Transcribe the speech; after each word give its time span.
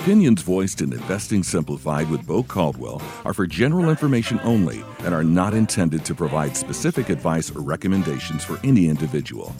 opinions 0.00 0.42
voiced 0.42 0.80
in 0.80 0.92
Investing 0.92 1.42
Simplified 1.42 2.08
with 2.08 2.24
Bo 2.24 2.44
Caldwell 2.44 3.02
are 3.24 3.34
for 3.34 3.46
general 3.48 3.90
information 3.90 4.38
only 4.44 4.84
and 5.00 5.12
are 5.12 5.24
not 5.24 5.54
intended 5.54 6.04
to 6.04 6.14
provide 6.14 6.56
specific 6.56 7.08
advice 7.08 7.50
or 7.54 7.60
recommendations 7.62 8.44
for 8.44 8.60
any 8.62 8.88
individual. 8.88 9.54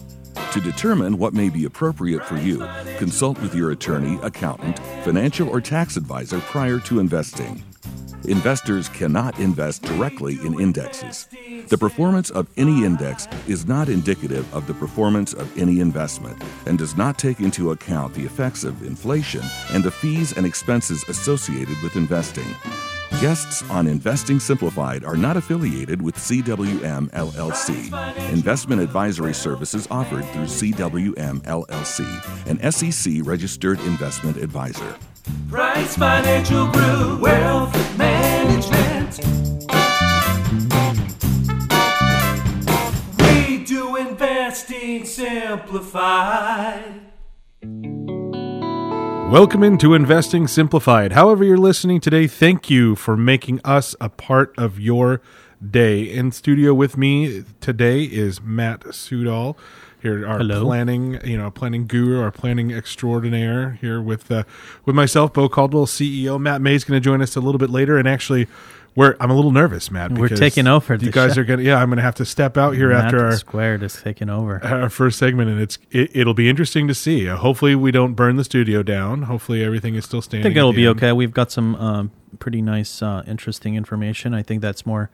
To 0.52 0.60
determine 0.60 1.18
what 1.18 1.34
may 1.34 1.48
be 1.48 1.64
appropriate 1.64 2.24
for 2.24 2.36
you, 2.36 2.64
consult 2.98 3.40
with 3.42 3.52
your 3.54 3.72
attorney, 3.72 4.18
accountant, 4.22 4.78
financial, 5.04 5.48
or 5.48 5.60
tax 5.60 5.96
advisor 5.96 6.38
prior 6.40 6.78
to 6.80 7.00
investing. 7.00 7.64
Investors 8.24 8.88
cannot 8.88 9.38
invest 9.38 9.82
directly 9.82 10.38
in 10.44 10.60
indexes. 10.60 11.28
The 11.68 11.78
performance 11.78 12.30
of 12.30 12.48
any 12.56 12.84
index 12.84 13.28
is 13.46 13.66
not 13.66 13.88
indicative 13.88 14.52
of 14.54 14.66
the 14.66 14.74
performance 14.74 15.32
of 15.32 15.56
any 15.58 15.80
investment 15.80 16.42
and 16.66 16.78
does 16.78 16.96
not 16.96 17.18
take 17.18 17.40
into 17.40 17.70
account 17.70 18.14
the 18.14 18.24
effects 18.24 18.64
of 18.64 18.82
inflation 18.82 19.42
and 19.72 19.84
the 19.84 19.90
fees 19.90 20.36
and 20.36 20.44
expenses 20.44 21.04
associated 21.08 21.80
with 21.82 21.96
investing. 21.96 22.54
Guests 23.20 23.68
on 23.70 23.88
Investing 23.88 24.38
Simplified 24.38 25.04
are 25.04 25.16
not 25.16 25.36
affiliated 25.36 26.00
with 26.00 26.14
CWM 26.16 27.10
LLC. 27.10 28.32
Investment 28.32 28.80
advisory 28.80 29.34
services 29.34 29.88
offered 29.90 30.24
through 30.26 30.44
CWM 30.44 31.40
LLC, 31.40 32.46
an 32.46 32.70
SEC 32.70 33.26
registered 33.26 33.80
investment 33.80 34.36
advisor. 34.36 34.96
Price 35.50 35.96
Financial 35.96 36.66
Group, 36.70 37.20
Wealth 37.20 37.72
Management. 37.98 38.17
We 43.18 43.64
do 43.64 43.96
investing 43.96 45.04
simplified. 45.04 47.00
Welcome 49.30 49.62
into 49.62 49.92
Investing 49.92 50.48
Simplified. 50.48 51.12
However, 51.12 51.44
you're 51.44 51.58
listening 51.58 52.00
today, 52.00 52.26
thank 52.26 52.70
you 52.70 52.96
for 52.96 53.14
making 53.14 53.60
us 53.62 53.94
a 54.00 54.08
part 54.08 54.54
of 54.56 54.80
your 54.80 55.20
day. 55.62 56.02
In 56.04 56.32
studio 56.32 56.72
with 56.72 56.96
me 56.96 57.44
today 57.60 58.04
is 58.04 58.40
Matt 58.40 58.80
Sudol. 58.84 59.54
Here, 60.00 60.26
our 60.26 60.38
Hello. 60.38 60.64
planning, 60.64 61.18
you 61.24 61.36
know, 61.36 61.50
planning 61.50 61.86
guru, 61.86 62.20
our 62.20 62.30
planning 62.30 62.70
extraordinaire. 62.72 63.72
Here 63.80 64.00
with 64.00 64.30
uh, 64.30 64.44
with 64.84 64.94
myself, 64.94 65.32
Bo 65.32 65.48
Caldwell, 65.48 65.86
CEO. 65.86 66.40
Matt 66.40 66.60
May's 66.60 66.84
going 66.84 67.00
to 67.00 67.04
join 67.04 67.20
us 67.20 67.34
a 67.34 67.40
little 67.40 67.58
bit 67.58 67.68
later, 67.70 67.98
and 67.98 68.06
actually, 68.06 68.46
we're 68.94 69.16
I'm 69.18 69.30
a 69.30 69.34
little 69.34 69.50
nervous, 69.50 69.90
Matt. 69.90 70.12
We're 70.12 70.28
taking 70.28 70.68
over 70.68 70.94
You 70.94 71.10
guys 71.10 71.34
show. 71.34 71.40
are 71.40 71.44
going 71.44 71.58
to, 71.58 71.64
yeah. 71.64 71.78
I'm 71.78 71.88
going 71.88 71.96
to 71.96 72.02
have 72.02 72.14
to 72.16 72.24
step 72.24 72.56
out 72.56 72.76
here 72.76 72.92
after 72.92 73.24
our 73.24 73.36
Squared 73.36 73.82
is 73.82 74.00
taking 74.00 74.30
over. 74.30 74.64
our 74.64 74.88
first 74.88 75.18
segment, 75.18 75.50
and 75.50 75.60
it's 75.60 75.78
it, 75.90 76.10
it'll 76.14 76.34
be 76.34 76.48
interesting 76.48 76.86
to 76.86 76.94
see. 76.94 77.28
Uh, 77.28 77.36
hopefully, 77.36 77.74
we 77.74 77.90
don't 77.90 78.14
burn 78.14 78.36
the 78.36 78.44
studio 78.44 78.84
down. 78.84 79.22
Hopefully, 79.22 79.64
everything 79.64 79.96
is 79.96 80.04
still 80.04 80.22
standing 80.22 80.46
I 80.46 80.48
think 80.50 80.56
it'll 80.58 80.72
be 80.72 80.86
end. 80.86 80.98
okay. 80.98 81.10
We've 81.10 81.34
got 81.34 81.50
some 81.50 81.74
um, 81.74 82.10
pretty 82.38 82.62
nice, 82.62 83.02
uh, 83.02 83.24
interesting 83.26 83.74
information. 83.74 84.32
I 84.32 84.42
think 84.44 84.62
that's 84.62 84.86
more 84.86 85.10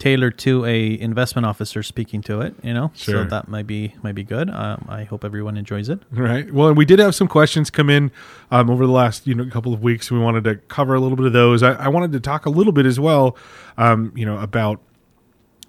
tailored 0.00 0.36
to 0.38 0.64
a 0.64 0.98
investment 0.98 1.46
officer 1.46 1.82
speaking 1.84 2.20
to 2.22 2.40
it. 2.40 2.54
You 2.64 2.74
know, 2.74 2.90
Sure. 2.96 3.22
so 3.22 3.30
that 3.30 3.46
might 3.48 3.68
be 3.68 3.94
might 4.02 4.16
be 4.16 4.24
good. 4.24 4.50
Um, 4.50 4.86
I 4.88 5.04
hope 5.04 5.24
everyone 5.24 5.56
enjoys 5.56 5.88
it. 5.88 6.00
Right. 6.10 6.52
Well, 6.52 6.72
we 6.74 6.84
did 6.84 6.98
have 6.98 7.14
some 7.14 7.28
questions 7.28 7.70
come 7.70 7.88
in 7.88 8.10
um, 8.50 8.68
over 8.68 8.84
the 8.84 8.92
last 8.92 9.26
you 9.28 9.34
know 9.36 9.46
couple 9.46 9.72
of 9.72 9.82
weeks. 9.82 10.10
We 10.10 10.18
wanted 10.18 10.42
to 10.44 10.56
cover 10.56 10.94
a 10.94 11.00
little 11.00 11.16
bit 11.16 11.26
of 11.26 11.32
those. 11.32 11.62
I, 11.62 11.74
I 11.74 11.88
wanted 11.88 12.10
to 12.12 12.20
talk 12.20 12.46
a 12.46 12.50
little 12.50 12.72
bit 12.72 12.86
as 12.86 12.98
well, 12.98 13.36
um, 13.78 14.12
you 14.16 14.26
know, 14.26 14.38
about 14.40 14.80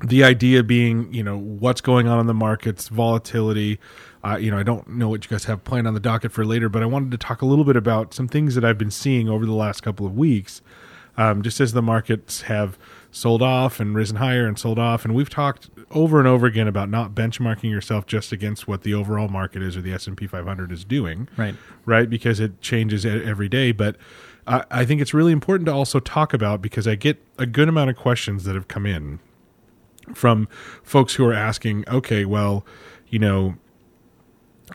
the 0.04 0.24
idea 0.24 0.64
being, 0.64 1.14
you 1.14 1.24
know, 1.24 1.38
what's 1.38 1.80
going 1.82 2.08
on 2.08 2.20
in 2.20 2.26
the 2.26 2.34
markets, 2.34 2.88
volatility. 2.88 3.80
Uh, 4.24 4.36
you 4.38 4.50
know, 4.50 4.58
I 4.58 4.64
don't 4.64 4.88
know 4.88 5.10
what 5.10 5.24
you 5.24 5.30
guys 5.30 5.46
have 5.46 5.64
planned 5.64 5.88
on 5.88 5.94
the 5.94 6.00
docket 6.00 6.32
for 6.32 6.44
later, 6.46 6.70
but 6.70 6.82
I 6.82 6.86
wanted 6.88 7.12
to 7.12 7.18
talk 7.18 7.42
a 7.42 7.46
little 7.46 7.66
bit 7.66 7.76
about 7.76 8.14
some 8.14 8.28
things 8.28 8.56
that 8.56 8.64
I've 8.66 8.78
been 8.78 8.90
seeing 8.92 9.30
over 9.30 9.46
the 9.46 9.54
last 9.54 9.82
couple 9.82 10.06
of 10.08 10.16
weeks, 10.18 10.62
um, 11.18 11.42
just 11.44 11.60
as 11.60 11.74
the 11.74 11.82
markets 11.84 12.42
have 12.44 12.80
sold 13.12 13.42
off 13.42 13.80
and 13.80 13.94
risen 13.94 14.16
higher 14.18 14.48
and 14.48 14.58
sold 14.58 14.80
off. 14.80 15.04
And 15.04 15.14
we've 15.14 15.30
talked 15.30 15.70
over 15.92 16.18
and 16.18 16.28
over 16.28 16.48
again 16.48 16.68
about 16.68 16.90
not 16.90 17.14
benchmarking 17.14 17.70
yourself 17.70 18.06
just 18.06 18.32
against 18.32 18.68
what 18.68 18.84
the 18.84 18.94
overall 18.94 19.28
market 19.28 19.62
is 19.62 19.76
or 19.76 19.82
the 19.82 19.94
S 19.94 20.08
and 20.08 20.16
P 20.16 20.28
500 20.28 20.72
is 20.72 20.86
doing 20.86 21.28
Right. 21.36 21.56
right? 21.86 22.10
Because 22.10 22.40
it 22.40 22.62
changes 22.62 23.06
every 23.06 23.50
day. 23.50 23.74
But 23.74 23.98
I, 24.48 24.64
I 24.72 24.86
think 24.86 25.02
it's 25.02 25.14
really 25.14 25.34
important 25.34 25.68
to 25.68 25.74
also 25.74 26.00
talk 26.00 26.34
about 26.34 26.62
because 26.62 26.88
I 26.88 26.96
get 26.96 27.22
a 27.38 27.46
good 27.46 27.68
amount 27.68 27.90
of 27.90 27.98
questions 27.98 28.46
that 28.46 28.56
have 28.56 28.70
come 28.70 28.86
in 28.86 29.20
from 30.14 30.48
folks 30.82 31.16
who 31.16 31.26
are 31.26 31.34
asking, 31.34 31.84
okay, 31.90 32.26
well, 32.26 32.66
you 33.10 33.20
know, 33.20 33.56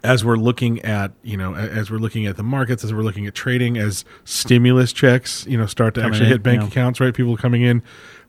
as 0.04 0.24
we're 0.24 0.36
looking 0.36 0.80
at 0.82 1.12
you 1.22 1.36
know 1.36 1.54
as 1.54 1.90
we're 1.90 1.96
looking 1.98 2.26
at 2.26 2.36
the 2.36 2.42
markets 2.42 2.84
as 2.84 2.92
we're 2.92 3.02
looking 3.02 3.26
at 3.26 3.34
trading 3.34 3.78
as 3.78 4.04
stimulus 4.24 4.92
checks 4.92 5.46
you 5.46 5.56
know 5.56 5.64
start 5.64 5.94
to 5.94 6.00
Coming 6.00 6.14
actually 6.14 6.26
in, 6.26 6.32
hit 6.32 6.42
bank 6.42 6.60
yeah. 6.62 6.68
accounts 6.68 7.00
right 7.00 7.14
people 7.14 7.36
coming 7.36 7.62
in 7.62 7.82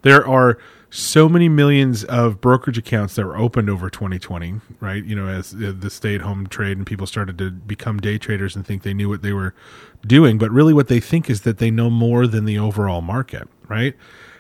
there 0.08 0.28
are 0.28 0.58
so 0.90 1.28
many 1.28 1.50
millions 1.50 2.06
of 2.06 2.40
brokerage 2.40 2.78
accounts 2.78 3.16
that 3.16 3.26
were 3.26 3.38
opened 3.38 3.70
over 3.70 3.90
2020 3.90 4.62
right? 4.80 5.04
You 5.04 5.16
know 5.16 5.28
as 5.28 5.54
uh, 5.54 5.74
the 5.78 5.90
stay 5.90 6.16
at 6.16 6.22
home 6.22 6.48
trade 6.48 6.78
and 6.78 6.88
people 6.88 7.06
started 7.06 7.38
to 7.40 7.52
become 7.52 8.00
day 8.00 8.18
traders 8.18 8.56
and 8.56 8.66
think 8.66 8.84
they 8.84 8.94
knew 8.94 9.10
what 9.10 9.22
they 9.22 9.34
were 9.34 9.54
doing. 10.06 10.38
But 10.38 10.52
really 10.52 10.74
what 10.74 10.88
they 10.88 11.00
think 11.00 11.30
is 11.30 11.42
that 11.42 11.58
they 11.58 11.72
know 11.72 11.90
more 11.90 12.26
than 12.26 12.46
the 12.46 12.58
overall 12.58 13.02
market 13.02 13.48
right? 13.68 13.96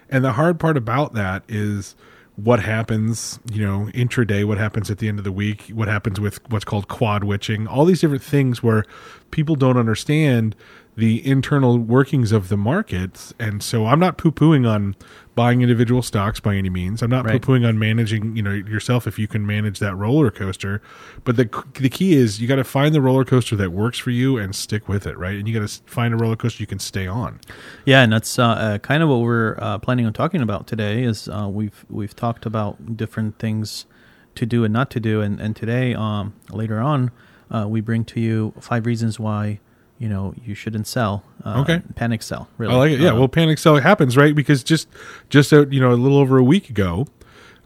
And 0.10 0.24
the 0.24 0.34
hard 0.34 0.60
part 0.60 0.78
about 0.78 1.14
that 1.14 1.44
is 1.48 1.96
what 2.36 2.62
happens, 2.62 3.40
you 3.52 3.66
know, 3.66 3.90
intraday, 3.94 4.46
what 4.46 4.58
happens 4.58 4.92
at 4.92 5.00
the 5.00 5.08
end 5.08 5.18
of 5.18 5.24
the 5.24 5.32
week, 5.32 5.70
what 5.74 5.88
happens 5.88 6.20
with 6.20 6.40
what's 6.52 6.66
called 6.66 6.88
quad 6.88 7.24
witching, 7.24 7.68
all 7.68 7.84
these 7.84 8.02
different 8.02 8.24
things 8.24 8.62
where 8.62 8.86
people 9.32 9.56
don't 9.56 9.78
understand 9.78 10.56
the 10.98 11.26
internal 11.26 11.78
workings 11.78 12.32
of 12.32 12.50
the 12.50 12.58
markets. 12.58 13.32
And 13.40 13.62
so 13.62 13.86
I'm 13.86 14.00
not 14.00 14.18
poo 14.18 14.32
pooing 14.32 14.68
on 14.68 14.96
buying 15.36 15.62
individual 15.62 16.02
stocks 16.02 16.40
by 16.40 16.56
any 16.56 16.72
means. 16.72 17.04
I'm 17.04 17.12
not 17.12 17.24
Right. 17.24 17.40
poo 17.40 17.54
pooing 17.54 17.68
on 17.70 17.78
managing, 17.78 18.36
you 18.36 18.42
know, 18.42 18.52
yourself 18.52 19.06
if 19.06 19.20
you 19.20 19.28
can 19.28 19.46
manage 19.46 19.78
that 19.78 19.96
roller 19.96 20.32
coaster. 20.32 20.82
But 21.24 21.36
the 21.36 21.48
the 21.76 21.90
key 21.90 22.14
is 22.16 22.42
you 22.42 22.48
got 22.48 22.56
to 22.56 22.64
find 22.64 22.96
the 22.96 23.02
roller 23.02 23.24
coaster 23.24 23.56
that 23.58 23.72
works 23.72 24.00
for 24.00 24.10
you 24.10 24.38
and 24.40 24.56
stick 24.56 24.90
with 24.90 25.06
it, 25.06 25.16
right? 25.20 25.36
And 25.38 25.48
you 25.48 25.54
got 25.60 25.70
to 25.70 25.82
find 25.86 26.16
a 26.16 26.18
roller 26.18 26.36
coaster 26.36 26.64
you 26.64 26.68
can 26.68 26.80
stay 26.80 27.06
on. 27.06 27.42
Yeah, 27.86 28.02
and 28.02 28.12
that's 28.12 28.40
uh, 28.40 28.48
uh, 28.48 28.78
kind 28.80 29.04
of 29.04 29.10
what 29.10 29.20
we're 29.20 29.56
uh, 29.60 29.78
planning 29.78 30.08
on 30.08 30.14
talking 30.14 30.42
about 30.42 30.66
today. 30.66 31.04
Is 31.04 31.30
uh, 31.30 31.48
we've 31.48 31.86
we've 31.92 32.16
talked 32.16 32.48
about 32.48 32.98
different 32.98 33.38
things 33.38 33.86
to 34.34 34.48
do 34.48 34.64
and 34.64 34.74
not 34.74 34.90
to 34.92 35.00
do, 35.00 35.22
and 35.22 35.40
and 35.40 35.56
today, 35.56 35.94
um, 35.94 36.34
later 36.50 36.80
on, 36.80 37.12
uh, 37.52 37.68
we 37.70 37.82
bring 37.82 38.04
to 38.06 38.20
you 38.20 38.54
five 38.60 38.88
reasons 38.88 39.20
why 39.20 39.60
you 40.00 40.08
know 40.10 40.34
you 40.46 40.54
shouldn't 40.56 40.88
sell. 40.88 41.24
Uh, 41.46 41.62
Okay. 41.62 41.82
panic 41.96 42.22
sell. 42.24 42.48
Really, 42.58 42.74
I 42.74 42.78
like 42.78 42.92
it. 42.92 43.00
Yeah. 43.00 43.12
Uh, 43.12 43.16
well, 43.20 43.28
panic 43.28 43.58
sell 43.58 43.76
happens, 43.78 44.16
right? 44.18 44.34
Because 44.36 44.64
just 44.64 44.88
just 45.30 45.52
a, 45.54 45.68
you 45.72 45.80
know 45.80 45.92
a 45.92 45.96
little 45.96 46.18
over 46.18 46.38
a 46.38 46.44
week 46.44 46.70
ago, 46.70 47.08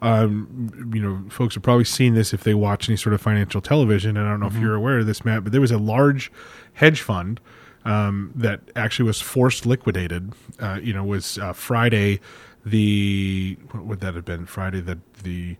um, 0.01 0.89
you 0.93 1.01
know, 1.01 1.23
folks 1.29 1.55
have 1.55 1.63
probably 1.63 1.83
seen 1.85 2.13
this 2.15 2.33
if 2.33 2.43
they 2.43 2.53
watch 2.53 2.89
any 2.89 2.97
sort 2.97 3.13
of 3.13 3.21
financial 3.21 3.61
television. 3.61 4.17
And 4.17 4.27
I 4.27 4.31
don't 4.31 4.39
know 4.39 4.47
if 4.47 4.55
you're 4.55 4.75
aware 4.75 4.99
of 4.99 5.05
this, 5.07 5.23
Matt, 5.23 5.43
but 5.43 5.51
there 5.51 5.61
was 5.61 5.71
a 5.71 5.77
large 5.77 6.31
hedge 6.73 7.01
fund 7.01 7.39
um, 7.85 8.31
that 8.35 8.61
actually 8.75 9.05
was 9.05 9.21
forced 9.21 9.65
liquidated. 9.65 10.33
Uh, 10.59 10.79
you 10.81 10.93
know, 10.93 11.03
was 11.03 11.37
uh, 11.37 11.53
Friday 11.53 12.19
the 12.65 13.57
what 13.71 13.85
would 13.85 13.99
that 14.01 14.15
have 14.15 14.25
been? 14.25 14.45
Friday 14.45 14.79
the 14.81 14.99
the 15.23 15.57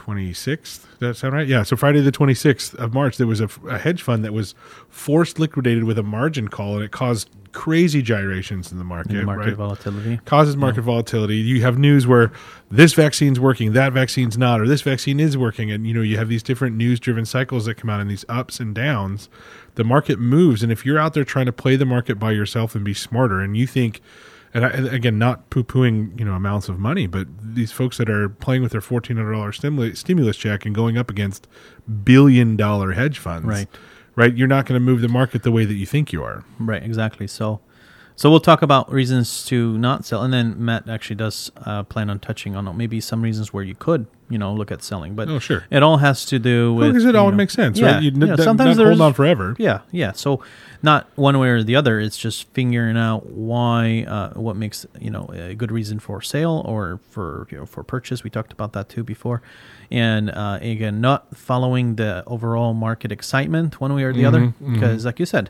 26th. 0.00 0.56
Does 0.60 0.98
that 0.98 1.16
sound 1.16 1.34
right? 1.34 1.46
Yeah. 1.46 1.62
So 1.62 1.76
Friday 1.76 2.00
the 2.00 2.12
26th 2.12 2.74
of 2.74 2.94
March, 2.94 3.16
there 3.18 3.26
was 3.26 3.40
a, 3.40 3.48
a 3.68 3.78
hedge 3.78 4.02
fund 4.02 4.24
that 4.24 4.32
was 4.32 4.54
forced 4.88 5.38
liquidated 5.38 5.84
with 5.84 5.98
a 5.98 6.02
margin 6.02 6.48
call, 6.48 6.76
and 6.76 6.84
it 6.84 6.90
caused 6.90 7.30
crazy 7.52 8.00
gyrations 8.00 8.72
in 8.72 8.78
the 8.78 8.84
market. 8.84 9.12
in 9.12 9.18
the 9.18 9.24
market 9.24 9.46
right? 9.48 9.56
volatility. 9.56 10.18
Causes 10.24 10.56
market 10.56 10.82
volatility. 10.82 11.36
You 11.36 11.62
have 11.62 11.78
news 11.78 12.06
where 12.06 12.32
this 12.70 12.94
vaccine's 12.94 13.38
working, 13.38 13.72
that 13.74 13.92
vaccine's 13.92 14.38
not, 14.38 14.60
or 14.60 14.66
this 14.66 14.82
vaccine 14.82 15.20
is 15.20 15.36
working, 15.36 15.70
and 15.70 15.86
you 15.86 15.92
know 15.92 16.02
you 16.02 16.16
have 16.16 16.28
these 16.28 16.42
different 16.42 16.76
news-driven 16.76 17.26
cycles 17.26 17.66
that 17.66 17.74
come 17.74 17.90
out 17.90 18.00
in 18.00 18.08
these 18.08 18.24
ups 18.28 18.60
and 18.60 18.74
downs. 18.74 19.28
The 19.74 19.84
market 19.84 20.18
moves, 20.18 20.62
and 20.62 20.72
if 20.72 20.86
you're 20.86 20.98
out 20.98 21.14
there 21.14 21.24
trying 21.24 21.46
to 21.46 21.52
play 21.52 21.76
the 21.76 21.86
market 21.86 22.18
by 22.18 22.32
yourself 22.32 22.74
and 22.74 22.84
be 22.84 22.94
smarter, 22.94 23.40
and 23.40 23.56
you 23.56 23.66
think 23.66 24.00
and, 24.52 24.64
I, 24.64 24.68
and 24.70 24.88
again, 24.88 25.18
not 25.18 25.48
poo-pooing 25.50 26.18
you 26.18 26.24
know 26.24 26.34
amounts 26.34 26.68
of 26.68 26.78
money, 26.78 27.06
but 27.06 27.26
these 27.40 27.72
folks 27.72 27.98
that 27.98 28.10
are 28.10 28.28
playing 28.28 28.62
with 28.62 28.72
their 28.72 28.80
fourteen 28.80 29.16
hundred 29.16 29.32
dollars 29.32 29.56
stimulus 29.56 30.00
stimulus 30.00 30.36
check 30.36 30.66
and 30.66 30.74
going 30.74 30.98
up 30.98 31.10
against 31.10 31.46
billion 32.04 32.56
dollar 32.56 32.92
hedge 32.92 33.18
funds, 33.18 33.46
Right. 33.46 33.68
Right, 34.16 34.34
you're 34.36 34.48
not 34.48 34.66
going 34.66 34.78
to 34.78 34.84
move 34.84 35.00
the 35.00 35.08
market 35.08 35.44
the 35.44 35.52
way 35.52 35.64
that 35.64 35.74
you 35.74 35.86
think 35.86 36.12
you 36.12 36.22
are. 36.22 36.44
Right, 36.58 36.82
exactly. 36.82 37.26
So, 37.28 37.60
so 38.20 38.30
we'll 38.30 38.38
talk 38.38 38.60
about 38.60 38.92
reasons 38.92 39.46
to 39.46 39.78
not 39.78 40.04
sell, 40.04 40.22
and 40.22 40.30
then 40.30 40.62
Matt 40.62 40.86
actually 40.90 41.16
does 41.16 41.50
uh, 41.64 41.82
plan 41.84 42.10
on 42.10 42.18
touching 42.18 42.54
on 42.54 42.76
maybe 42.76 43.00
some 43.00 43.22
reasons 43.22 43.50
where 43.54 43.64
you 43.64 43.74
could, 43.74 44.06
you 44.28 44.36
know, 44.36 44.52
look 44.52 44.70
at 44.70 44.82
selling. 44.82 45.14
But 45.14 45.30
Oh, 45.30 45.38
sure. 45.38 45.64
it 45.70 45.82
all 45.82 45.96
has 45.96 46.26
to 46.26 46.38
do 46.38 46.74
with 46.74 46.88
Because 46.92 47.06
it 47.06 47.16
all 47.16 47.30
know- 47.30 47.36
makes 47.38 47.54
sense, 47.54 47.78
yeah, 47.78 47.94
right? 47.94 48.02
You 48.02 48.12
yeah, 48.14 48.36
sometimes 48.36 48.76
not 48.76 48.86
hold 48.88 49.00
on 49.00 49.14
forever. 49.14 49.56
Yeah, 49.58 49.80
yeah. 49.90 50.12
So 50.12 50.42
not 50.82 51.08
one 51.14 51.38
way 51.38 51.48
or 51.48 51.62
the 51.62 51.76
other. 51.76 51.98
It's 51.98 52.18
just 52.18 52.46
figuring 52.52 52.98
out 52.98 53.24
why, 53.30 54.04
uh, 54.06 54.34
what 54.34 54.54
makes 54.54 54.84
you 55.00 55.10
know 55.10 55.24
a 55.32 55.54
good 55.54 55.72
reason 55.72 55.98
for 55.98 56.20
sale 56.20 56.62
or 56.66 57.00
for 57.08 57.46
you 57.50 57.56
know 57.56 57.64
for 57.64 57.82
purchase. 57.82 58.22
We 58.22 58.28
talked 58.28 58.52
about 58.52 58.74
that 58.74 58.90
too 58.90 59.02
before, 59.02 59.40
and 59.90 60.28
uh, 60.30 60.58
again, 60.60 61.00
not 61.00 61.34
following 61.34 61.94
the 61.96 62.22
overall 62.26 62.74
market 62.74 63.10
excitement 63.12 63.80
one 63.80 63.94
way 63.94 64.02
or 64.04 64.12
the 64.12 64.26
other, 64.26 64.40
Mm-hmm, 64.40 64.74
because 64.74 65.06
like 65.06 65.18
you 65.18 65.24
said, 65.26 65.48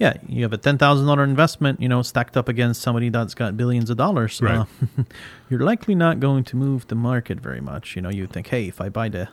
yeah, 0.00 0.14
you 0.26 0.42
have 0.42 0.52
a 0.54 0.58
ten 0.58 0.78
thousand 0.78 1.06
dollar 1.06 1.22
investment, 1.22 1.80
you 1.80 1.88
know, 1.88 2.00
stacked 2.00 2.36
up 2.36 2.48
against 2.48 2.80
somebody 2.80 3.10
that's 3.10 3.34
got 3.34 3.56
billions 3.56 3.90
of 3.90 3.98
dollars. 3.98 4.40
Right. 4.40 4.58
Uh, 4.58 5.04
you're 5.50 5.60
likely 5.60 5.94
not 5.94 6.18
going 6.20 6.42
to 6.44 6.56
move 6.56 6.88
the 6.88 6.94
market 6.94 7.38
very 7.38 7.60
much. 7.60 7.94
You 7.96 8.02
know, 8.02 8.08
you 8.08 8.26
think, 8.26 8.48
hey, 8.48 8.66
if 8.66 8.80
I 8.80 8.88
buy 8.88 9.10
the 9.10 9.28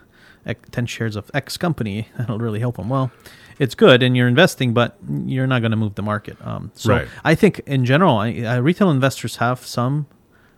ten 0.72 0.86
shares 0.86 1.16
of 1.16 1.32
X 1.34 1.56
company, 1.58 2.10
that'll 2.18 2.38
really 2.38 2.60
help 2.60 2.76
them. 2.76 2.90
Well, 2.90 3.12
it's 3.60 3.76
good, 3.76 4.04
and 4.04 4.16
you're 4.18 4.28
investing, 4.28 4.74
but 4.74 4.98
you're 5.26 5.48
not 5.48 5.62
going 5.62 5.72
to 5.72 5.78
move 5.78 5.96
the 5.96 6.04
market. 6.04 6.38
Um, 6.46 6.72
so 6.76 6.94
Right. 6.94 7.08
I 7.24 7.34
think 7.34 7.60
in 7.66 7.86
general, 7.86 8.18
I, 8.18 8.28
I, 8.44 8.58
retail 8.58 8.92
investors 8.92 9.38
have 9.38 9.66
some 9.66 10.06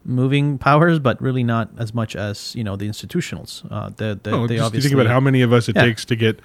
moving 0.09 0.57
powers, 0.57 1.00
but 1.00 1.21
really 1.21 1.44
not 1.44 1.69
as 1.77 1.94
much 1.94 2.15
as 2.15 2.56
you 2.56 2.63
know 2.63 2.75
the 2.75 2.88
institutionals. 2.89 3.63
Uh, 3.71 3.89
the, 3.95 4.19
the, 4.21 4.31
Oh, 4.31 4.47
they 4.47 4.57
just 4.57 4.73
think 4.73 4.94
about 4.94 5.07
how 5.07 5.19
many 5.19 5.41
of 5.41 5.53
us 5.53 5.69
it 5.69 5.75
Yeah. 5.75 5.83
takes 5.85 6.03
to 6.06 6.15
get, 6.15 6.39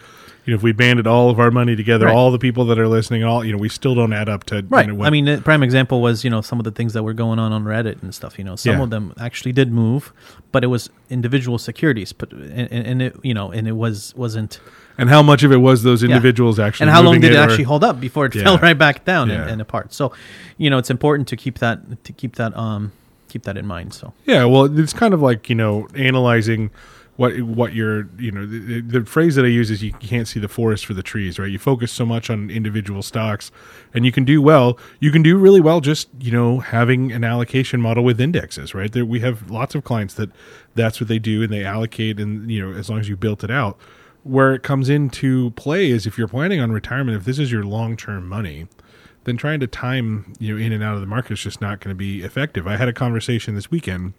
you 0.44 0.52
know, 0.52 0.56
if 0.56 0.62
we 0.62 0.72
banded 0.72 1.06
all 1.06 1.30
of 1.30 1.40
our 1.40 1.50
money 1.50 1.74
together, 1.74 2.06
Right. 2.06 2.14
all 2.14 2.30
the 2.30 2.38
people 2.38 2.64
that 2.66 2.78
are 2.78 2.86
listening, 2.88 3.24
all 3.24 3.44
you 3.44 3.52
know, 3.52 3.58
we 3.58 3.68
still 3.68 3.94
don't 3.94 4.12
add 4.12 4.28
up 4.28 4.44
to 4.44 4.64
Right. 4.68 4.86
You 4.86 4.92
know, 4.92 5.04
I 5.04 5.10
mean, 5.10 5.24
the 5.24 5.38
prime 5.38 5.62
example 5.62 6.00
was 6.02 6.22
you 6.24 6.30
know 6.30 6.40
some 6.42 6.60
of 6.60 6.64
the 6.64 6.70
things 6.70 6.92
that 6.92 7.02
were 7.02 7.14
going 7.14 7.38
on 7.38 7.52
on 7.52 7.64
Reddit 7.64 8.02
and 8.02 8.14
stuff. 8.14 8.38
You 8.38 8.44
know, 8.44 8.54
some 8.56 8.76
Yeah. 8.76 8.82
of 8.82 8.90
them 8.90 9.12
actually 9.18 9.52
did 9.52 9.72
move, 9.72 10.12
but 10.52 10.62
it 10.62 10.68
was 10.68 10.90
individual 11.10 11.58
securities. 11.58 12.12
But 12.12 12.32
and, 12.32 12.70
and 12.90 13.02
it 13.02 13.16
you 13.22 13.34
know 13.34 13.50
and 13.50 13.66
it 13.66 13.72
was 13.76 14.14
wasn't. 14.16 14.60
and 14.98 15.08
how 15.10 15.22
much 15.22 15.42
of 15.42 15.50
it 15.50 15.56
was 15.56 15.82
those 15.82 16.02
individuals 16.04 16.58
actually, 16.60 16.84
And 16.84 16.90
how 16.94 17.02
long 17.02 17.18
did 17.20 17.32
it 17.32 17.36
or- 17.36 17.40
actually 17.40 17.64
hold 17.64 17.82
up 17.82 17.98
before 18.00 18.26
it 18.26 18.34
Yeah. 18.34 18.44
fell 18.44 18.58
right 18.68 18.78
back 18.78 19.04
down 19.04 19.28
Yeah. 19.28 19.42
and, 19.42 19.50
and 19.52 19.60
apart? 19.62 19.92
So, 19.94 20.12
you 20.58 20.68
know, 20.70 20.78
it's 20.78 20.90
important 20.90 21.26
to 21.28 21.36
keep 21.36 21.58
that 21.58 22.04
to 22.04 22.12
keep 22.12 22.36
that 22.36 22.56
um 22.56 22.92
keep 23.34 23.42
that 23.42 23.56
in 23.56 23.66
mind. 23.66 23.92
So 23.92 24.14
Yeah, 24.24 24.44
well, 24.44 24.78
it's 24.78 24.92
kind 24.92 25.12
of 25.12 25.20
like 25.20 25.48
you 25.48 25.56
know 25.56 25.88
analyzing 25.96 26.70
what 27.16 27.40
what 27.42 27.74
you're 27.74 28.08
you 28.16 28.30
know 28.30 28.46
the, 28.46 28.80
the 28.80 29.04
phrase 29.04 29.34
that 29.34 29.44
I 29.44 29.48
use 29.48 29.72
is 29.72 29.82
you 29.82 29.92
can't 29.94 30.28
see 30.28 30.38
the 30.38 30.48
forest 30.48 30.86
for 30.86 30.94
the 30.94 31.02
trees, 31.02 31.36
right? 31.36 31.50
You 31.50 31.58
focus 31.58 31.90
so 31.90 32.06
much 32.06 32.30
on 32.30 32.48
individual 32.48 33.02
stocks, 33.02 33.50
and 33.92 34.06
you 34.06 34.12
can 34.12 34.24
do 34.24 34.40
well. 34.40 34.78
You 35.00 35.10
can 35.10 35.22
do 35.22 35.36
really 35.36 35.60
well 35.60 35.80
just 35.80 36.08
you 36.20 36.30
know 36.30 36.60
having 36.60 37.10
an 37.10 37.24
allocation 37.24 37.80
model 37.80 38.04
with 38.04 38.20
indexes, 38.20 38.72
right? 38.72 38.92
There 38.92 39.04
we 39.04 39.18
have 39.20 39.50
lots 39.50 39.74
of 39.74 39.82
clients 39.82 40.14
that 40.14 40.30
that's 40.76 41.00
what 41.00 41.08
they 41.08 41.18
do, 41.18 41.42
and 41.42 41.52
they 41.52 41.64
allocate, 41.64 42.20
and 42.20 42.48
you 42.48 42.64
know 42.64 42.78
as 42.78 42.88
long 42.88 43.00
as 43.00 43.08
you 43.08 43.16
built 43.16 43.42
it 43.42 43.50
out. 43.50 43.76
Where 44.22 44.54
it 44.54 44.62
comes 44.62 44.88
into 44.88 45.50
play 45.50 45.90
is 45.90 46.06
if 46.06 46.16
you're 46.16 46.28
planning 46.28 46.58
on 46.58 46.72
retirement, 46.72 47.18
if 47.18 47.24
this 47.26 47.38
is 47.38 47.52
your 47.52 47.62
long 47.62 47.94
term 47.94 48.26
money, 48.26 48.68
then 49.24 49.36
trying 49.36 49.60
to 49.60 49.66
time 49.66 50.32
you 50.38 50.54
know 50.56 50.62
in 50.64 50.72
and 50.72 50.82
out 50.82 50.94
of 50.94 51.00
the 51.00 51.06
market 51.06 51.32
is 51.32 51.40
just 51.42 51.60
not 51.60 51.80
going 51.80 51.90
to 51.90 51.94
be 51.98 52.22
effective. 52.22 52.66
I 52.66 52.76
had 52.76 52.88
a 52.88 52.92
conversation 52.92 53.54
this 53.54 53.70
weekend 53.70 54.14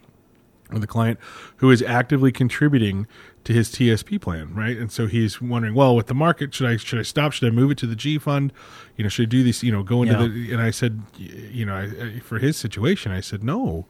with 0.72 0.84
a 0.84 0.88
client 0.88 1.20
who 1.58 1.70
is 1.70 1.84
actively 1.84 2.32
contributing 2.32 3.06
to 3.44 3.54
his 3.54 3.70
TSP 3.70 4.20
plan, 4.20 4.52
right? 4.56 4.76
And 4.76 4.92
so 4.92 5.06
he's 5.06 5.40
wondering, 5.40 5.76
well, 5.76 5.96
with 5.96 6.08
the 6.08 6.16
market, 6.16 6.56
should 6.56 6.68
I 6.68 6.78
should 6.78 6.98
I 7.00 7.04
stop? 7.04 7.34
Should 7.34 7.48
I 7.48 7.52
move 7.52 7.70
it 7.72 7.78
to 7.80 7.86
the 7.88 7.96
G 7.96 8.18
fund? 8.18 8.52
You 8.98 9.04
know, 9.04 9.10
should 9.10 9.28
I 9.28 9.30
do 9.30 9.44
this? 9.44 9.62
You 9.62 9.72
know, 9.72 9.84
go 9.84 10.02
into 10.02 10.16
Yeah. 10.16 10.28
the. 10.28 10.54
And 10.54 10.62
I 10.62 10.72
said, 10.72 11.04
you 11.18 11.66
know, 11.66 11.76
I, 11.76 12.20
for 12.20 12.40
his 12.40 12.58
situation, 12.58 13.12
I 13.12 13.20
said, 13.22 13.44
no. 13.44 13.86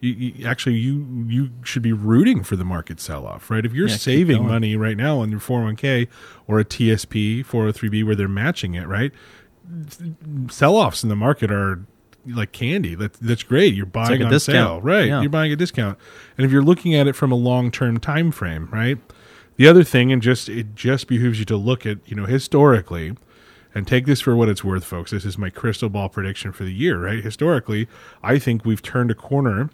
You, 0.00 0.12
you, 0.12 0.46
actually, 0.46 0.74
you 0.76 1.24
you 1.28 1.50
should 1.62 1.80
be 1.82 1.92
rooting 1.92 2.42
for 2.42 2.56
the 2.56 2.64
market 2.64 3.00
sell 3.00 3.26
off, 3.26 3.50
right? 3.50 3.64
If 3.64 3.72
you're 3.72 3.88
Yeah, 3.88 3.96
saving 3.96 4.46
money 4.46 4.76
right 4.76 4.96
now 4.98 5.18
on 5.20 5.30
your 5.30 5.40
401k 5.40 6.08
or 6.46 6.58
a 6.58 6.64
TSP 6.64 7.44
403b 7.46 8.04
where 8.04 8.14
they're 8.14 8.28
matching 8.28 8.74
it, 8.74 8.86
right? 8.86 9.12
Sell 10.50 10.76
offs 10.76 11.02
in 11.02 11.08
the 11.08 11.16
market 11.16 11.50
are 11.50 11.84
like 12.26 12.52
candy. 12.52 12.94
That 12.94 13.14
that's 13.14 13.42
great. 13.42 13.74
You're 13.74 13.86
buying 13.86 14.10
like 14.10 14.20
a 14.20 14.24
on 14.24 14.30
discount. 14.30 14.56
sale, 14.56 14.80
right? 14.80 15.06
Yeah. 15.06 15.20
You're 15.20 15.30
buying 15.30 15.52
a 15.52 15.56
discount. 15.56 15.98
And 16.36 16.44
if 16.44 16.52
you're 16.52 16.62
looking 16.62 16.94
at 16.94 17.06
it 17.06 17.14
from 17.14 17.32
a 17.32 17.36
long 17.36 17.70
term 17.70 17.98
time 17.98 18.30
frame, 18.30 18.68
right? 18.72 18.98
The 19.56 19.68
other 19.68 19.84
thing, 19.84 20.12
and 20.12 20.20
just 20.20 20.48
it 20.48 20.74
just 20.74 21.06
behooves 21.06 21.38
you 21.38 21.44
to 21.46 21.56
look 21.56 21.86
at 21.86 21.98
you 22.06 22.16
know 22.16 22.26
historically, 22.26 23.16
and 23.74 23.86
take 23.86 24.06
this 24.06 24.20
for 24.20 24.36
what 24.36 24.48
it's 24.48 24.64
worth, 24.64 24.84
folks. 24.84 25.10
This 25.10 25.24
is 25.24 25.38
my 25.38 25.50
crystal 25.50 25.88
ball 25.88 26.08
prediction 26.08 26.52
for 26.52 26.64
the 26.64 26.72
year, 26.72 26.98
right? 26.98 27.22
Historically, 27.22 27.88
I 28.22 28.38
think 28.38 28.64
we've 28.64 28.82
turned 28.82 29.10
a 29.10 29.14
corner 29.14 29.70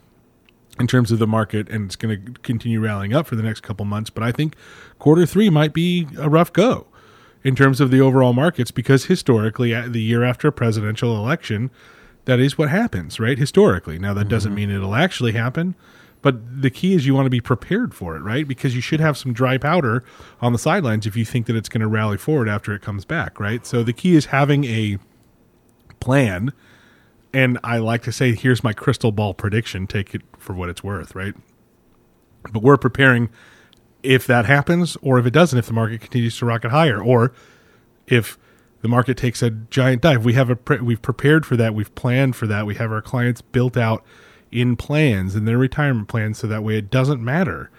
in 0.79 0.87
terms 0.87 1.11
of 1.11 1.19
the 1.19 1.27
market, 1.27 1.69
and 1.69 1.87
it's 1.87 1.97
going 1.97 2.25
to 2.25 2.33
continue 2.41 2.81
rallying 2.81 3.13
up 3.13 3.27
for 3.27 3.37
the 3.37 3.43
next 3.43 3.61
couple 3.61 3.85
months. 3.85 4.11
But 4.11 4.23
I 4.23 4.33
think 4.33 4.55
quarter 4.99 5.27
three 5.27 5.51
might 5.51 5.73
be 5.73 6.09
a 6.19 6.29
rough 6.29 6.53
go 6.53 6.87
in 7.43 7.57
terms 7.57 7.81
of 7.81 7.91
the 7.91 8.01
overall 8.01 8.33
markets 8.33 8.71
because 8.71 9.07
historically, 9.07 9.73
the 9.89 10.03
year 10.03 10.25
after 10.25 10.49
a 10.49 10.53
presidential 10.53 11.17
election, 11.17 11.71
that 12.27 12.39
is 12.39 12.59
what 12.59 12.69
happens, 12.69 13.19
right? 13.19 13.39
Historically. 13.39 13.99
Now, 13.99 14.15
that 14.15 14.29
doesn't 14.29 14.51
mm-hmm. 14.51 14.57
mean 14.57 14.71
it'll 14.71 14.95
actually 14.95 15.33
happen, 15.33 15.75
but 16.23 16.63
the 16.63 16.71
key 16.71 16.95
is 16.95 17.07
you 17.07 17.15
want 17.15 17.27
to 17.27 17.31
be 17.31 17.41
prepared 17.41 17.95
for 17.95 18.15
it, 18.17 18.21
right? 18.21 18.47
Because 18.47 18.75
you 18.75 18.81
should 18.81 19.01
have 19.01 19.17
some 19.17 19.33
dry 19.33 19.57
powder 19.57 20.05
on 20.41 20.53
the 20.53 20.59
sidelines 20.59 21.07
if 21.07 21.17
you 21.17 21.25
think 21.25 21.47
that 21.47 21.57
it's 21.57 21.69
going 21.69 21.81
to 21.81 21.89
rally 21.89 22.19
forward 22.19 22.49
after 22.49 22.75
it 22.75 22.83
comes 22.83 23.05
back, 23.05 23.41
right? 23.41 23.65
So 23.67 23.83
the 23.83 23.93
key 23.93 24.15
is 24.15 24.27
having 24.27 24.65
a 24.65 24.99
plan. 25.99 26.53
And 27.33 27.59
I 27.65 27.79
like 27.79 28.03
to 28.03 28.13
say, 28.13 28.35
here's 28.35 28.63
my 28.63 28.73
crystal 28.73 29.13
ball 29.13 29.35
prediction. 29.35 29.87
Take 29.87 30.15
it 30.15 30.23
for 30.37 30.53
what 30.53 30.69
it's 30.69 30.85
worth, 30.85 31.15
right? 31.15 31.35
But 32.53 32.63
we're 32.63 32.77
preparing 32.77 33.31
if 34.03 34.27
that 34.27 34.47
happens, 34.47 34.97
or 35.03 35.19
if 35.19 35.27
it 35.27 35.33
doesn't, 35.33 35.59
if 35.59 35.67
the 35.67 35.73
market 35.73 36.01
continues 36.01 36.37
to 36.39 36.47
rocket 36.47 36.71
higher, 36.71 37.03
or 37.03 37.33
if 38.07 38.39
the 38.83 38.89
market 38.89 39.17
takes 39.17 39.43
a 39.43 39.51
giant 39.51 40.01
dive. 40.03 40.25
We 40.25 40.33
have 40.35 40.49
a 40.51 40.57
pre- 40.57 40.81
we've 40.81 41.03
prepared 41.03 41.45
for 41.45 41.57
that. 41.57 41.75
We've 41.75 41.95
planned 41.95 42.35
for 42.37 42.47
that. 42.47 42.65
We 42.67 42.77
have 42.77 42.91
our 42.91 43.03
clients 43.03 43.43
built 43.43 43.77
out 43.77 44.03
in 44.51 44.75
plans 44.75 45.37
in 45.37 45.45
their 45.45 45.59
retirement 45.59 46.09
plans, 46.09 46.39
so 46.39 46.47
that 46.47 46.63
way 46.65 46.77
it 46.79 46.91
doesn't 46.91 47.23
matter 47.23 47.71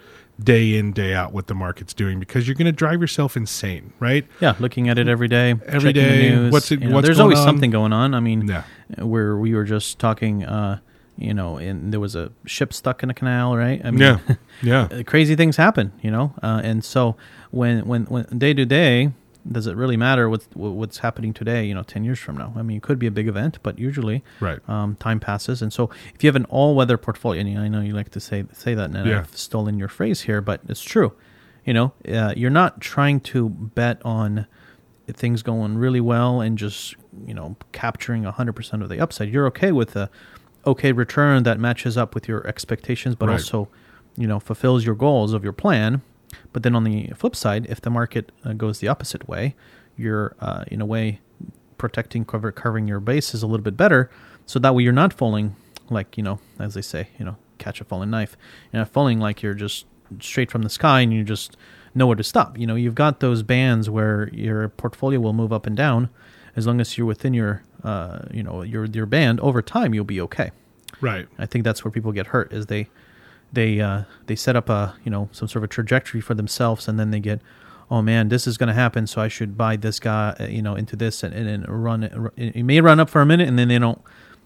day 0.42 0.76
in 0.76 0.92
day 0.92 1.12
out 1.12 1.32
what 1.32 1.46
the 1.46 1.54
market's 1.54 1.92
doing 1.92 2.18
because 2.18 2.48
you're 2.48 2.54
going 2.54 2.66
to 2.66 2.72
drive 2.72 3.00
yourself 3.00 3.36
insane, 3.36 3.92
right? 4.00 4.26
yeah, 4.40 4.54
looking 4.58 4.88
at 4.88 4.98
it 4.98 5.06
every 5.06 5.28
day, 5.28 5.54
every 5.66 5.92
day. 5.92 6.30
the 6.30 6.36
news, 6.36 6.52
what's 6.52 6.70
it- 6.72 6.80
you 6.80 6.88
know, 6.88 6.94
what's 6.94 7.06
there's 7.06 7.20
always 7.20 7.38
on? 7.40 7.44
something 7.46 7.70
going 7.70 7.92
on. 7.92 8.14
I 8.14 8.20
mean, 8.20 8.48
Yeah. 8.48 8.62
where 9.04 9.36
we 9.36 9.54
were 9.54 9.64
just 9.64 9.98
talking, 9.98 10.44
uh, 10.44 10.78
you 11.18 11.34
know, 11.34 11.56
and 11.58 11.92
there 11.92 12.00
was 12.00 12.16
a 12.16 12.32
ship 12.46 12.72
stuck 12.72 13.02
in 13.02 13.10
a 13.10 13.14
canal, 13.14 13.56
right? 13.56 13.80
I 13.84 13.90
mean, 13.90 14.00
Yeah, 14.00 14.18
yeah, 14.62 15.02
crazy 15.06 15.36
things 15.36 15.56
happen, 15.56 15.92
you 16.02 16.10
know, 16.10 16.34
uh, 16.42 16.60
and 16.64 16.84
so 16.84 17.16
when 17.50 17.86
when 17.86 18.04
when 18.06 18.24
day 18.38 18.54
to 18.54 18.64
day, 18.64 19.12
does 19.50 19.66
it 19.66 19.76
really 19.76 19.96
matter 19.96 20.28
what's 20.28 20.46
what's 20.54 20.98
happening 20.98 21.32
today? 21.34 21.64
You 21.64 21.74
know, 21.74 21.82
ten 21.82 22.04
years 22.04 22.18
from 22.18 22.36
now. 22.36 22.52
I 22.56 22.62
mean, 22.62 22.76
it 22.76 22.82
could 22.82 22.98
be 22.98 23.06
a 23.06 23.10
big 23.10 23.28
event, 23.28 23.58
but 23.62 23.78
usually, 23.78 24.22
Right. 24.40 24.60
Um, 24.68 24.96
time 24.96 25.20
passes, 25.20 25.62
and 25.62 25.72
so 25.72 25.90
if 26.14 26.22
you 26.22 26.28
have 26.28 26.36
an 26.36 26.46
all-weather 26.46 26.96
portfolio, 26.96 27.40
and 27.40 27.58
I 27.58 27.68
know 27.68 27.80
you 27.80 27.92
like 27.92 28.10
to 28.10 28.20
say 28.20 28.44
say 28.52 28.74
that, 28.74 28.90
and 28.90 29.06
Yeah. 29.06 29.18
I've 29.20 29.36
stolen 29.36 29.78
your 29.78 29.88
phrase 29.88 30.22
here, 30.22 30.40
but 30.40 30.60
it's 30.68 30.82
true. 30.82 31.12
You 31.64 31.74
know, 31.74 31.92
uh, 32.08 32.34
you're 32.36 32.50
not 32.50 32.80
trying 32.80 33.20
to 33.20 33.48
bet 33.48 34.00
on 34.04 34.46
things 35.12 35.42
going 35.42 35.76
really 35.76 36.00
well 36.00 36.40
and 36.40 36.56
just 36.56 36.94
you 37.26 37.34
know 37.34 37.54
capturing 37.72 38.22
100% 38.24 38.82
of 38.82 38.88
the 38.88 38.98
upside 38.98 39.28
you're 39.28 39.46
okay 39.46 39.70
with 39.70 39.94
a 39.94 40.08
okay 40.66 40.92
return 40.92 41.42
that 41.42 41.58
matches 41.58 41.96
up 41.96 42.14
with 42.14 42.28
your 42.28 42.46
expectations 42.46 43.14
but 43.14 43.28
Right. 43.28 43.34
also 43.34 43.68
you 44.16 44.26
know 44.26 44.38
fulfills 44.40 44.84
your 44.84 44.94
goals 44.94 45.32
of 45.32 45.42
your 45.44 45.52
plan. 45.52 46.02
But 46.52 46.62
then 46.62 46.74
on 46.74 46.84
the 46.84 47.08
flip 47.14 47.34
side 47.36 47.66
if 47.68 47.80
the 47.80 47.90
market 47.90 48.32
uh, 48.44 48.52
goes 48.54 48.78
the 48.78 48.88
opposite 48.88 49.28
way 49.28 49.54
you're 49.96 50.34
uh, 50.40 50.64
in 50.68 50.80
a 50.80 50.86
way 50.86 51.20
protecting 51.78 52.24
cover 52.24 52.52
covering 52.52 52.86
your 52.88 53.00
base 53.00 53.34
is 53.34 53.42
a 53.42 53.46
little 53.46 53.64
bit 53.64 53.76
better 53.76 54.10
so 54.46 54.58
that 54.58 54.74
way 54.74 54.82
you're 54.82 54.92
not 54.92 55.12
falling 55.12 55.56
like 55.90 56.16
you 56.16 56.22
know 56.22 56.38
as 56.58 56.74
they 56.74 56.82
say 56.82 57.08
you 57.18 57.24
know 57.24 57.36
catch 57.58 57.80
a 57.80 57.84
falling 57.84 58.10
knife. 58.10 58.36
You're 58.72 58.80
not 58.80 58.88
falling 58.88 59.20
like 59.20 59.40
you're 59.42 59.54
just 59.54 59.86
straight 60.20 60.50
from 60.50 60.62
the 60.62 60.68
sky 60.68 61.00
and 61.02 61.12
you 61.12 61.22
just 61.22 61.56
know 61.94 62.06
where 62.08 62.16
to 62.16 62.24
stop. 62.24 62.58
You 62.58 62.66
know 62.66 62.74
you've 62.74 62.94
got 62.96 63.20
those 63.20 63.42
bands 63.42 63.88
where 63.88 64.28
your 64.32 64.68
portfolio 64.70 65.20
will 65.20 65.32
move 65.32 65.52
up 65.52 65.66
and 65.66 65.76
down 65.76 66.08
as 66.56 66.66
long 66.66 66.80
as 66.80 66.96
you're 66.98 67.06
within 67.06 67.34
your 67.34 67.62
uh, 67.84 68.20
you 68.32 68.42
know 68.42 68.62
your 68.62 68.84
your 68.86 69.06
band 69.06 69.40
over 69.40 69.62
time 69.62 69.94
you'll 69.94 70.04
be 70.04 70.20
okay. 70.20 70.50
Right. 71.00 71.26
I 71.38 71.46
think 71.46 71.64
that's 71.64 71.84
where 71.84 71.90
people 71.90 72.12
get 72.12 72.28
hurt 72.28 72.52
is 72.52 72.66
they 72.66 72.88
they 73.52 73.80
uh, 73.80 74.04
they 74.26 74.36
set 74.36 74.56
up 74.56 74.68
a 74.68 74.94
you 75.04 75.10
know 75.10 75.28
some 75.32 75.48
sort 75.48 75.56
of 75.56 75.64
a 75.64 75.68
trajectory 75.68 76.20
for 76.20 76.34
themselves 76.34 76.88
and 76.88 76.98
then 76.98 77.10
they 77.10 77.20
get 77.20 77.40
oh 77.90 78.00
man 78.00 78.28
this 78.28 78.46
is 78.46 78.56
going 78.56 78.68
to 78.68 78.74
happen 78.74 79.06
so 79.06 79.20
I 79.20 79.28
should 79.28 79.58
buy 79.58 79.76
this 79.76 80.00
guy 80.00 80.34
uh, 80.40 80.46
you 80.46 80.62
know 80.62 80.74
into 80.74 80.96
this 80.96 81.22
and, 81.22 81.34
and, 81.34 81.48
and 81.48 81.68
run 81.68 82.04
it, 82.04 82.12
it 82.36 82.62
may 82.62 82.80
run 82.80 83.00
up 83.00 83.10
for 83.10 83.20
a 83.20 83.26
minute 83.26 83.48
and 83.48 83.58
then 83.58 83.68
they 83.68 83.78
don't 83.78 84.00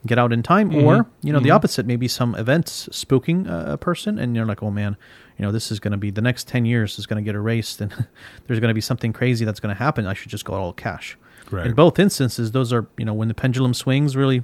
get 0.06 0.18
out 0.18 0.32
in 0.32 0.42
time. 0.42 0.74
Or 0.74 1.06
you 1.22 1.32
know 1.32 1.40
the 1.40 1.50
opposite 1.50 1.86
maybe 1.86 2.08
some 2.08 2.34
events 2.36 2.88
spooking 2.92 3.48
uh, 3.50 3.72
a 3.72 3.76
person 3.76 4.18
and 4.18 4.36
you're 4.36 4.46
like 4.46 4.62
oh 4.62 4.70
man 4.70 4.96
you 5.36 5.44
know 5.44 5.52
this 5.52 5.70
is 5.70 5.80
going 5.80 5.92
to 5.92 5.98
be 5.98 6.10
the 6.10 6.20
next 6.22 6.48
10 6.48 6.64
years 6.64 6.98
is 6.98 7.06
going 7.06 7.22
to 7.22 7.26
get 7.26 7.34
erased 7.34 7.80
and 7.80 7.92
there's 8.46 8.60
going 8.60 8.68
to 8.68 8.74
be 8.74 8.80
something 8.80 9.12
crazy 9.12 9.44
that's 9.44 9.60
going 9.60 9.74
to 9.74 9.78
happen. 9.78 10.06
I 10.06 10.14
should 10.14 10.30
just 10.30 10.44
go 10.44 10.54
all 10.54 10.72
cash 10.72 11.18
Right. 11.50 11.66
in 11.66 11.74
both 11.74 11.98
instances 11.98 12.52
those 12.52 12.72
are 12.72 12.86
you 12.96 13.04
know 13.04 13.14
when 13.14 13.28
the 13.28 13.34
pendulum 13.34 13.72
swings 13.74 14.16
really 14.16 14.42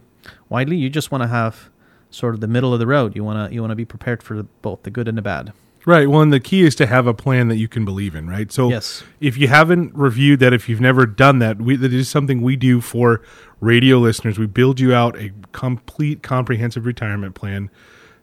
widely 0.49 0.77
you 0.77 0.89
just 0.89 1.11
want 1.11 1.23
to 1.23 1.29
have 1.29 1.69
sort 2.11 2.35
of 2.35 2.41
the 2.41 2.47
middle 2.49 2.73
of 2.73 2.79
the 2.79 2.87
road 2.87 3.17
you 3.17 3.25
want 3.25 3.49
to 3.49 3.55
you 3.55 3.61
want 3.61 3.71
to 3.73 3.77
be 3.77 3.85
prepared 3.85 4.23
for 4.23 4.43
both 4.63 4.83
the 4.85 4.91
good 4.91 5.09
and 5.09 5.17
the 5.19 5.23
bad 5.23 5.53
Right. 5.85 6.09
Well, 6.09 6.21
and 6.23 6.33
the 6.33 6.39
key 6.39 6.63
is 6.63 6.77
to 6.77 6.87
have 6.87 7.09
a 7.09 7.15
plan 7.15 7.49
that 7.49 7.57
you 7.57 7.67
can 7.67 7.85
believe 7.85 8.15
in, 8.15 8.29
right? 8.29 8.53
So, 8.53 8.69
Yes. 8.69 9.03
if 9.21 9.37
you 9.37 9.49
haven't 9.49 9.93
reviewed 9.97 10.39
that, 10.39 10.53
if 10.53 10.69
you've 10.69 10.81
never 10.81 11.07
done 11.07 11.41
that, 11.41 11.61
we, 11.61 11.75
that 11.75 11.93
is 11.93 12.09
something 12.09 12.41
we 12.41 12.55
do 12.55 12.81
for 12.81 13.21
radio 13.61 13.99
listeners. 13.99 14.39
We 14.39 14.47
build 14.47 14.79
you 14.79 14.95
out 14.95 15.19
a 15.19 15.33
complete, 15.51 16.23
comprehensive 16.23 16.87
retirement 16.87 17.35
plan 17.35 17.69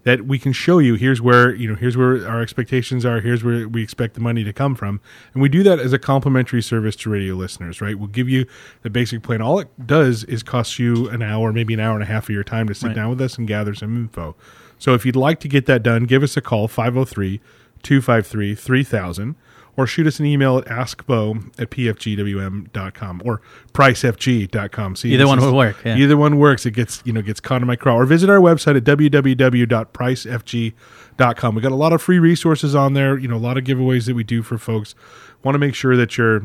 that 0.03 0.25
we 0.25 0.39
can 0.39 0.53
show 0.53 0.79
you 0.79 0.95
here's 0.95 1.21
where 1.21 1.53
you 1.53 1.67
know 1.67 1.75
here's 1.75 1.97
where 1.97 2.25
our 2.27 2.41
expectations 2.41 3.05
are 3.05 3.19
here's 3.19 3.43
where 3.43 3.67
we 3.67 3.83
expect 3.83 4.13
the 4.13 4.21
money 4.21 4.43
to 4.43 4.53
come 4.53 4.73
from. 4.75 5.01
And 5.33 5.41
we 5.41 5.49
do 5.49 5.61
that 5.63 5.77
as 5.79 5.91
a 5.93 5.99
complimentary 5.99 6.61
service 6.61 6.95
to 6.97 7.09
radio 7.09 7.35
listeners 7.35 7.81
right? 7.81 7.97
We'll 7.99 8.07
give 8.07 8.29
you 8.29 8.45
the 8.81 8.89
basic 8.89 9.23
plan. 9.23 9.41
All 9.41 9.59
it 9.59 9.67
does 9.85 10.23
is 10.23 10.41
cost 10.43 10.79
you 10.79 11.09
an 11.09 11.21
hour 11.21 11.51
maybe 11.51 11.73
an 11.73 11.79
hour 11.81 11.93
and 11.95 12.03
a 12.03 12.07
half 12.07 12.23
of 12.25 12.29
your 12.29 12.43
time 12.43 12.67
to 12.69 12.73
sit 12.75 12.87
Right. 12.87 12.95
down 12.95 13.09
with 13.09 13.21
us 13.21 13.37
and 13.37 13.47
gather 13.47 13.73
some 13.75 13.95
info. 13.97 14.35
So 14.77 14.93
if 14.93 15.05
you'd 15.05 15.15
like 15.17 15.39
to 15.41 15.47
get 15.49 15.65
that 15.65 15.83
done 15.83 16.05
give 16.05 16.23
us 16.23 16.37
a 16.37 16.41
call 16.41 16.67
503 16.67 17.41
253 17.83 18.55
3000 18.55 19.35
or 19.79 19.87
shoot 19.87 20.05
us 20.05 20.19
an 20.19 20.25
email 20.25 20.57
at 20.57 20.65
askbo 20.65 21.41
at 21.57 21.71
pfgwm.com 21.71 23.21
or 23.23 23.39
pricefg.com. 23.71 24.95
See, 24.97 25.13
Either 25.13 25.25
one 25.25 25.39
is- 25.39 25.45
will 25.45 25.55
work, 25.55 25.77
yeah. 25.85 25.95
Either 25.95 26.17
one 26.17 26.37
works. 26.37 26.65
It 26.65 26.71
gets, 26.71 27.01
you 27.05 27.13
know, 27.13 27.21
gets 27.21 27.39
caught 27.39 27.61
in 27.61 27.67
my 27.67 27.77
crawl. 27.77 27.97
Or 27.97 28.05
visit 28.05 28.29
our 28.29 28.39
website 28.39 28.75
at 28.75 28.83
www.pricefg.com. 28.83 31.55
We 31.55 31.61
got 31.61 31.71
a 31.71 31.75
lot 31.75 31.93
of 31.93 32.01
free 32.01 32.19
resources 32.19 32.75
on 32.75 32.93
there, 32.93 33.17
you 33.17 33.29
know, 33.29 33.37
a 33.37 33.39
lot 33.39 33.57
of 33.57 33.63
giveaways 33.63 34.05
that 34.07 34.15
we 34.15 34.25
do 34.25 34.43
for 34.43 34.57
folks. 34.57 34.95
Want 35.43 35.55
to 35.55 35.59
make 35.59 35.75
sure 35.75 35.95
that 35.95 36.17
you're 36.17 36.43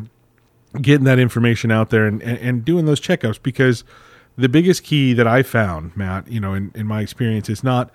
getting 0.80 1.04
that 1.06 1.18
information 1.18 1.72
out 1.72 1.90
there 1.90 2.06
and, 2.06 2.22
and, 2.22 2.38
and 2.38 2.64
doing 2.64 2.86
those 2.86 3.00
checkups 3.00 3.42
because 3.42 3.82
the 4.38 4.48
biggest 4.48 4.84
key 4.84 5.12
that 5.12 5.26
I 5.26 5.42
found, 5.42 5.96
Matt, 5.96 6.28
you 6.28 6.38
know, 6.38 6.54
in, 6.54 6.70
in 6.76 6.86
my 6.86 7.00
experience, 7.00 7.48
is 7.48 7.64
not 7.64 7.90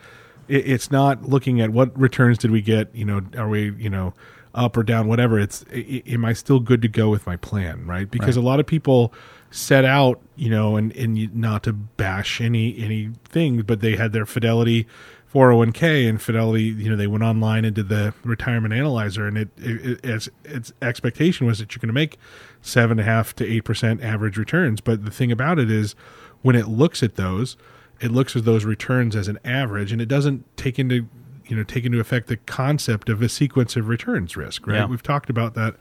it's 0.50 0.92
not 0.92 1.30
looking 1.30 1.62
at 1.62 1.70
what 1.70 1.98
returns 1.98 2.38
did 2.40 2.52
we 2.52 2.62
get, 2.62 2.94
you 2.94 3.06
know, 3.06 3.22
are 3.38 3.48
we, 3.48 3.72
you 3.78 3.90
know, 3.90 4.14
up 4.56 4.78
or 4.78 4.84
down, 4.84 5.08
whatever. 5.08 5.40
It's 5.40 5.66
am 5.72 6.26
I 6.26 6.34
still 6.34 6.60
good 6.60 6.82
to 6.82 6.88
go 6.88 7.10
with 7.10 7.26
my 7.26 7.36
plan, 7.36 7.86
right? 7.86 8.10
Because 8.10 8.36
a 8.36 8.42
lot 8.42 8.60
of 8.60 8.66
people 8.66 9.14
set 9.52 9.86
out, 9.86 10.20
you 10.36 10.50
know, 10.50 10.76
and 10.76 10.96
and 10.96 11.36
not 11.36 11.64
to 11.64 11.74
bash 11.74 12.42
any 12.42 12.78
anything, 12.78 13.62
but 13.62 13.82
they 13.82 13.96
had 13.96 14.14
their 14.14 14.26
Fidelity 14.26 14.88
401k 15.34 16.10
and 16.10 16.22
Fidelity, 16.22 16.64
you 16.64 16.90
know, 16.90 16.96
they 16.96 17.08
went 17.08 17.24
online 17.24 17.64
and 17.64 17.76
did 17.76 17.90
the 17.90 18.14
retirement 18.24 18.74
analyzer, 18.74 19.28
and 19.28 19.38
it, 19.38 19.50
it, 19.58 19.86
it 19.86 20.06
its 20.06 20.30
its 20.44 20.74
expectation 20.82 21.46
was 21.46 21.60
that 21.60 21.74
you're 21.74 21.80
going 21.80 21.88
to 21.88 21.94
make 21.94 22.18
seven 22.62 23.00
and 23.00 23.08
a 23.08 23.12
half 23.12 23.36
to 23.36 23.46
eight 23.46 23.62
percent 23.62 24.02
average 24.04 24.38
returns. 24.38 24.82
But 24.82 25.06
the 25.06 25.12
thing 25.12 25.32
about 25.32 25.60
it 25.60 25.70
is, 25.70 25.94
when 26.42 26.56
it 26.56 26.68
looks 26.68 27.04
at 27.04 27.16
those, 27.16 27.58
it 28.02 28.12
looks 28.12 28.36
at 28.36 28.46
those 28.46 28.66
returns 28.66 29.16
as 29.16 29.28
an 29.28 29.38
average, 29.46 29.92
and 29.92 30.02
it 30.02 30.08
doesn't 30.08 30.46
take 30.58 30.80
into 30.80 31.08
you 31.50 31.56
know 31.56 31.64
take 31.64 31.86
into 31.86 32.00
effect 32.00 32.28
the 32.28 32.38
concept 32.38 33.10
of 33.10 33.22
a 33.22 33.30
sequence 33.30 33.76
of 33.76 33.88
returns 33.88 34.38
risk. 34.38 34.66
Right? 34.66 34.78
Yeah. 34.78 34.86
We've 34.86 35.04
talked 35.04 35.30
about 35.30 35.56
that 35.56 35.76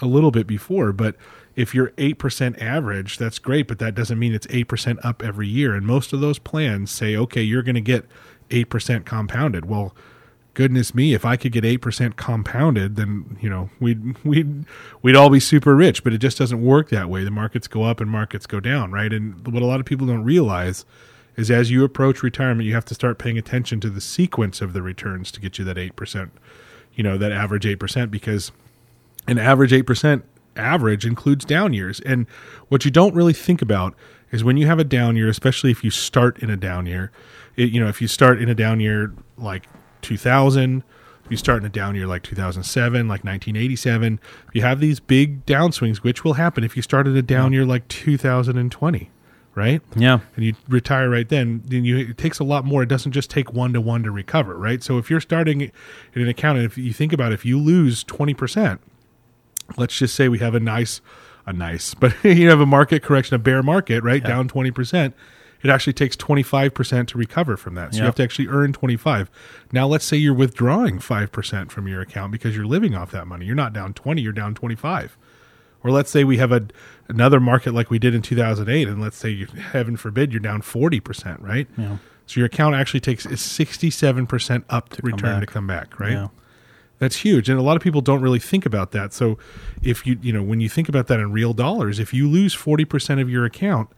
a 0.00 0.06
little 0.06 0.30
bit 0.30 0.46
before, 0.46 0.92
but 0.92 1.16
if 1.56 1.74
you're 1.74 1.90
8% 1.90 2.60
average, 2.62 3.18
that's 3.18 3.38
great, 3.38 3.66
but 3.68 3.78
that 3.80 3.94
doesn't 3.94 4.18
mean 4.18 4.32
it's 4.32 4.46
8% 4.46 4.98
up 5.04 5.22
every 5.22 5.48
year. 5.48 5.74
And 5.74 5.86
most 5.86 6.12
of 6.12 6.20
those 6.20 6.38
plans 6.38 6.90
say, 6.90 7.16
okay, 7.16 7.42
you're 7.42 7.62
going 7.62 7.74
to 7.74 7.80
get 7.80 8.06
8% 8.50 9.04
compounded. 9.04 9.66
Well, 9.66 9.94
goodness 10.54 10.94
me, 10.94 11.12
if 11.12 11.24
I 11.24 11.36
could 11.36 11.52
get 11.52 11.64
8% 11.64 12.16
compounded, 12.16 12.96
then, 12.96 13.36
you 13.40 13.50
know, 13.50 13.70
we'd, 13.80 14.22
we'd, 14.24 14.64
we'd 15.02 15.16
all 15.16 15.30
be 15.30 15.40
super 15.40 15.74
rich, 15.74 16.04
but 16.04 16.12
it 16.12 16.18
just 16.18 16.38
doesn't 16.38 16.64
work 16.64 16.88
that 16.90 17.10
way. 17.10 17.24
The 17.24 17.30
markets 17.30 17.66
go 17.66 17.82
up 17.82 18.00
and 18.00 18.10
markets 18.10 18.46
go 18.46 18.60
down, 18.60 18.92
right? 18.92 19.12
And 19.12 19.46
what 19.46 19.62
a 19.62 19.66
lot 19.66 19.80
of 19.80 19.86
people 19.86 20.06
don't 20.06 20.24
realize 20.24 20.84
is 21.40 21.50
as 21.50 21.70
you 21.70 21.84
approach 21.84 22.22
retirement, 22.22 22.66
you 22.66 22.74
have 22.74 22.84
to 22.84 22.94
start 22.94 23.18
paying 23.18 23.38
attention 23.38 23.80
to 23.80 23.90
the 23.90 24.00
sequence 24.00 24.60
of 24.60 24.72
the 24.72 24.82
returns 24.82 25.32
to 25.32 25.40
get 25.40 25.58
you 25.58 25.64
that 25.64 25.76
8%, 25.76 26.30
you 26.94 27.02
know, 27.02 27.16
that 27.16 27.32
average 27.32 27.64
8% 27.64 28.10
because 28.10 28.52
an 29.26 29.38
average 29.38 29.72
8% 29.72 30.22
average 30.56 31.06
includes 31.06 31.44
down 31.44 31.72
years. 31.72 32.00
And 32.00 32.26
what 32.68 32.84
you 32.84 32.90
don't 32.90 33.14
really 33.14 33.32
think 33.32 33.62
about 33.62 33.94
is 34.30 34.44
when 34.44 34.56
you 34.56 34.66
have 34.66 34.78
a 34.78 34.84
down 34.84 35.16
year, 35.16 35.28
especially 35.28 35.70
if 35.70 35.82
you 35.82 35.90
start 35.90 36.38
in 36.38 36.50
a 36.50 36.56
down 36.56 36.86
year, 36.86 37.10
it, 37.56 37.70
you 37.70 37.80
know, 37.80 37.88
if 37.88 38.00
you 38.00 38.08
start 38.08 38.40
in 38.40 38.48
a 38.48 38.54
down 38.54 38.80
year 38.80 39.12
like 39.36 39.66
2000, 40.02 40.84
if 41.24 41.30
you 41.30 41.36
start 41.36 41.62
in 41.62 41.66
a 41.66 41.70
down 41.70 41.94
year 41.94 42.06
like 42.06 42.22
2007, 42.22 43.08
like 43.08 43.24
1987, 43.24 44.20
you 44.52 44.62
have 44.62 44.80
these 44.80 45.00
big 45.00 45.46
downswings, 45.46 45.98
which 45.98 46.24
will 46.24 46.34
happen 46.34 46.64
if 46.64 46.76
you 46.76 46.82
start 46.82 47.06
in 47.06 47.16
a 47.16 47.22
down 47.22 47.52
year 47.52 47.64
like 47.64 47.88
2020, 47.88 49.10
right? 49.60 49.82
Yeah. 49.94 50.20
and 50.36 50.44
you 50.44 50.54
retire 50.68 51.10
right 51.10 51.28
then, 51.28 51.62
then 51.66 51.84
you 51.84 51.98
it 51.98 52.16
takes 52.16 52.38
a 52.38 52.44
lot 52.44 52.64
more. 52.64 52.82
It 52.82 52.88
doesn't 52.88 53.12
just 53.12 53.28
take 53.28 53.52
one 53.52 53.74
to 53.74 53.80
one 53.80 54.02
to 54.04 54.10
recover, 54.10 54.56
right? 54.56 54.82
So 54.82 54.96
if 54.96 55.10
you're 55.10 55.20
starting 55.20 55.60
in 55.60 55.70
an 56.14 56.28
account, 56.28 56.56
and 56.56 56.66
if 56.66 56.78
you 56.78 56.94
think 56.94 57.12
about 57.12 57.32
it, 57.32 57.34
if 57.34 57.44
you 57.44 57.58
lose 57.58 58.02
twenty 58.02 58.32
percent, 58.32 58.80
let's 59.76 59.96
just 59.98 60.14
say 60.14 60.28
we 60.28 60.38
have 60.38 60.54
a 60.54 60.60
nice, 60.60 61.02
a 61.46 61.52
nice, 61.52 61.92
but 62.02 62.14
you 62.24 62.48
have 62.48 62.60
a 62.60 62.66
market 62.66 63.02
correction, 63.02 63.34
a 63.34 63.38
bear 63.38 63.62
market, 63.62 64.02
right, 64.02 64.24
down 64.24 64.48
twenty 64.48 64.70
percent. 64.70 65.14
It 65.62 65.68
actually 65.68 65.92
takes 65.92 66.16
twenty 66.16 66.42
five 66.42 66.72
percent 66.72 67.10
to 67.10 67.18
recover 67.18 67.58
from 67.58 67.74
that. 67.74 67.92
So 67.92 67.98
you 67.98 68.04
have 68.06 68.14
to 68.14 68.22
actually 68.22 68.48
earn 68.48 68.72
twenty 68.72 68.96
five. 68.96 69.30
Now 69.72 69.86
let's 69.86 70.06
say 70.06 70.16
you're 70.16 70.32
withdrawing 70.32 71.00
five 71.00 71.32
percent 71.32 71.70
from 71.70 71.86
your 71.86 72.00
account 72.00 72.32
because 72.32 72.56
you're 72.56 72.64
living 72.64 72.94
off 72.94 73.10
that 73.10 73.26
money. 73.26 73.44
You're 73.44 73.54
not 73.54 73.74
down 73.74 73.92
twenty, 73.92 74.22
you're 74.22 74.32
down 74.32 74.54
twenty 74.54 74.74
five. 74.76 75.18
Or 75.82 75.90
let's 75.90 76.10
say 76.10 76.24
we 76.24 76.36
have 76.36 76.52
a 76.52 76.66
another 77.08 77.40
market 77.40 77.74
like 77.74 77.90
we 77.90 77.98
did 77.98 78.14
in 78.14 78.22
2008, 78.22 78.88
and 78.88 79.00
let's 79.00 79.16
say, 79.16 79.30
you, 79.30 79.46
heaven 79.46 79.96
forbid, 79.96 80.32
you're 80.32 80.40
down 80.40 80.62
40%, 80.62 81.42
right? 81.42 81.66
Yeah. 81.76 81.96
So 82.26 82.38
your 82.38 82.46
account 82.46 82.76
actually 82.76 83.00
takes 83.00 83.24
a 83.24 83.30
67% 83.30 84.64
up 84.68 84.90
to 84.90 85.02
return 85.02 85.40
to 85.40 85.46
come 85.46 85.66
back, 85.66 85.98
right? 85.98 86.12
Yeah. 86.12 86.28
That's 86.98 87.16
huge, 87.16 87.48
and 87.48 87.58
a 87.58 87.62
lot 87.62 87.76
of 87.76 87.82
people 87.82 88.02
don't 88.02 88.20
really 88.20 88.38
think 88.38 88.66
about 88.66 88.92
that. 88.92 89.14
So, 89.14 89.38
if 89.82 90.06
you 90.06 90.18
you 90.20 90.34
know 90.34 90.42
when 90.42 90.60
you 90.60 90.68
think 90.68 90.86
about 90.86 91.06
that 91.06 91.18
in 91.18 91.32
real 91.32 91.54
dollars, 91.54 91.98
if 91.98 92.12
you 92.12 92.28
lose 92.28 92.54
40% 92.54 93.22
of 93.22 93.30
your 93.30 93.46
account, 93.46 93.88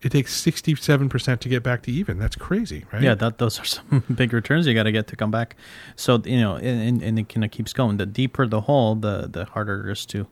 it 0.00 0.12
takes 0.12 0.34
67% 0.42 1.40
to 1.40 1.48
get 1.50 1.62
back 1.62 1.82
to 1.82 1.92
even. 1.92 2.18
That's 2.18 2.34
crazy, 2.34 2.86
right? 2.90 3.02
Yeah, 3.02 3.14
that 3.16 3.36
those 3.36 3.60
are 3.60 3.64
some 3.76 4.02
big 4.14 4.32
returns 4.32 4.66
you 4.66 4.72
got 4.72 4.84
to 4.84 4.92
get 4.92 5.08
to 5.08 5.16
come 5.16 5.30
back. 5.30 5.56
So 5.94 6.22
you 6.24 6.40
know, 6.40 6.56
and, 6.56 7.02
and 7.02 7.18
it 7.18 7.28
kind 7.28 7.44
of 7.44 7.50
keeps 7.50 7.74
going. 7.74 7.98
The 7.98 8.06
deeper 8.06 8.46
the 8.46 8.62
hole, 8.62 8.94
the 8.94 9.28
the 9.30 9.44
harder 9.44 9.90
it 9.90 9.92
is 9.92 10.06
to 10.06 10.26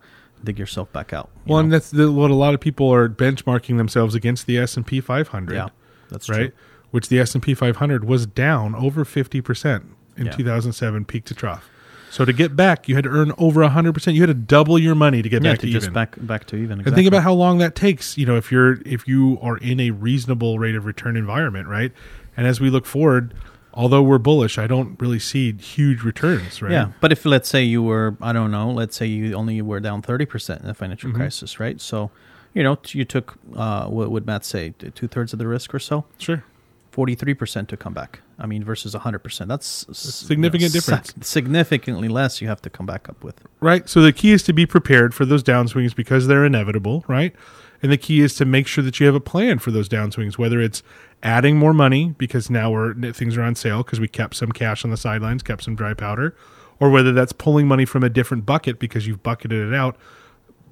dig 0.45 0.59
yourself 0.59 0.93
back 0.93 1.13
out. 1.13 1.31
you 1.47 1.51
Well, 1.53 1.61
and 1.61 1.73
that's 1.73 1.91
the, 1.91 2.11
what 2.11 2.31
a 2.31 2.35
lot 2.35 2.55
of 2.55 2.61
people 2.61 2.93
are 2.93 3.09
benchmarking 3.09 3.77
themselves 3.77 4.15
against 4.15 4.47
the 4.47 4.59
S 4.59 4.77
and 4.77 4.87
P 4.87 5.01
500. 5.01 5.55
yeah, 5.55 5.69
that's 6.11 6.29
right? 6.29 6.37
true. 6.37 6.53
Which 6.91 7.09
the 7.09 7.21
S 7.21 7.35
and 7.35 7.43
P 7.43 7.55
500 7.55 8.05
was 8.05 8.27
down 8.27 8.75
over 8.75 9.05
50 9.05 9.41
percent 9.41 9.87
in 10.17 10.27
Yeah. 10.27 10.33
2007, 10.33 11.05
peak 11.05 11.25
to 11.27 11.35
trough. 11.35 11.69
So 12.11 12.25
to 12.25 12.33
get 12.33 12.57
back, 12.57 12.89
you 12.89 12.97
had 12.97 13.05
to 13.05 13.11
earn 13.11 13.33
over 13.39 13.61
100 13.61 13.93
percent. 13.95 14.17
You 14.17 14.23
had 14.23 14.27
to 14.27 14.35
double 14.35 14.77
your 14.79 14.97
money 14.97 15.23
to 15.23 15.29
get 15.29 15.45
Yeah, 15.45 15.53
back 15.53 15.61
to 15.61 15.67
to, 15.67 15.73
just 15.73 15.85
even. 15.85 15.95
back 15.95 16.17
back 16.19 16.45
to 16.47 16.57
even. 16.57 16.81
And 16.81 16.93
think 16.95 17.07
about 17.07 17.23
how 17.23 17.33
long 17.33 17.59
that 17.59 17.77
takes. 17.77 18.19
You 18.19 18.27
know, 18.27 18.35
if 18.37 18.51
you're 18.51 18.81
if 18.85 19.07
you 19.07 19.39
are 19.41 19.57
in 19.59 19.79
a 19.79 19.93
reasonable 19.93 20.59
rate 20.59 20.75
of 20.75 20.85
return 20.87 21.17
environment, 21.17 21.69
right? 21.69 21.93
And 22.37 22.49
as 22.49 22.61
we 22.61 22.69
look 22.71 22.85
forward, 22.87 23.33
although 23.75 24.03
we're 24.03 24.19
bullish, 24.19 24.59
I 24.59 24.67
don't 24.67 25.00
really 25.00 25.19
see 25.19 25.53
huge 25.53 26.03
returns, 26.03 26.61
right? 26.62 26.73
Yeah, 26.73 26.93
but 27.00 27.12
if 27.12 27.25
let's 27.25 27.49
say 27.49 27.62
you 27.62 27.83
were, 27.83 28.17
I 28.21 28.33
don't 28.33 28.50
know, 28.50 28.71
let's 28.71 28.97
say 28.97 29.07
you 29.07 29.35
only 29.35 29.61
were 29.62 29.81
down 29.81 30.03
thirty 30.03 30.27
percent 30.27 30.61
in 30.62 30.67
the 30.67 30.75
financial 30.75 31.11
Mm-hmm. 31.11 31.19
crisis, 31.21 31.59
right? 31.61 31.81
So, 31.81 32.11
you 32.55 32.62
know, 32.62 32.79
you 32.89 33.05
took 33.05 33.39
uh, 33.55 33.87
what 33.87 34.11
would 34.11 34.27
Matt 34.27 34.45
say, 34.45 34.71
two 34.95 35.09
thirds 35.09 35.33
of 35.33 35.39
the 35.39 35.47
risk 35.47 35.73
or 35.75 35.79
so, 35.79 36.05
Sure. 36.19 36.43
forty 36.91 37.15
three 37.15 37.35
percent 37.35 37.69
to 37.71 37.77
come 37.77 37.95
back. 37.95 38.21
I 38.39 38.47
mean, 38.47 38.65
versus 38.65 38.95
hundred 38.95 39.19
percent. 39.21 39.49
That's 39.49 39.87
s- 39.91 39.99
significant 39.99 40.62
you 40.75 40.81
know, 40.81 40.81
difference. 40.81 41.09
sig- 41.15 41.25
significantly 41.25 42.09
less 42.09 42.41
you 42.41 42.49
have 42.49 42.62
to 42.62 42.71
come 42.71 42.87
back 42.87 43.09
up 43.09 43.23
with. 43.23 43.43
right? 43.61 43.89
So 43.89 44.00
the 44.00 44.12
key 44.12 44.33
is 44.33 44.43
to 44.45 44.53
be 44.53 44.65
prepared 44.67 45.15
for 45.15 45.25
those 45.27 45.43
downswings 45.43 45.95
because 45.95 46.27
they're 46.27 46.45
inevitable, 46.47 47.05
right? 47.07 47.35
And 47.83 47.91
the 47.93 47.97
key 47.99 48.21
is 48.21 48.35
to 48.37 48.45
make 48.45 48.67
sure 48.67 48.85
that 48.85 49.00
you 49.00 49.07
have 49.07 49.15
a 49.15 49.21
plan 49.21 49.59
for 49.59 49.71
those 49.71 49.89
downswings, 49.89 50.37
whether 50.37 50.61
it's 50.61 50.83
adding 51.23 51.57
more 51.57 51.75
money 51.75 52.15
because 52.19 52.50
now 52.50 52.71
we're 52.71 52.95
things 53.12 53.37
are 53.37 53.43
on 53.43 53.55
sale 53.55 53.83
because 53.83 54.00
we 54.00 54.09
kept 54.09 54.37
some 54.37 54.53
cash 54.53 54.85
on 54.85 54.91
the 54.91 54.97
sidelines, 54.97 55.43
kept 55.43 55.62
some 55.62 55.75
dry 55.75 55.95
powder, 55.95 56.35
or 56.79 56.91
whether 56.91 57.12
that's 57.12 57.33
pulling 57.33 57.69
money 57.69 57.85
from 57.85 58.03
a 58.03 58.09
different 58.09 58.47
bucket 58.47 58.79
because 58.79 59.07
you've 59.07 59.23
bucketed 59.23 59.69
it 59.69 59.75
out. 59.75 59.97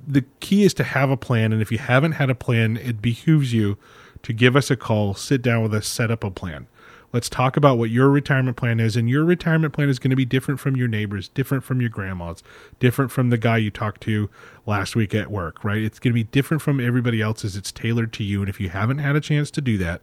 The 0.07 0.25
key 0.41 0.65
is 0.65 0.73
to 0.75 0.85
have 0.85 1.11
a 1.11 1.17
plan, 1.17 1.53
and 1.53 1.61
if 1.61 1.71
you 1.71 1.79
haven't 1.79 2.13
had 2.13 2.31
a 2.31 2.35
plan, 2.35 2.79
it 2.79 3.03
behooves 3.03 3.53
you 3.53 3.77
to 4.23 4.33
give 4.33 4.57
us 4.57 4.71
a 4.71 4.77
call, 4.77 5.15
sit 5.15 5.43
down 5.43 5.63
with 5.63 5.75
us, 5.75 5.87
set 5.87 6.11
up 6.11 6.25
a 6.25 6.31
plan. 6.31 6.67
Let's 7.13 7.31
talk 7.31 7.57
about 7.57 7.79
what 7.79 7.89
your 7.89 8.11
retirement 8.11 8.57
plan 8.59 8.81
is. 8.81 8.95
And 8.95 9.09
your 9.09 9.25
retirement 9.25 9.73
plan 9.73 9.89
is 9.89 9.99
going 9.99 10.11
to 10.11 10.17
be 10.17 10.27
different 10.27 10.61
from 10.61 10.77
your 10.77 10.89
neighbors, 10.89 11.29
different 11.29 11.65
from 11.65 11.81
your 11.81 11.89
grandma's, 11.89 12.43
different 12.81 13.11
from 13.11 13.31
the 13.31 13.39
guy 13.39 13.57
you 13.57 13.71
talked 13.71 14.03
to 14.03 14.29
last 14.67 14.95
week 14.95 15.15
at 15.15 15.31
work, 15.31 15.65
right? 15.65 15.83
It's 15.83 15.99
going 15.99 16.13
to 16.13 16.15
be 16.15 16.25
different 16.25 16.63
from 16.63 16.81
everybody 16.81 17.23
else's. 17.23 17.57
It's 17.57 17.73
tailored 17.73 18.13
to 18.15 18.25
you. 18.25 18.41
And 18.41 18.49
if 18.49 18.61
you 18.61 18.69
haven't 18.69 18.99
had 18.99 19.17
a 19.17 19.21
chance 19.21 19.51
to 19.53 19.63
do 19.63 19.79
that, 19.79 20.03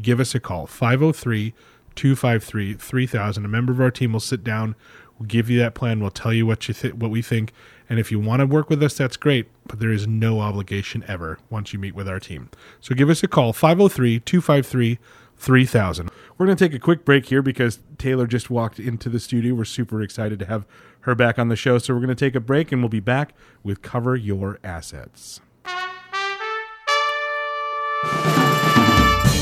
give 0.00 0.20
us 0.20 0.34
a 0.34 0.40
call 0.40 0.66
503 0.66 1.54
253 1.94 2.74
3000. 2.74 3.44
A 3.44 3.48
member 3.48 3.72
of 3.72 3.80
our 3.80 3.90
team 3.90 4.12
will 4.12 4.20
sit 4.20 4.44
down, 4.44 4.74
we'll 5.18 5.26
give 5.26 5.48
you 5.48 5.58
that 5.58 5.74
plan, 5.74 6.00
we'll 6.00 6.10
tell 6.10 6.32
you 6.32 6.46
what 6.46 6.68
you 6.68 6.74
th- 6.74 6.94
what 6.94 7.10
we 7.10 7.22
think. 7.22 7.52
And 7.88 7.98
if 7.98 8.10
you 8.10 8.18
want 8.18 8.40
to 8.40 8.46
work 8.46 8.68
with 8.68 8.82
us, 8.82 8.96
that's 8.96 9.16
great, 9.16 9.48
but 9.66 9.78
there 9.78 9.92
is 9.92 10.06
no 10.06 10.40
obligation 10.40 11.04
ever 11.06 11.38
once 11.50 11.72
you 11.72 11.78
meet 11.78 11.94
with 11.94 12.08
our 12.08 12.18
team. 12.18 12.50
So 12.80 12.94
give 12.94 13.08
us 13.08 13.22
a 13.22 13.28
call 13.28 13.52
503 13.52 14.20
253 14.20 14.98
3000. 15.38 16.10
We're 16.36 16.46
going 16.46 16.56
to 16.56 16.68
take 16.68 16.74
a 16.74 16.78
quick 16.78 17.04
break 17.04 17.26
here 17.26 17.42
because 17.42 17.80
Taylor 17.98 18.26
just 18.26 18.50
walked 18.50 18.78
into 18.78 19.08
the 19.08 19.20
studio. 19.20 19.54
We're 19.54 19.64
super 19.64 20.02
excited 20.02 20.38
to 20.40 20.46
have 20.46 20.66
her 21.00 21.14
back 21.14 21.38
on 21.38 21.48
the 21.48 21.56
show. 21.56 21.78
So 21.78 21.94
we're 21.94 22.00
going 22.00 22.08
to 22.08 22.14
take 22.14 22.34
a 22.34 22.40
break 22.40 22.72
and 22.72 22.82
we'll 22.82 22.88
be 22.88 23.00
back 23.00 23.34
with 23.62 23.82
Cover 23.82 24.16
Your 24.16 24.58
Assets. 24.64 25.40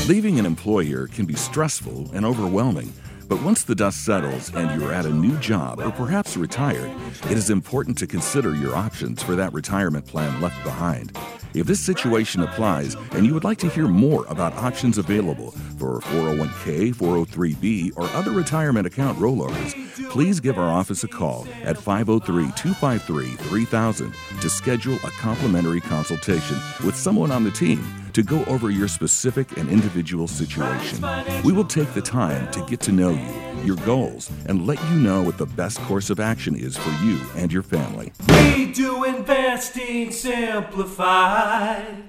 Leaving 0.07 0.37
an 0.37 0.45
employer 0.45 1.07
can 1.07 1.25
be 1.25 1.33
stressful 1.33 2.11
and 2.13 2.27
overwhelming, 2.27 2.93
But 3.27 3.41
once 3.41 3.63
the 3.63 3.73
dust 3.73 4.05
settles 4.05 4.53
and 4.53 4.79
you're 4.79 4.93
at 4.93 5.05
a 5.05 5.09
new 5.09 5.35
job 5.37 5.79
or 5.79 5.91
perhaps 5.91 6.37
retired, 6.37 6.91
it 7.23 7.31
is 7.31 7.49
important 7.49 7.97
to 7.97 8.07
consider 8.07 8.55
your 8.55 8.75
options 8.75 9.23
for 9.23 9.35
that 9.35 9.51
retirement 9.51 10.05
plan 10.05 10.39
left 10.41 10.63
behind. 10.63 11.17
If 11.55 11.65
this 11.65 11.79
situation 11.79 12.43
applies 12.43 12.95
and 13.13 13.25
you 13.25 13.33
would 13.33 13.43
like 13.43 13.57
to 13.59 13.69
hear 13.69 13.87
more 13.87 14.25
about 14.27 14.53
options 14.57 14.99
available 14.99 15.51
for 15.79 16.01
401k, 16.01 16.93
403b, 16.93 17.93
or 17.95 18.07
other 18.09 18.31
retirement 18.31 18.85
account 18.85 19.17
rollovers, 19.17 19.73
please 20.09 20.39
give 20.39 20.59
our 20.59 20.71
office 20.71 21.03
a 21.03 21.07
call 21.07 21.47
at 21.63 21.77
503 21.77 22.51
253 22.51 23.25
3000 23.25 24.13
to 24.41 24.49
schedule 24.49 24.97
a 25.03 25.09
complimentary 25.11 25.81
consultation 25.81 26.57
with 26.85 26.95
someone 26.95 27.31
on 27.31 27.43
the 27.43 27.51
team 27.51 27.83
to 28.15 28.23
go 28.23 28.45
over 28.45 28.69
your 28.69 28.87
specific 28.87 29.57
and 29.57 29.69
individual 29.69 30.25
situation. 30.25 31.05
We 31.43 31.51
will 31.51 31.65
take 31.65 31.93
the 31.93 32.01
time 32.01 32.49
to 32.53 32.65
get 32.65 32.79
to 32.81 32.93
know 32.93 33.09
you, 33.09 33.61
your 33.65 33.75
goals, 33.85 34.31
and 34.47 34.65
let 34.65 34.81
you 34.89 34.95
know 35.01 35.21
what 35.21 35.37
the 35.37 35.45
best 35.45 35.79
course 35.81 36.09
of 36.09 36.21
action 36.21 36.55
is 36.55 36.77
for 36.77 36.91
you 37.03 37.19
and 37.35 37.51
your 37.51 37.61
family. 37.61 38.13
We 38.29 38.71
do 38.71 39.03
investing 39.03 40.13
simplified. 40.13 42.05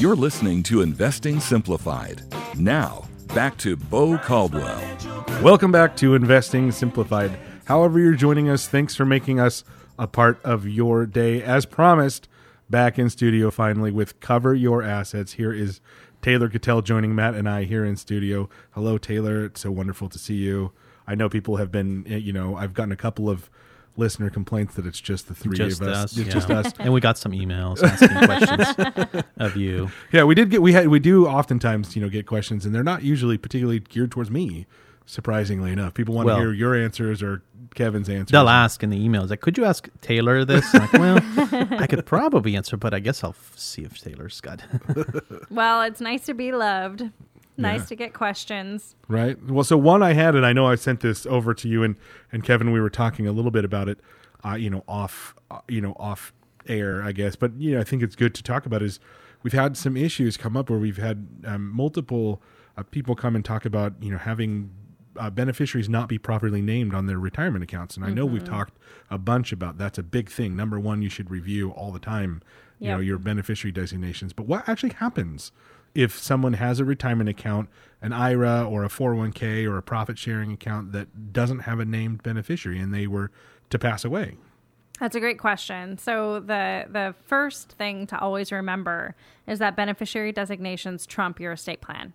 You're 0.00 0.16
listening 0.16 0.62
to 0.64 0.80
Investing 0.80 1.38
Simplified. 1.38 2.22
Now, 2.56 3.04
back 3.34 3.58
to 3.58 3.76
Bo 3.76 4.16
Caldwell. 4.16 4.80
Welcome 5.42 5.70
back 5.70 5.96
to 5.98 6.14
Investing 6.14 6.72
Simplified. 6.72 7.38
However, 7.66 7.98
you're 7.98 8.14
joining 8.14 8.48
us, 8.48 8.66
thanks 8.66 8.96
for 8.96 9.04
making 9.04 9.38
us 9.38 9.64
a 9.98 10.06
part 10.06 10.40
of 10.44 10.66
your 10.68 11.06
day. 11.06 11.42
As 11.42 11.66
promised, 11.66 12.28
back 12.70 12.98
in 12.98 13.10
studio 13.10 13.50
finally 13.50 13.90
with 13.90 14.18
Cover 14.20 14.54
Your 14.54 14.82
Assets. 14.82 15.32
Here 15.32 15.52
is 15.52 15.80
Taylor 16.22 16.48
Cattell 16.48 16.82
joining 16.82 17.14
Matt 17.14 17.34
and 17.34 17.48
I 17.48 17.64
here 17.64 17.84
in 17.84 17.96
studio. 17.96 18.48
Hello, 18.70 18.98
Taylor. 18.98 19.44
It's 19.44 19.60
so 19.60 19.70
wonderful 19.70 20.08
to 20.08 20.18
see 20.18 20.36
you. 20.36 20.72
I 21.06 21.14
know 21.14 21.28
people 21.28 21.56
have 21.56 21.70
been, 21.70 22.06
eh, 22.08 22.16
you 22.16 22.32
know, 22.32 22.56
I've 22.56 22.74
gotten 22.74 22.92
a 22.92 22.96
couple 22.96 23.28
of 23.28 23.50
listener 23.96 24.30
complaints 24.30 24.74
that 24.76 24.86
it's 24.86 25.00
just 25.00 25.28
the 25.28 25.34
three 25.34 25.56
just 25.56 25.82
of 25.82 25.88
us. 25.88 25.96
us, 26.04 26.16
It's 26.16 26.28
yeah. 26.28 26.32
just 26.32 26.50
us. 26.50 26.72
and 26.78 26.92
we 26.94 27.00
got 27.00 27.18
some 27.18 27.32
emails 27.32 27.82
asking 27.82 28.08
questions 28.24 29.24
of 29.36 29.56
you. 29.56 29.90
Yeah, 30.12 30.24
we 30.24 30.34
did 30.34 30.48
get 30.50 30.62
we 30.62 30.72
had 30.72 30.88
we 30.88 30.98
do 30.98 31.26
oftentimes 31.26 31.94
you 31.94 32.00
know 32.02 32.08
get 32.08 32.26
questions, 32.26 32.64
and 32.64 32.74
they're 32.74 32.82
not 32.82 33.02
usually 33.02 33.36
particularly 33.36 33.80
geared 33.80 34.10
towards 34.10 34.30
me. 34.30 34.66
Surprisingly 35.06 35.72
enough, 35.72 35.94
people 35.94 36.14
want 36.14 36.26
Well- 36.26 36.36
to 36.36 36.42
hear 36.42 36.52
your 36.52 36.74
answers 36.74 37.22
or 37.22 37.42
Kevin's 37.74 38.08
answers. 38.08 38.30
They'll 38.32 38.48
ask 38.48 38.82
in 38.82 38.90
the 38.90 38.98
emails, 39.08 39.30
like, 39.30 39.40
could 39.40 39.56
you 39.56 39.64
ask 39.64 39.88
Taylor 40.02 40.44
this? 40.44 40.74
I'm 40.74 40.80
like, 40.82 40.92
well, 40.92 41.18
I 41.80 41.86
could 41.86 42.04
probably 42.04 42.54
answer, 42.54 42.76
but 42.76 42.92
I 42.92 42.98
guess 43.00 43.24
I'll 43.24 43.30
f- 43.30 43.52
see 43.56 43.82
if 43.82 43.98
Taylor's 43.98 44.40
got. 44.40 44.62
Well, 45.50 45.82
it's 45.82 46.00
nice 46.00 46.24
to 46.26 46.34
be 46.34 46.52
loved. 46.52 47.10
Nice 47.58 47.80
Yeah. 47.80 47.86
to 47.86 47.96
get 47.96 48.14
questions. 48.14 48.94
right? 49.08 49.42
Well, 49.44 49.64
so 49.64 49.76
one 49.76 50.02
I 50.02 50.12
had, 50.14 50.34
and 50.34 50.44
I 50.46 50.52
know 50.52 50.66
I 50.66 50.74
sent 50.76 51.00
this 51.00 51.26
over 51.26 51.52
to 51.54 51.68
you 51.68 51.82
and 51.82 51.96
and 52.32 52.42
Kevin. 52.42 52.72
We 52.72 52.80
were 52.80 52.88
talking 52.90 53.26
a 53.26 53.32
little 53.32 53.50
bit 53.50 53.64
about 53.64 53.88
it, 53.88 53.98
uh, 54.44 54.54
you 54.54 54.70
know, 54.70 54.82
off, 54.88 55.34
uh, 55.50 55.58
you 55.68 55.80
know, 55.82 55.94
off 55.98 56.32
air, 56.66 57.02
I 57.02 57.12
guess. 57.12 57.36
But 57.36 57.52
you 57.58 57.74
know, 57.74 57.80
I 57.80 57.84
think 57.84 58.02
it's 58.02 58.16
good 58.16 58.34
to 58.36 58.42
talk 58.42 58.64
about 58.64 58.82
is 58.82 58.98
we've 59.42 59.52
had 59.52 59.76
some 59.76 59.96
issues 59.98 60.36
come 60.38 60.56
up 60.56 60.70
where 60.70 60.78
we've 60.78 60.96
had 60.96 61.26
um, 61.44 61.70
multiple 61.74 62.40
uh, 62.78 62.82
people 62.84 63.14
come 63.14 63.34
and 63.36 63.44
talk 63.44 63.64
about 63.66 63.94
you 64.00 64.10
know 64.10 64.18
having. 64.18 64.70
Uh, 65.16 65.30
beneficiaries 65.30 65.88
not 65.88 66.08
be 66.08 66.18
properly 66.18 66.62
named 66.62 66.94
on 66.94 67.06
their 67.06 67.18
retirement 67.18 67.62
accounts, 67.62 67.96
and 67.96 68.04
I 68.04 68.10
know 68.10 68.24
we've 68.24 68.44
talked 68.44 68.78
a 69.10 69.18
bunch 69.18 69.52
about 69.52 69.76
that's 69.78 69.98
a 69.98 70.02
big 70.02 70.30
thing. 70.30 70.56
Number 70.56 70.80
one, 70.80 71.02
you 71.02 71.10
should 71.10 71.30
review 71.30 71.70
all 71.70 71.92
the 71.92 71.98
time, 71.98 72.42
you 72.78 72.88
know, 72.88 72.98
your 72.98 73.18
beneficiary 73.18 73.72
designations. 73.72 74.32
But 74.32 74.46
what 74.46 74.68
actually 74.68 74.94
happens 74.94 75.52
if 75.94 76.18
someone 76.18 76.54
has 76.54 76.80
a 76.80 76.84
retirement 76.84 77.28
account, 77.28 77.68
an 78.00 78.12
IRA 78.12 78.64
or 78.64 78.84
a 78.84 78.88
401k 78.88 79.66
or 79.66 79.76
a 79.76 79.82
profit 79.82 80.18
sharing 80.18 80.52
account 80.52 80.92
that 80.92 81.32
doesn't 81.32 81.60
have 81.60 81.78
a 81.78 81.84
named 81.84 82.22
beneficiary 82.22 82.78
and 82.78 82.94
they 82.94 83.06
were 83.06 83.30
to 83.70 83.78
pass 83.78 84.04
away? 84.04 84.38
That's 85.00 85.16
a 85.16 85.20
great 85.20 85.38
question. 85.38 85.98
So 85.98 86.40
the 86.40 86.86
the 86.88 87.14
first 87.26 87.72
thing 87.72 88.06
to 88.06 88.18
always 88.18 88.52
remember 88.52 89.16
is 89.46 89.58
that 89.58 89.74
beneficiary 89.76 90.32
designations 90.32 91.06
trump 91.06 91.40
your 91.40 91.52
estate 91.52 91.80
plan. 91.80 92.12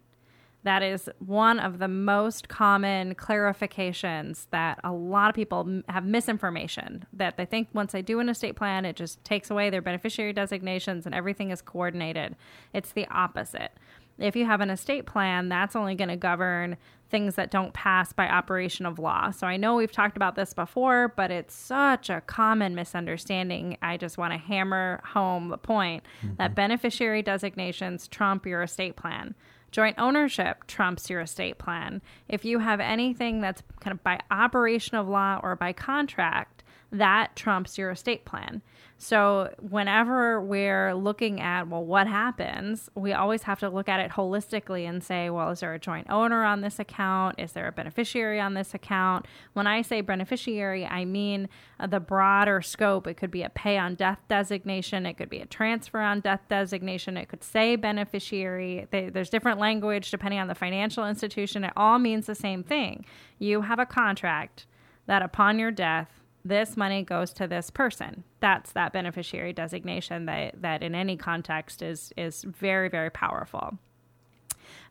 That 0.67 0.83
is 0.83 1.09
one 1.19 1.61
of 1.61 1.79
the 1.79 1.87
most 1.87 2.49
common 2.49 3.15
clarifications 3.15 4.47
that 4.51 4.81
a 4.83 4.91
lot 4.91 5.29
of 5.29 5.33
people 5.33 5.61
m- 5.61 5.85
have 5.87 6.03
misinformation 6.03 7.05
that 7.13 7.37
they 7.37 7.45
think 7.45 7.69
once 7.71 7.93
they 7.93 8.01
do 8.01 8.19
an 8.19 8.27
estate 8.27 8.57
plan, 8.57 8.83
it 8.83 8.97
just 8.97 9.23
takes 9.23 9.49
away 9.49 9.69
their 9.69 9.81
beneficiary 9.81 10.33
designations 10.33 11.05
and 11.05 11.15
everything 11.15 11.51
is 11.51 11.61
coordinated. 11.61 12.35
It's 12.73 12.91
the 12.91 13.07
opposite. 13.07 13.71
If 14.19 14.35
you 14.35 14.45
have 14.45 14.59
an 14.59 14.69
estate 14.69 15.05
plan, 15.05 15.47
that's 15.47 15.73
only 15.73 15.95
going 15.95 16.09
to 16.09 16.17
govern 16.17 16.75
things 17.09 17.35
that 17.35 17.49
don't 17.49 17.73
pass 17.73 18.11
by 18.11 18.27
operation 18.27 18.85
of 18.85 18.99
law. 18.99 19.31
So 19.31 19.47
I 19.47 19.55
know 19.55 19.75
we've 19.77 19.89
talked 19.89 20.17
about 20.17 20.35
this 20.35 20.53
before, 20.53 21.13
but 21.15 21.31
it's 21.31 21.55
such 21.55 22.09
a 22.09 22.19
common 22.19 22.75
misunderstanding. 22.75 23.77
I 23.81 23.95
just 23.95 24.17
want 24.17 24.33
to 24.33 24.37
hammer 24.37 24.99
home 25.05 25.47
the 25.47 25.57
point 25.57 26.03
that 26.23 26.47
mm-hmm. 26.47 26.55
beneficiary 26.55 27.21
designations 27.21 28.09
trump 28.09 28.45
your 28.45 28.63
estate 28.63 28.97
plan. 28.97 29.33
Joint 29.71 29.99
ownership 29.99 30.65
trumps 30.67 31.09
your 31.09 31.21
estate 31.21 31.57
plan. 31.57 32.01
If 32.27 32.45
you 32.45 32.59
have 32.59 32.79
anything 32.79 33.41
that's 33.41 33.63
kind 33.79 33.93
of 33.93 34.03
by 34.03 34.19
operation 34.31 34.97
of 34.97 35.07
law 35.07 35.39
or 35.43 35.55
by 35.55 35.73
contract, 35.73 36.56
that 36.91 37.35
trumps 37.35 37.77
your 37.77 37.91
estate 37.91 38.25
plan. 38.25 38.61
So, 38.99 39.53
whenever 39.59 40.41
we're 40.41 40.95
looking 40.95 41.39
at, 41.39 41.67
well, 41.67 41.85
what 41.85 42.07
happens, 42.07 42.89
we 42.95 43.13
always 43.13 43.43
have 43.43 43.59
to 43.59 43.69
look 43.69 43.87
at 43.87 43.99
it 43.99 44.09
holistically 44.09 44.89
and 44.89 45.03
say, 45.03 45.29
well, 45.29 45.51
is 45.51 45.59
there 45.59 45.73
a 45.75 45.79
joint 45.79 46.09
owner 46.09 46.43
on 46.43 46.61
this 46.61 46.79
account? 46.79 47.35
Is 47.37 47.51
there 47.51 47.67
a 47.67 47.71
beneficiary 47.71 48.39
on 48.39 48.55
this 48.55 48.73
account? 48.73 49.27
When 49.53 49.67
I 49.67 49.83
say 49.83 50.01
beneficiary, 50.01 50.83
I 50.83 51.05
mean 51.05 51.47
uh, 51.79 51.85
the 51.85 51.99
broader 51.99 52.63
scope. 52.63 53.05
It 53.05 53.17
could 53.17 53.29
be 53.29 53.43
a 53.43 53.49
pay 53.49 53.77
on 53.77 53.93
death 53.93 54.19
designation, 54.27 55.05
it 55.05 55.13
could 55.13 55.29
be 55.29 55.41
a 55.41 55.45
transfer 55.45 55.99
on 55.99 56.21
death 56.21 56.41
designation, 56.49 57.17
it 57.17 57.27
could 57.27 57.43
say 57.43 57.75
beneficiary. 57.75 58.87
There's 58.89 59.29
different 59.29 59.59
language 59.59 60.09
depending 60.09 60.39
on 60.39 60.47
the 60.47 60.55
financial 60.55 61.07
institution. 61.07 61.63
It 61.63 61.73
all 61.75 61.99
means 61.99 62.25
the 62.25 62.35
same 62.35 62.63
thing. 62.63 63.05
You 63.37 63.61
have 63.61 63.77
a 63.77 63.85
contract 63.85 64.65
that 65.05 65.21
upon 65.21 65.59
your 65.59 65.71
death, 65.71 66.23
this 66.47 66.77
money 66.77 67.03
goes 67.03 67.33
to 67.33 67.47
this 67.47 67.69
person. 67.69 68.23
That's 68.39 68.71
that 68.73 68.93
beneficiary 68.93 69.53
designation 69.53 70.25
that, 70.25 70.61
that 70.61 70.83
in 70.83 70.95
any 70.95 71.17
context 71.17 71.81
is 71.81 72.13
is 72.17 72.43
very, 72.43 72.89
very 72.89 73.09
powerful. 73.09 73.77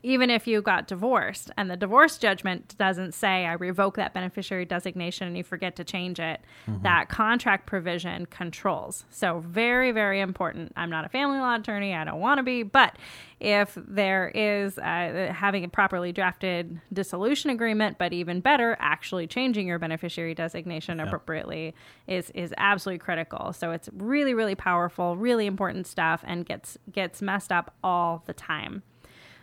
Even 0.07 0.31
if 0.31 0.47
you 0.47 0.63
got 0.63 0.87
divorced 0.87 1.51
and 1.57 1.69
the 1.69 1.77
divorce 1.77 2.17
judgment 2.17 2.77
doesn't 2.79 3.13
say 3.13 3.45
I 3.45 3.55
revoke 3.55 3.97
that 3.97 4.15
beneficiary 4.15 4.65
designation 4.65 5.27
and 5.27 5.37
you 5.37 5.43
forget 5.43 5.75
to 5.77 5.85
change 5.85 6.21
it, 6.21 6.41
that 6.83 7.09
contract 7.09 7.67
provision 7.67 8.27
controls. 8.27 9.05
So 9.11 9.41
very, 9.41 9.91
very 9.91 10.21
important. 10.21 10.73
I'm 10.77 10.91
not 10.91 11.05
a 11.05 11.09
family 11.09 11.39
law 11.39 11.57
attorney. 11.57 11.93
I 11.93 12.05
don't 12.05 12.21
want 12.21 12.39
to 12.39 12.45
be, 12.45 12.63
but 12.63 12.97
if 13.41 13.77
there 13.77 14.29
is 14.29 14.79
uh, 14.79 15.33
having 15.35 15.65
a 15.65 15.69
properly 15.69 16.13
drafted 16.13 16.81
dissolution 16.93 17.51
agreement, 17.51 17.99
but 17.99 18.13
even 18.13 18.41
better, 18.41 18.77
actually 18.79 19.27
changing 19.27 19.67
your 19.67 19.81
beneficiary 19.81 20.35
designation 20.35 21.01
appropriately 21.01 21.75
is 22.07 22.31
is 22.31 22.55
absolutely 22.57 23.01
critical. 23.01 23.53
So 23.53 23.73
it's 23.73 23.91
really, 23.93 24.35
really 24.35 24.55
powerful, 24.55 25.17
really 25.17 25.47
important 25.47 25.87
stuff, 25.87 26.23
and 26.25 26.47
gets 26.47 26.79
gets 26.93 27.21
messed 27.21 27.51
up 27.51 27.75
all 27.83 28.23
the 28.27 28.33
time. 28.33 28.85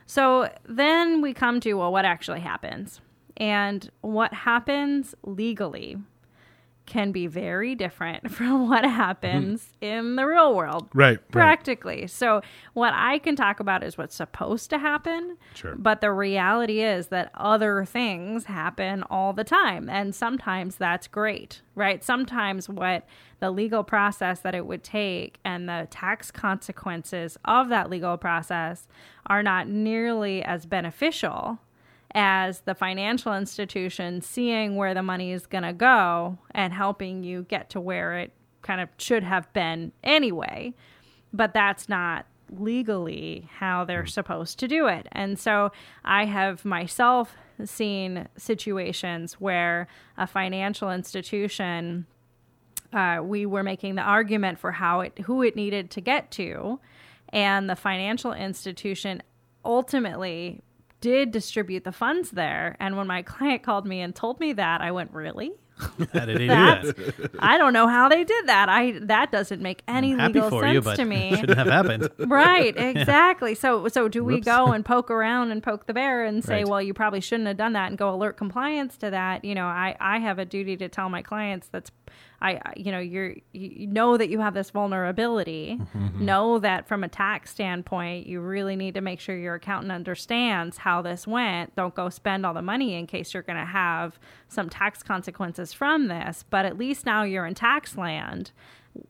So 0.05 0.49
then 0.65 1.21
we 1.21 1.33
come 1.33 1.59
to 1.61 1.73
well, 1.73 1.91
what 1.91 2.05
actually 2.05 2.41
happens, 2.41 3.01
and 3.37 3.89
what 4.01 4.33
happens 4.33 5.15
legally 5.23 5.97
can 6.85 7.11
be 7.11 7.27
very 7.27 7.75
different 7.75 8.31
from 8.35 8.69
what 8.69 8.83
happens 8.83 9.61
mm-hmm. 9.81 9.85
in 9.85 10.15
the 10.15 10.25
real 10.25 10.55
world 10.55 10.89
Right, 10.93 11.17
right. 11.17 11.31
practically. 11.31 12.07
So 12.07 12.41
what 12.73 12.93
I 12.93 13.19
can 13.19 13.35
talk 13.35 13.59
about 13.59 13.83
is 13.83 13.97
what's 13.97 14.15
supposed 14.15 14.69
to 14.71 14.77
happen. 14.77 15.37
Sure. 15.53 15.75
But 15.75 16.01
the 16.01 16.11
reality 16.11 16.81
is 16.81 17.07
that 17.07 17.31
other 17.35 17.85
things 17.85 18.45
happen 18.45 19.03
all 19.09 19.33
the 19.33 19.43
time 19.43 19.89
and 19.89 20.13
sometimes 20.13 20.75
that's 20.75 21.07
great, 21.07 21.61
right? 21.75 22.03
Sometimes 22.03 22.67
what 22.67 23.07
the 23.39 23.51
legal 23.51 23.83
process 23.83 24.39
that 24.39 24.55
it 24.55 24.65
would 24.65 24.83
take 24.83 25.39
and 25.43 25.67
the 25.67 25.87
tax 25.89 26.31
consequences 26.31 27.37
of 27.45 27.69
that 27.69 27.89
legal 27.89 28.17
process 28.17 28.87
are 29.25 29.43
not 29.43 29.67
nearly 29.67 30.43
as 30.43 30.65
beneficial 30.65 31.59
as 32.15 32.61
the 32.61 32.75
financial 32.75 33.33
institution 33.33 34.21
seeing 34.21 34.75
where 34.75 34.93
the 34.93 35.03
money 35.03 35.31
is 35.31 35.45
going 35.45 35.63
to 35.63 35.73
go 35.73 36.37
and 36.51 36.73
helping 36.73 37.23
you 37.23 37.43
get 37.49 37.69
to 37.71 37.79
where 37.79 38.17
it 38.17 38.31
kind 38.61 38.79
of 38.79 38.89
should 38.97 39.23
have 39.23 39.51
been 39.53 39.91
anyway. 40.03 40.73
But 41.33 41.53
that's 41.53 41.89
not 41.89 42.27
legally 42.59 43.49
how 43.57 43.83
they're 43.83 44.05
supposed 44.05 44.59
to 44.59 44.67
do 44.67 44.87
it. 44.87 45.07
And 45.11 45.39
so 45.39 45.71
I 46.05 46.25
have 46.25 46.63
myself 46.63 47.35
seen 47.65 48.27
situations 48.37 49.33
where 49.33 49.87
a 50.17 50.27
financial 50.27 50.91
institution 50.91 52.05
uh, 52.91 53.19
we 53.23 53.45
were 53.45 53.63
making 53.63 53.95
the 53.95 54.03
argument 54.03 54.59
for 54.59 54.71
how 54.71 55.01
it 55.01 55.17
who 55.19 55.41
it 55.41 55.55
needed 55.55 55.89
to 55.89 56.01
get 56.01 56.29
to 56.29 56.79
and 57.29 57.67
the 57.67 57.75
financial 57.75 58.33
institution 58.33 59.23
ultimately 59.65 60.61
did 61.03 61.31
distribute 61.31 61.83
the 61.83 61.91
funds 61.91 62.31
there. 62.31 62.77
And 62.79 62.95
when 62.95 63.07
my 63.07 63.23
client 63.23 63.61
called 63.61 63.85
me 63.85 63.99
and 63.99 64.15
told 64.15 64.39
me 64.39 64.53
that, 64.53 64.79
I 64.79 64.91
went, 64.91 65.11
Really? 65.11 65.51
How 66.13 66.25
did 66.25 66.37
do 66.37 66.47
that? 66.47 67.31
I 67.39 67.57
don't 67.57 67.73
know 67.73 67.87
how 67.87 68.07
they 68.07 68.23
did 68.23 68.47
that. 68.47 68.69
I 68.69 68.99
that 69.01 69.33
doesn't 69.33 69.61
make 69.61 69.81
any 69.85 70.15
legal 70.15 70.49
for 70.49 70.61
sense 70.61 70.73
you, 70.75 70.81
but 70.81 70.95
to 70.95 71.03
me. 71.03 71.35
shouldn't 71.39 71.57
have 71.57 71.67
happened. 71.67 72.09
right, 72.19 72.73
exactly. 72.77 73.53
So 73.53 73.89
so 73.89 74.07
do 74.07 74.23
we 74.23 74.39
go 74.39 74.67
and 74.67 74.85
poke 74.85 75.11
around 75.11 75.51
and 75.51 75.61
poke 75.61 75.87
the 75.87 75.93
bear 75.93 76.23
and 76.23 76.41
say, 76.41 76.57
Right. 76.57 76.67
well, 76.67 76.81
you 76.81 76.93
probably 76.93 77.19
shouldn't 77.19 77.47
have 77.47 77.57
done 77.57 77.73
that 77.73 77.89
and 77.89 77.97
go 77.97 78.13
alert 78.13 78.37
compliance 78.37 78.95
to 78.97 79.09
that? 79.09 79.43
You 79.43 79.55
know, 79.55 79.65
I 79.65 79.97
I 79.99 80.19
have 80.19 80.39
a 80.39 80.45
duty 80.45 80.77
to 80.77 80.87
tell 80.87 81.09
my 81.09 81.21
clients 81.21 81.67
that's 81.67 81.91
I 82.43 82.59
you 82.75 82.91
know, 82.91 82.99
you're 82.99 83.35
you 83.53 83.87
know 83.87 84.17
that 84.17 84.29
you 84.29 84.39
have 84.39 84.53
this 84.53 84.69
vulnerability. 84.69 85.79
Mm-hmm. 85.79 86.25
Know 86.25 86.59
that 86.59 86.87
from 86.87 87.03
a 87.03 87.07
tax 87.07 87.51
standpoint, 87.51 88.27
you 88.27 88.41
really 88.41 88.75
need 88.75 88.93
to 88.95 89.01
make 89.01 89.19
sure 89.19 89.35
your 89.37 89.55
accountant 89.55 89.91
understands 89.91 90.77
how 90.77 91.01
this 91.01 91.25
went. 91.25 91.75
Don't 91.75 91.95
go 91.95 92.09
spend 92.09 92.45
all 92.45 92.53
the 92.53 92.61
money 92.61 92.95
in 92.95 93.07
case 93.07 93.33
you're 93.33 93.43
going 93.43 93.59
to 93.59 93.65
have 93.65 94.19
some 94.49 94.69
tax 94.69 95.01
consequences 95.01 95.71
from 95.73 96.07
this, 96.09 96.43
but 96.49 96.65
at 96.65 96.77
least 96.77 97.05
now 97.05 97.23
you're 97.23 97.45
in 97.45 97.55
tax 97.55 97.97
land 97.97 98.51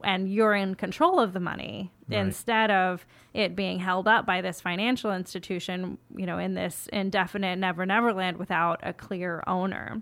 and 0.04 0.32
you're 0.32 0.54
in 0.54 0.76
control 0.76 1.20
of 1.20 1.34
the 1.34 1.42
money 1.42 1.92
Right. 2.10 2.20
instead 2.20 2.70
of 2.70 3.06
it 3.34 3.56
being 3.56 3.80
held 3.80 4.08
up 4.08 4.26
by 4.26 4.42
this 4.42 4.60
financial 4.62 5.14
institution, 5.14 5.98
you 6.16 6.26
know, 6.26 6.38
in 6.38 6.54
this 6.54 6.88
indefinite 6.94 7.58
never 7.58 7.86
never 7.86 8.14
land 8.14 8.38
without 8.38 8.80
a 8.84 8.94
clear 8.94 9.42
owner 9.48 10.02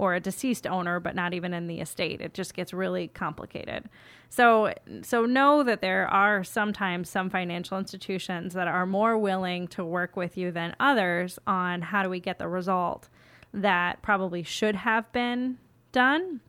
or 0.00 0.14
a 0.14 0.20
deceased 0.20 0.66
owner 0.66 0.98
but 0.98 1.14
not 1.14 1.34
even 1.34 1.52
in 1.52 1.66
the 1.66 1.78
estate. 1.78 2.22
It 2.22 2.32
just 2.32 2.54
gets 2.54 2.72
really 2.72 3.08
complicated. 3.08 3.90
So 4.30 4.72
so 5.02 5.26
know 5.26 5.62
that 5.62 5.82
there 5.82 6.08
are 6.08 6.42
sometimes 6.42 7.10
some 7.10 7.28
financial 7.28 7.78
institutions 7.78 8.54
that 8.54 8.66
are 8.66 8.86
more 8.86 9.18
willing 9.18 9.68
to 9.68 9.84
work 9.84 10.16
with 10.16 10.38
you 10.38 10.50
than 10.50 10.74
others 10.80 11.38
on 11.46 11.82
how 11.82 12.02
do 12.02 12.08
we 12.08 12.18
get 12.18 12.38
the 12.38 12.48
result 12.48 13.10
that 13.52 14.00
probably 14.00 14.42
should 14.42 14.74
have 14.74 15.12
been 15.12 15.58
done 15.92 16.40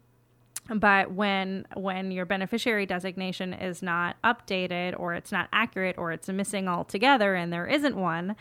but 0.76 1.12
when 1.12 1.66
when 1.76 2.12
your 2.12 2.26
beneficiary 2.26 2.86
designation 2.86 3.52
is 3.52 3.82
not 3.82 4.16
updated 4.24 4.98
or 4.98 5.14
it's 5.16 5.32
not 5.32 5.50
accurate 5.52 5.98
or 5.98 6.12
it's 6.12 6.30
missing 6.30 6.68
altogether 6.68 7.34
and 7.34 7.52
there 7.52 7.66
isn't 7.66 7.98
one 7.98 8.36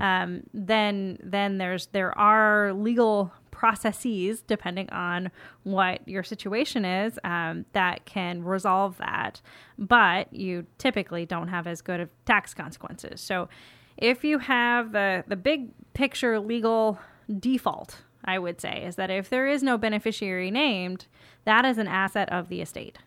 um, 0.00 0.42
then 0.54 1.18
then 1.22 1.58
there's 1.58 1.86
there 1.88 2.16
are 2.18 2.72
legal 2.72 3.30
processes 3.56 4.42
depending 4.42 4.88
on 4.90 5.30
what 5.62 6.06
your 6.06 6.22
situation 6.22 6.84
is 6.84 7.18
um, 7.24 7.64
that 7.72 8.04
can 8.04 8.44
resolve 8.44 8.98
that 8.98 9.40
but 9.78 10.30
you 10.32 10.66
typically 10.76 11.24
don't 11.24 11.48
have 11.48 11.66
as 11.66 11.80
good 11.80 11.98
of 11.98 12.10
tax 12.26 12.52
consequences 12.52 13.18
so 13.20 13.48
if 13.96 14.22
you 14.22 14.38
have 14.38 14.92
the 14.92 15.24
the 15.26 15.36
big 15.36 15.70
picture 15.94 16.38
legal 16.38 16.98
default 17.40 18.02
I 18.26 18.38
would 18.38 18.60
say, 18.60 18.84
is 18.84 18.96
that 18.96 19.10
if 19.10 19.30
there 19.30 19.46
is 19.46 19.62
no 19.62 19.78
beneficiary 19.78 20.50
named, 20.50 21.06
that 21.44 21.64
is 21.64 21.78
an 21.78 21.86
asset 21.86 22.30
of 22.32 22.48
the 22.48 22.60
estate. 22.60 22.98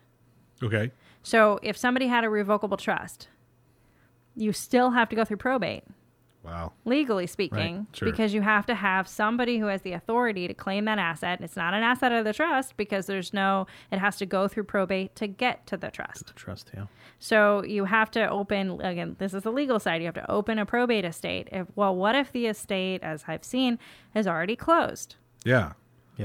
Okay. 0.62 0.90
So 1.22 1.58
if 1.62 1.76
somebody 1.76 2.06
had 2.06 2.24
a 2.24 2.30
revocable 2.30 2.78
trust, 2.78 3.28
you 4.34 4.52
still 4.52 4.90
have 4.92 5.10
to 5.10 5.16
go 5.16 5.24
through 5.24 5.36
probate, 5.36 5.84
Wow. 6.42 6.72
legally 6.84 7.26
speaking, 7.26 7.76
Right, 7.76 7.86
sure. 7.96 8.10
because 8.10 8.32
you 8.32 8.40
have 8.40 8.64
to 8.66 8.74
have 8.74 9.06
somebody 9.06 9.58
who 9.58 9.66
has 9.66 9.82
the 9.82 9.92
authority 9.92 10.48
to 10.48 10.54
claim 10.54 10.86
that 10.86 10.98
asset. 10.98 11.40
It's 11.42 11.56
not 11.56 11.74
an 11.74 11.82
asset 11.82 12.12
of 12.12 12.24
the 12.24 12.32
trust 12.32 12.76
because 12.76 13.06
there's 13.06 13.34
no, 13.34 13.66
it 13.92 13.98
has 13.98 14.16
to 14.18 14.26
go 14.26 14.48
through 14.48 14.64
probate 14.64 15.14
to 15.16 15.26
get 15.26 15.66
to 15.66 15.76
the 15.76 15.90
trust. 15.90 16.32
Trust 16.36 16.70
you. 16.74 16.88
So 17.18 17.62
you 17.64 17.84
have 17.84 18.10
to 18.12 18.28
open 18.28 18.80
again. 18.80 19.16
This 19.18 19.34
is 19.34 19.42
the 19.42 19.52
legal 19.52 19.78
side. 19.78 20.00
You 20.00 20.06
have 20.06 20.14
to 20.14 20.30
open 20.30 20.58
a 20.58 20.64
probate 20.64 21.04
estate. 21.04 21.48
If 21.52 21.66
well, 21.76 21.94
what 21.94 22.14
if 22.14 22.32
the 22.32 22.46
estate, 22.46 23.02
as 23.02 23.24
I've 23.28 23.44
seen, 23.44 23.78
is 24.14 24.26
already 24.26 24.56
closed? 24.56 25.16
Yeah. 25.44 25.72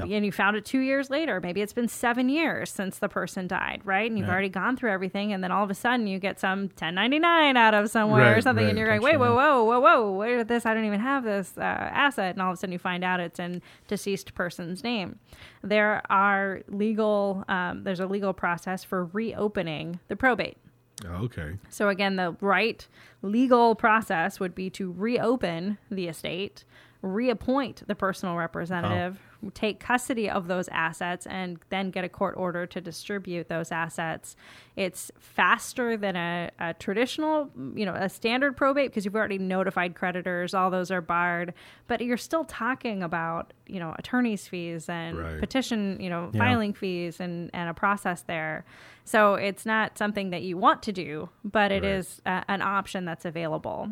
And 0.03 0.25
you 0.25 0.31
found 0.31 0.55
it 0.58 0.65
two 0.65 0.79
years 0.79 1.10
later. 1.10 1.39
Maybe 1.39 1.62
it's 1.62 1.73
been 1.73 1.88
seven 1.88 2.29
years 2.29 2.69
since 2.69 2.99
the 2.99 3.08
person 3.10 3.47
died, 3.47 3.81
right? 3.86 4.10
And 4.10 4.17
you've 4.19 4.27
Yeah. 4.27 4.34
already 4.34 4.49
gone 4.49 4.75
through 4.77 4.91
everything, 4.91 5.31
and 5.34 5.43
then 5.43 5.51
all 5.51 5.63
of 5.63 5.69
a 5.69 5.73
sudden 5.73 6.08
you 6.08 6.19
get 6.19 6.39
some 6.39 6.69
1099 6.69 7.55
out 7.58 7.73
of 7.73 7.89
somewhere 7.89 8.31
or 8.31 8.34
Right, 8.36 8.43
something, 8.43 8.67
and 8.67 8.77
you're 8.77 8.88
like, 8.89 9.01
wait, 9.01 9.17
whoa, 9.17 9.36
whoa, 9.36 9.63
whoa, 9.63 9.79
whoa, 9.79 10.12
where 10.12 10.38
did 10.38 10.47
this? 10.47 10.65
I 10.65 10.73
don't 10.73 10.86
even 10.86 10.99
have 10.99 11.23
this 11.23 11.58
uh, 11.58 11.62
asset, 11.62 12.36
and 12.36 12.41
all 12.41 12.51
of 12.51 12.55
a 12.55 12.58
sudden 12.58 12.73
you 12.73 12.79
find 12.79 13.03
out 13.03 13.19
it's 13.19 13.39
in 13.39 13.62
deceased 13.88 14.36
person's 14.36 14.84
name. 14.84 15.19
There 15.63 16.01
are 16.10 16.62
legal, 16.67 17.43
um, 17.47 17.84
there's 17.84 17.99
a 17.99 18.08
legal 18.08 18.34
process 18.34 18.84
for 18.84 19.05
reopening 19.05 19.99
the 20.08 20.15
probate. 20.15 20.58
Oh, 21.05 21.25
okay. 21.25 21.58
So 21.69 21.89
again, 21.89 22.15
the 22.15 22.38
right 22.39 22.88
legal 23.21 23.75
process 23.75 24.39
would 24.39 24.55
be 24.55 24.69
to 24.71 24.91
reopen 24.93 25.77
the 25.91 26.08
estate, 26.08 26.63
reappoint 27.01 27.84
the 27.88 27.95
personal 27.95 28.36
representative, 28.36 29.19
take 29.53 29.79
custody 29.79 30.29
of 30.29 30.47
those 30.47 30.67
assets, 30.69 31.25
and 31.27 31.60
then 31.69 31.91
get 31.91 32.03
a 32.03 32.10
court 32.10 32.36
order 32.38 32.65
to 32.65 32.81
distribute 32.81 33.47
those 33.47 33.71
assets. 33.71 34.36
It's 34.75 35.12
faster 35.19 35.95
than 35.97 36.15
a, 36.15 36.49
a 36.60 36.73
traditional, 36.73 37.49
you 37.75 37.86
know, 37.86 37.93
a 37.93 38.10
standard 38.10 38.58
probate 38.58 38.89
because 38.91 39.05
you've 39.05 39.15
already 39.15 39.38
notified 39.38 39.95
creditors. 39.95 40.53
All 40.53 40.69
those 40.69 40.91
are 40.91 41.01
barred, 41.01 41.53
but 41.88 42.01
you're 42.01 42.17
still 42.17 42.43
talking 42.45 43.03
about, 43.03 43.53
you 43.67 43.79
know, 43.79 43.95
attorney's 43.97 44.47
fees 44.47 44.89
and 44.89 45.17
Right. 45.17 45.39
petition, 45.39 45.97
you 45.99 46.10
know, 46.10 46.29
Yeah. 46.34 46.39
filing 46.39 46.73
fees 46.73 47.19
and, 47.19 47.49
and 47.53 47.69
a 47.69 47.73
process 47.73 48.21
there. 48.23 48.65
So 49.05 49.36
it's 49.36 49.65
not 49.65 49.97
something 49.97 50.31
that 50.31 50.41
you 50.41 50.58
want 50.58 50.81
to 50.84 50.91
do, 50.91 51.29
but 51.43 51.71
it 51.71 51.84
Right. 51.84 51.91
is 51.91 52.21
uh, 52.25 52.41
an 52.47 52.62
option 52.62 53.05
that's 53.05 53.23
available. 53.25 53.91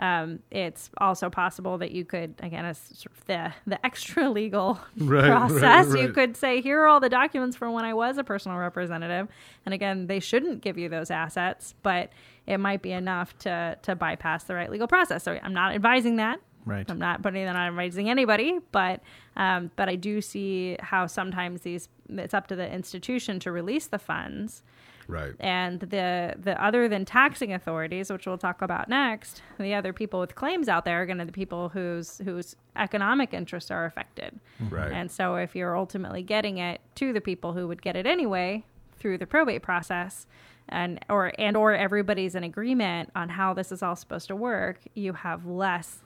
Um, 0.00 0.38
it's 0.50 0.88
also 0.96 1.28
possible 1.28 1.76
that 1.78 1.90
you 1.90 2.06
could, 2.06 2.34
again, 2.40 2.64
as 2.64 2.78
sort 2.78 3.12
of 3.16 3.26
the 3.26 3.52
the 3.66 3.84
extra 3.84 4.30
legal 4.30 4.80
Right, 4.96 5.28
right, 5.28 5.50
process, 5.50 5.94
you 5.94 6.08
could 6.08 6.38
say, 6.38 6.62
here 6.62 6.80
are 6.80 6.86
all 6.86 7.00
the 7.00 7.10
documents 7.10 7.54
from 7.54 7.74
when 7.74 7.84
I 7.84 7.92
was 7.92 8.16
a 8.16 8.24
personal 8.24 8.56
representative. 8.56 9.28
And 9.66 9.74
again, 9.74 10.06
they 10.06 10.18
shouldn't 10.18 10.62
give 10.62 10.78
you 10.78 10.88
those 10.88 11.10
assets, 11.10 11.74
but 11.82 12.10
it 12.46 12.58
might 12.58 12.80
be 12.80 12.92
enough 12.92 13.36
to 13.40 13.76
to 13.82 13.94
bypass 13.94 14.44
the 14.44 14.54
right 14.54 14.70
legal 14.70 14.88
process. 14.88 15.22
So 15.22 15.38
I'm 15.42 15.52
not 15.52 15.74
advising 15.74 16.16
that. 16.16 16.40
Right. 16.64 16.90
I'm 16.90 16.98
not 16.98 17.22
putting 17.22 17.44
that 17.44 17.56
on 17.56 17.68
advising 17.68 18.08
anybody, 18.08 18.58
but 18.72 19.02
um, 19.36 19.70
but 19.76 19.90
I 19.90 19.96
do 19.96 20.22
see 20.22 20.76
how 20.80 21.06
sometimes 21.06 21.60
these 21.60 21.90
it's 22.08 22.32
up 22.32 22.46
to 22.48 22.56
the 22.56 22.70
institution 22.72 23.38
to 23.40 23.52
release 23.52 23.86
the 23.86 23.98
funds, 23.98 24.62
Right. 25.10 25.34
and 25.40 25.80
the 25.80 26.34
the 26.38 26.62
other 26.62 26.88
than 26.88 27.04
taxing 27.04 27.52
authorities, 27.52 28.10
which 28.10 28.26
we'll 28.26 28.38
talk 28.38 28.62
about 28.62 28.88
next, 28.88 29.42
the 29.58 29.74
other 29.74 29.92
people 29.92 30.20
with 30.20 30.34
claims 30.34 30.68
out 30.68 30.84
there 30.84 31.02
are 31.02 31.06
going 31.06 31.18
to 31.18 31.24
be 31.24 31.30
the 31.30 31.34
people 31.34 31.68
whose 31.68 32.18
whose 32.24 32.56
economic 32.76 33.34
interests 33.34 33.70
are 33.70 33.84
affected. 33.84 34.38
Mm-hmm. 34.62 34.74
Right. 34.74 34.92
And 34.92 35.10
so 35.10 35.36
if 35.36 35.54
you're 35.54 35.76
ultimately 35.76 36.22
getting 36.22 36.58
it 36.58 36.80
to 36.96 37.12
the 37.12 37.20
people 37.20 37.52
who 37.52 37.68
would 37.68 37.82
get 37.82 37.96
it 37.96 38.06
anyway 38.06 38.64
through 38.98 39.18
the 39.18 39.26
probate 39.26 39.62
process 39.62 40.26
and 40.68 41.00
or 41.08 41.32
and 41.38 41.56
or 41.56 41.74
everybody's 41.74 42.34
in 42.34 42.44
agreement 42.44 43.10
on 43.14 43.28
how 43.28 43.54
this 43.54 43.72
is 43.72 43.82
all 43.82 43.96
supposed 43.96 44.28
to 44.28 44.36
work, 44.36 44.80
you 44.94 45.12
have 45.12 45.46
less 45.46 45.98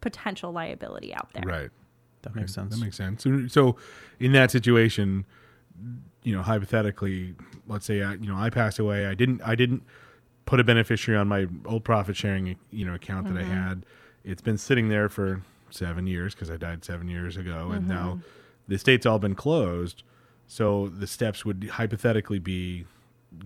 potential 0.00 0.52
liability 0.52 1.14
out 1.14 1.28
there. 1.32 1.42
Right. 1.44 1.70
That 2.22 2.34
makes 2.34 2.54
sense. 2.54 2.74
That 2.74 2.84
makes 2.84 2.96
sense. 2.96 3.22
So, 3.22 3.46
so 3.46 3.76
in 4.18 4.32
that 4.32 4.50
situation, 4.50 5.24
you 6.26 6.34
know, 6.34 6.42
hypothetically, 6.42 7.36
let's 7.68 7.86
say 7.86 8.02
I, 8.02 8.14
you 8.14 8.26
know, 8.26 8.36
I 8.36 8.50
passed 8.50 8.80
away. 8.80 9.06
I 9.06 9.14
didn't, 9.14 9.40
I 9.42 9.54
didn't 9.54 9.84
put 10.44 10.58
a 10.58 10.64
beneficiary 10.64 11.20
on 11.20 11.28
my 11.28 11.46
old 11.64 11.84
profit 11.84 12.16
sharing, 12.16 12.56
you 12.72 12.84
know, 12.84 12.94
account 12.94 13.28
that 13.28 13.36
I 13.36 13.42
mm-hmm. 13.42 13.52
had. 13.52 13.86
It's 14.24 14.42
been 14.42 14.58
sitting 14.58 14.88
there 14.88 15.08
for 15.08 15.42
seven 15.70 16.08
years 16.08 16.34
because 16.34 16.50
I 16.50 16.56
died 16.56 16.84
seven 16.84 17.06
years 17.06 17.36
ago, 17.36 17.70
and 17.70 17.82
mm-hmm. 17.82 17.92
now 17.92 18.18
the 18.66 18.74
estate's 18.74 19.06
all 19.06 19.20
been 19.20 19.36
closed. 19.36 20.02
So 20.48 20.88
the 20.88 21.06
steps 21.06 21.44
would 21.44 21.68
hypothetically 21.70 22.40
be, 22.40 22.86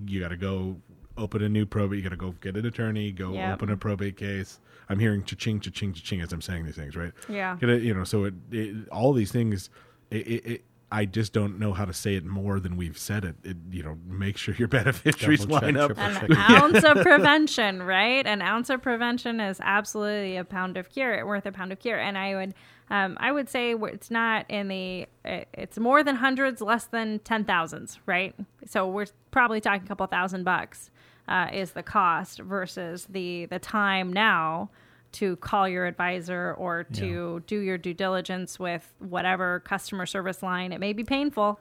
you 0.06 0.18
got 0.18 0.28
to 0.28 0.38
go 0.38 0.76
open 1.18 1.42
a 1.42 1.50
new 1.50 1.66
probate. 1.66 1.98
You 1.98 2.02
got 2.02 2.10
to 2.10 2.16
go 2.16 2.34
get 2.40 2.56
an 2.56 2.64
attorney. 2.64 3.12
Go 3.12 3.34
Yep. 3.34 3.54
open 3.54 3.70
a 3.70 3.76
probate 3.76 4.16
case. 4.16 4.58
I'm 4.88 4.98
hearing 4.98 5.22
cha-ching, 5.22 5.60
cha-ching, 5.60 5.92
cha-ching 5.92 6.22
as 6.22 6.32
I'm 6.32 6.40
saying 6.40 6.64
these 6.64 6.76
things, 6.76 6.96
right? 6.96 7.12
Yeah. 7.28 7.58
You 7.60 7.92
know, 7.92 8.04
so 8.04 8.24
it, 8.24 8.34
it 8.50 8.88
all 8.88 9.12
these 9.12 9.32
things, 9.32 9.68
it, 10.10 10.26
it, 10.26 10.64
I 10.92 11.04
just 11.04 11.32
don't 11.32 11.58
know 11.58 11.72
how 11.72 11.84
to 11.84 11.92
say 11.92 12.14
it 12.14 12.24
more 12.24 12.58
than 12.58 12.76
we've 12.76 12.98
said 12.98 13.24
it. 13.24 13.36
it 13.44 13.56
you 13.70 13.82
know, 13.82 13.98
make 14.06 14.36
sure 14.36 14.54
your 14.54 14.68
beneficiaries 14.68 15.40
Double 15.40 15.60
check, 15.60 15.62
line 15.62 15.76
up. 15.76 15.96
triple 15.96 16.36
An 16.36 16.36
ounce 16.36 16.84
of 16.84 16.96
prevention, 17.02 17.82
right? 17.82 18.26
An 18.26 18.42
ounce 18.42 18.70
of 18.70 18.82
prevention 18.82 19.40
is 19.40 19.60
absolutely 19.62 20.36
a 20.36 20.44
pound 20.44 20.76
of 20.76 20.90
cure, 20.90 21.24
worth 21.26 21.46
a 21.46 21.52
pound 21.52 21.72
of 21.72 21.78
cure. 21.78 21.98
And 21.98 22.18
I 22.18 22.34
would, 22.34 22.54
um, 22.90 23.16
I 23.20 23.30
would 23.30 23.48
say 23.48 23.74
it's 23.74 24.10
not 24.10 24.46
in 24.48 24.68
the, 24.68 25.06
it's 25.24 25.78
more 25.78 26.02
than 26.02 26.16
hundreds, 26.16 26.60
less 26.60 26.86
than 26.86 27.20
ten 27.20 27.44
thousands, 27.44 28.00
right? 28.06 28.34
So 28.66 28.88
we're 28.88 29.06
probably 29.30 29.60
talking 29.60 29.84
a 29.84 29.88
couple 29.88 30.06
thousand 30.06 30.44
bucks 30.44 30.90
uh, 31.28 31.48
is 31.52 31.70
the 31.72 31.82
cost 31.82 32.40
versus 32.40 33.06
the 33.08 33.46
the 33.46 33.58
time 33.58 34.12
now 34.12 34.70
to 35.12 35.36
call 35.36 35.68
your 35.68 35.86
advisor 35.86 36.54
or 36.58 36.84
to 36.84 37.42
do 37.46 37.58
your 37.58 37.78
due 37.78 37.94
diligence 37.94 38.58
with 38.58 38.92
whatever 38.98 39.60
customer 39.60 40.06
service 40.06 40.42
line. 40.42 40.72
It 40.72 40.80
may 40.80 40.92
be 40.92 41.04
painful. 41.04 41.60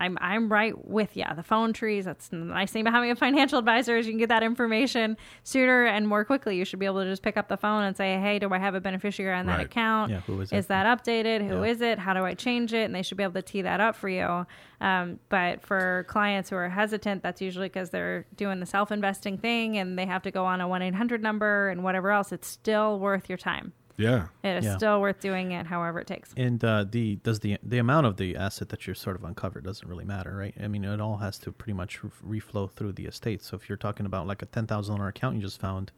I'm 0.00 0.16
I'm 0.20 0.50
right 0.50 0.72
with 0.88 1.16
you. 1.16 1.24
The 1.36 1.42
phone 1.42 1.72
trees. 1.72 2.06
That's 2.06 2.28
the 2.28 2.36
nice 2.36 2.72
thing 2.72 2.80
about 2.82 2.94
having 2.94 3.10
a 3.10 3.14
financial 3.16 3.58
advisor 3.58 3.96
is 3.98 4.06
you 4.06 4.12
can 4.12 4.18
get 4.18 4.30
that 4.30 4.42
information 4.42 5.16
sooner 5.44 5.84
and 5.84 6.08
more 6.08 6.24
quickly. 6.24 6.56
You 6.56 6.64
should 6.64 6.78
be 6.78 6.86
able 6.86 7.02
to 7.04 7.08
just 7.10 7.22
pick 7.22 7.36
up 7.36 7.48
the 7.48 7.56
phone 7.58 7.84
and 7.84 7.96
say, 7.96 8.18
"Hey, 8.18 8.38
do 8.38 8.48
I 8.52 8.58
have 8.58 8.74
a 8.74 8.80
beneficiary 8.80 9.34
on 9.38 9.46
that 9.46 9.58
Right. 9.58 9.66
account? 9.66 10.10
Yeah, 10.10 10.20
who 10.20 10.40
is 10.40 10.52
is 10.52 10.66
that 10.68 10.86
updated? 10.86 11.46
Who 11.46 11.62
is 11.62 11.80
Yeah. 11.80 11.92
it? 11.92 11.98
How 12.00 12.14
do 12.14 12.24
I 12.24 12.34
change 12.34 12.72
it?" 12.72 12.84
And 12.86 12.94
they 12.94 13.02
should 13.02 13.18
be 13.18 13.22
able 13.22 13.34
to 13.34 13.42
tee 13.42 13.62
that 13.62 13.80
up 13.80 13.94
for 13.94 14.08
you. 14.08 14.46
Um, 14.80 15.20
but 15.28 15.60
for 15.60 16.06
clients 16.08 16.48
who 16.50 16.56
are 16.56 16.70
hesitant, 16.70 17.22
that's 17.22 17.42
usually 17.42 17.68
because 17.68 17.90
they're 17.90 18.24
doing 18.36 18.58
the 18.60 18.66
self 18.66 18.90
investing 18.90 19.36
thing 19.36 19.76
and 19.76 19.98
they 19.98 20.06
have 20.06 20.22
to 20.22 20.30
go 20.30 20.46
on 20.46 20.62
a 20.62 20.66
one 20.66 20.80
eight 20.80 20.94
hundred 20.94 21.22
number 21.22 21.68
and 21.68 21.84
whatever 21.84 22.10
else. 22.10 22.32
It's 22.32 22.48
still 22.48 22.98
worth 22.98 23.28
your 23.28 23.36
time. 23.38 23.74
Yeah. 24.00 24.28
It 24.42 24.56
is 24.58 24.64
Yeah. 24.64 24.76
still 24.76 25.00
worth 25.00 25.20
doing 25.20 25.52
it, 25.52 25.66
however 25.66 26.00
it 26.00 26.06
takes. 26.06 26.32
And 26.36 26.62
uh, 26.64 26.84
the 26.88 27.16
does 27.22 27.40
the 27.40 27.58
the 27.62 27.78
amount 27.78 28.06
of 28.06 28.16
the 28.16 28.36
asset 28.36 28.68
that 28.70 28.86
you're 28.86 28.94
sort 28.94 29.16
of 29.16 29.24
uncovered 29.24 29.64
doesn't 29.64 29.86
really 29.88 30.04
matter, 30.04 30.34
right? 30.36 30.54
I 30.62 30.68
mean, 30.68 30.84
it 30.84 31.00
all 31.00 31.18
has 31.18 31.38
to 31.40 31.52
pretty 31.52 31.74
much 31.74 32.02
re- 32.02 32.40
reflow 32.40 32.70
through 32.70 32.92
the 32.92 33.06
estate. 33.06 33.42
So 33.42 33.56
if 33.56 33.68
you're 33.68 33.78
talking 33.78 34.06
about 34.06 34.26
like 34.26 34.42
a 34.42 34.46
ten 34.46 34.66
thousand 34.66 34.96
dollar 34.96 35.08
account 35.08 35.36
you 35.36 35.42
just 35.42 35.60
found, 35.60 35.92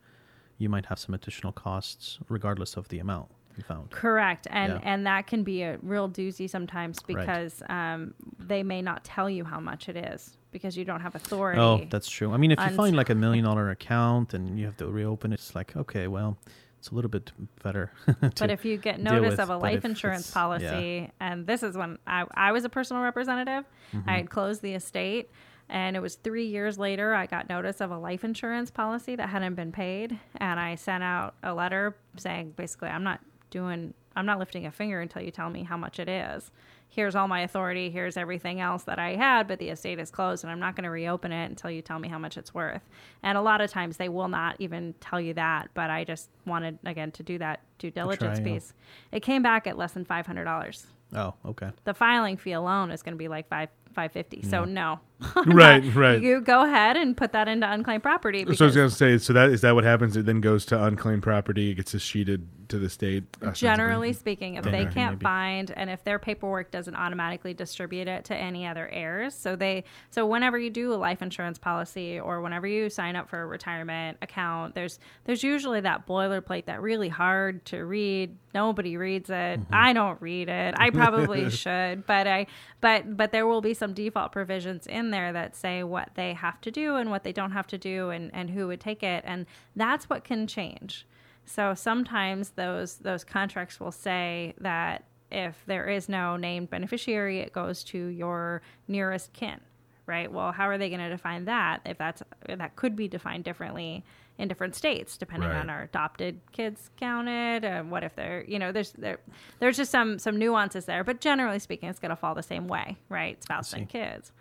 you 0.58 0.68
might 0.68 0.86
have 0.86 0.98
some 0.98 1.14
additional 1.14 1.52
costs 1.52 2.18
regardless 2.28 2.76
of 2.76 2.88
the 2.88 2.98
amount 2.98 3.28
you 3.56 3.62
found. 3.62 3.90
Correct, 3.90 4.46
and 4.50 4.72
Yeah. 4.74 4.80
and 4.82 5.06
that 5.06 5.26
can 5.26 5.42
be 5.44 5.62
a 5.62 5.78
real 5.82 6.08
doozy 6.08 6.48
sometimes 6.48 6.98
Right. 7.08 7.18
because 7.18 7.62
um, 7.68 8.14
they 8.38 8.62
may 8.62 8.80
not 8.82 9.04
tell 9.04 9.28
you 9.30 9.44
how 9.44 9.60
much 9.60 9.88
it 9.88 9.96
is 9.96 10.36
because 10.52 10.76
you 10.76 10.84
don't 10.84 11.00
have 11.00 11.14
authority. 11.14 11.60
Oh, 11.60 11.86
that's 11.90 12.08
true. 12.08 12.32
I 12.32 12.36
mean, 12.38 12.50
if 12.50 12.58
you 12.60 12.70
find 12.76 12.96
like 12.96 13.10
a 13.10 13.14
million 13.14 13.44
dollar 13.44 13.70
account 13.70 14.34
and 14.34 14.58
you 14.58 14.64
have 14.66 14.76
to 14.78 14.86
reopen 14.86 15.32
it, 15.32 15.36
it's 15.40 15.54
like 15.54 15.76
okay, 15.76 16.06
well, 16.08 16.38
it's 16.82 16.90
a 16.90 16.96
little 16.96 17.08
bit 17.08 17.30
better. 17.62 17.92
but 18.20 18.50
if 18.50 18.64
you 18.64 18.76
get 18.76 18.98
notice 18.98 19.30
with, 19.30 19.38
of 19.38 19.50
a 19.50 19.56
life 19.56 19.84
insurance 19.84 20.28
policy, 20.32 21.08
and 21.20 21.46
this 21.46 21.62
is 21.62 21.76
when 21.76 21.96
I, 22.08 22.24
I 22.34 22.50
was 22.50 22.64
a 22.64 22.68
personal 22.68 23.04
representative, 23.04 23.64
Mm-hmm. 23.94 24.08
I 24.08 24.16
had 24.16 24.30
closed 24.30 24.62
the 24.62 24.72
estate, 24.72 25.30
and 25.68 25.96
it 25.96 26.00
was 26.00 26.14
three 26.14 26.46
years 26.46 26.78
later 26.78 27.14
I 27.14 27.26
got 27.26 27.48
notice 27.48 27.82
of 27.82 27.90
a 27.90 27.98
life 27.98 28.24
insurance 28.24 28.70
policy 28.70 29.16
that 29.16 29.28
hadn't 29.28 29.54
been 29.54 29.70
paid, 29.70 30.18
and 30.38 30.58
I 30.58 30.76
sent 30.76 31.04
out 31.04 31.34
a 31.42 31.52
letter 31.52 31.94
saying 32.16 32.54
basically 32.56 32.88
I'm 32.88 33.04
not 33.04 33.20
doing, 33.50 33.92
I'm 34.16 34.24
not 34.24 34.38
lifting 34.38 34.64
a 34.64 34.70
finger 34.72 35.00
until 35.00 35.20
you 35.22 35.30
tell 35.30 35.50
me 35.50 35.62
how 35.62 35.76
much 35.76 35.98
it 35.98 36.08
is. 36.08 36.50
Here's 36.94 37.14
all 37.14 37.26
my 37.26 37.40
authority. 37.40 37.88
Here's 37.88 38.18
everything 38.18 38.60
else 38.60 38.82
that 38.82 38.98
I 38.98 39.16
had, 39.16 39.48
but 39.48 39.58
the 39.58 39.70
estate 39.70 39.98
is 39.98 40.10
closed, 40.10 40.44
and 40.44 40.50
I'm 40.50 40.60
not 40.60 40.76
going 40.76 40.84
to 40.84 40.90
reopen 40.90 41.32
it 41.32 41.46
until 41.46 41.70
you 41.70 41.80
tell 41.80 41.98
me 41.98 42.06
how 42.06 42.18
much 42.18 42.36
it's 42.36 42.52
worth. 42.52 42.82
And 43.22 43.38
a 43.38 43.40
lot 43.40 43.62
of 43.62 43.70
times 43.70 43.96
they 43.96 44.10
will 44.10 44.28
not 44.28 44.56
even 44.58 44.94
tell 45.00 45.18
you 45.18 45.32
that, 45.32 45.70
but 45.72 45.88
I 45.88 46.04
just 46.04 46.28
wanted 46.44 46.78
again 46.84 47.10
to 47.12 47.22
do 47.22 47.38
that 47.38 47.60
due 47.78 47.90
diligence 47.90 48.40
try, 48.40 48.46
yeah. 48.46 48.54
piece. 48.54 48.74
It 49.10 49.20
came 49.20 49.42
back 49.42 49.66
at 49.66 49.78
less 49.78 49.92
than 49.92 50.04
five 50.04 50.26
hundred 50.26 50.44
dollars. 50.44 50.86
oh, 51.16 51.32
okay. 51.46 51.70
The 51.84 51.94
filing 51.94 52.36
fee 52.36 52.52
alone 52.52 52.90
is 52.90 53.02
going 53.02 53.14
to 53.14 53.18
be 53.18 53.28
like 53.28 53.48
five 53.48 53.70
five 53.92 54.12
fifty. 54.12 54.42
So 54.42 54.64
mm. 54.64 54.68
no, 54.68 55.00
Right, 55.46 55.82
right. 55.94 56.20
you 56.20 56.40
go 56.40 56.64
ahead 56.64 56.96
and 56.96 57.16
put 57.16 57.32
that 57.32 57.48
into 57.48 57.70
unclaimed 57.70 58.02
property. 58.02 58.44
So 58.54 58.64
I 58.64 58.66
was 58.66 58.76
going 58.76 58.88
to 58.88 58.94
say, 58.94 59.18
so 59.18 59.32
that 59.32 59.50
is 59.50 59.60
that 59.60 59.74
what 59.74 59.84
happens? 59.84 60.16
It 60.16 60.26
then 60.26 60.40
goes 60.40 60.64
to 60.66 60.82
unclaimed 60.82 61.22
property. 61.22 61.70
It 61.70 61.74
gets 61.74 61.94
escheated 61.94 62.48
to 62.68 62.78
the 62.78 62.88
state. 62.88 63.24
Uh, 63.34 63.48
ostensibly? 63.48 63.68
Generally 63.68 64.12
speaking, 64.14 64.54
if 64.54 64.64
they 64.64 64.86
can't 64.86 65.14
Maybe. 65.14 65.22
find 65.22 65.70
and 65.76 65.90
if 65.90 66.04
their 66.04 66.18
paperwork 66.18 66.70
doesn't 66.70 66.94
automatically 66.94 67.54
distribute 67.54 68.08
it 68.08 68.24
to 68.26 68.36
any 68.36 68.66
other 68.66 68.88
heirs, 68.88 69.34
so 69.34 69.56
they 69.56 69.84
so 70.10 70.26
whenever 70.26 70.58
you 70.58 70.70
do 70.70 70.92
a 70.92 70.96
life 70.96 71.22
insurance 71.22 71.58
policy 71.58 72.18
or 72.18 72.40
whenever 72.40 72.66
you 72.66 72.90
sign 72.90 73.16
up 73.16 73.28
for 73.28 73.42
a 73.42 73.46
retirement 73.46 74.18
account, 74.22 74.74
there's 74.74 74.98
there's 75.24 75.42
usually 75.42 75.80
that 75.80 76.06
boilerplate 76.06 76.66
that 76.66 76.82
really 76.82 77.08
hard 77.08 77.64
to 77.66 77.84
read. 77.84 78.36
Nobody 78.54 78.96
reads 78.96 79.30
it. 79.30 79.60
Mm-hmm. 79.60 79.74
I 79.74 79.92
don't 79.92 80.20
read 80.20 80.48
it. 80.48 80.74
I 80.76 80.90
probably 80.90 81.48
should, 81.50 82.06
but 82.06 82.26
I 82.26 82.46
but 82.80 83.16
but 83.16 83.32
there 83.32 83.46
will 83.46 83.60
be 83.62 83.74
some 83.82 83.94
default 83.94 84.30
provisions 84.30 84.86
in 84.86 85.10
there 85.10 85.32
that 85.32 85.56
say 85.56 85.82
what 85.82 86.10
they 86.14 86.34
have 86.34 86.60
to 86.60 86.70
do 86.70 86.94
and 86.94 87.10
what 87.10 87.24
they 87.24 87.32
don't 87.32 87.50
have 87.50 87.66
to 87.66 87.76
do 87.76 88.10
and 88.10 88.30
and 88.32 88.48
who 88.48 88.68
would 88.68 88.78
take 88.78 89.02
it 89.02 89.24
and 89.26 89.44
that's 89.74 90.08
what 90.08 90.22
can 90.22 90.46
change. 90.46 91.04
So 91.46 91.74
sometimes 91.74 92.50
those 92.50 92.98
those 92.98 93.24
contracts 93.24 93.80
will 93.80 93.90
say 93.90 94.54
that 94.60 95.02
if 95.32 95.64
there 95.66 95.88
is 95.88 96.08
no 96.08 96.36
named 96.36 96.70
beneficiary, 96.70 97.40
it 97.40 97.52
goes 97.52 97.82
to 97.84 97.98
your 97.98 98.62
nearest 98.86 99.32
kin, 99.32 99.60
right? 100.06 100.30
Well, 100.30 100.52
how 100.52 100.68
are 100.68 100.78
they 100.78 100.88
going 100.88 101.00
to 101.00 101.08
define 101.08 101.46
that? 101.46 101.80
If 101.84 101.98
that's 101.98 102.22
that 102.48 102.76
could 102.76 102.94
be 102.94 103.08
defined 103.08 103.42
differently 103.42 104.04
in 104.42 104.48
different 104.48 104.74
states, 104.74 105.16
depending 105.16 105.48
Right. 105.48 105.58
on 105.60 105.70
are 105.70 105.82
adopted 105.84 106.40
kids 106.50 106.90
counted, 106.98 107.64
and 107.64 107.90
what 107.92 108.02
if 108.02 108.14
they're 108.16 108.44
you 108.46 108.58
know 108.58 108.72
there's 108.72 108.90
there 108.92 109.18
there's 109.60 109.76
just 109.76 109.90
some 109.92 110.18
some 110.18 110.36
nuances 110.38 110.84
there, 110.84 111.04
but 111.04 111.20
generally 111.20 111.60
speaking, 111.60 111.88
it's 111.88 112.00
going 112.00 112.10
to 112.10 112.16
fall 112.16 112.34
the 112.34 112.42
same 112.42 112.66
way, 112.66 112.96
right? 113.08 113.42
Spouse 113.42 113.72
and 113.72 113.88
kids. 113.88 114.32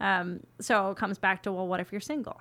Um, 0.00 0.40
so 0.60 0.90
it 0.90 0.96
comes 0.96 1.18
back 1.18 1.44
to 1.44 1.52
well, 1.52 1.68
what 1.68 1.78
if 1.80 1.92
you're 1.92 2.00
single? 2.00 2.40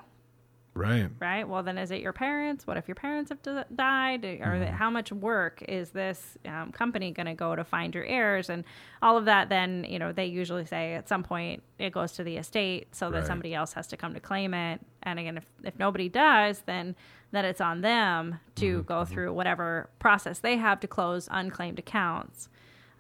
Right. 0.75 1.07
right? 1.19 1.47
Well, 1.47 1.61
then 1.61 1.77
is 1.77 1.91
it 1.91 2.01
your 2.01 2.13
parents? 2.13 2.65
What 2.65 2.77
if 2.77 2.87
your 2.87 2.95
parents 2.95 3.29
have 3.29 3.41
d- 3.43 3.61
died? 3.75 4.25
Or 4.25 4.37
Mm-hmm. 4.53 4.73
how 4.73 4.89
much 4.89 5.11
work 5.11 5.63
is 5.67 5.91
this 5.91 6.37
um, 6.45 6.71
company 6.71 7.11
going 7.11 7.27
to 7.27 7.35
go 7.35 7.55
to 7.55 7.63
find 7.63 7.93
your 7.93 8.05
heirs? 8.05 8.49
And 8.49 8.63
all 9.01 9.15
of 9.17 9.25
that, 9.25 9.49
then, 9.49 9.85
you 9.87 9.99
know, 9.99 10.11
they 10.11 10.25
usually 10.25 10.65
say 10.65 10.93
at 10.95 11.07
some 11.07 11.21
point 11.23 11.61
it 11.77 11.91
goes 11.91 12.13
to 12.13 12.23
the 12.23 12.37
estate 12.37 12.95
so 12.95 13.09
that 13.11 13.19
Right. 13.19 13.27
somebody 13.27 13.53
else 13.53 13.73
has 13.73 13.85
to 13.87 13.97
come 13.97 14.13
to 14.15 14.19
claim 14.19 14.53
it. 14.55 14.81
And 15.03 15.19
again, 15.19 15.37
if, 15.37 15.45
if 15.63 15.77
nobody 15.77 16.09
does, 16.09 16.61
then 16.65 16.95
then 17.31 17.45
it's 17.45 17.61
on 17.61 17.81
them 17.81 18.39
to 18.55 18.77
Mm-hmm. 18.79 18.87
go 18.87 19.05
through 19.05 19.33
whatever 19.33 19.89
process 19.99 20.39
they 20.39 20.57
have 20.57 20.79
to 20.81 20.87
close 20.87 21.27
unclaimed 21.31 21.79
accounts. 21.79 22.47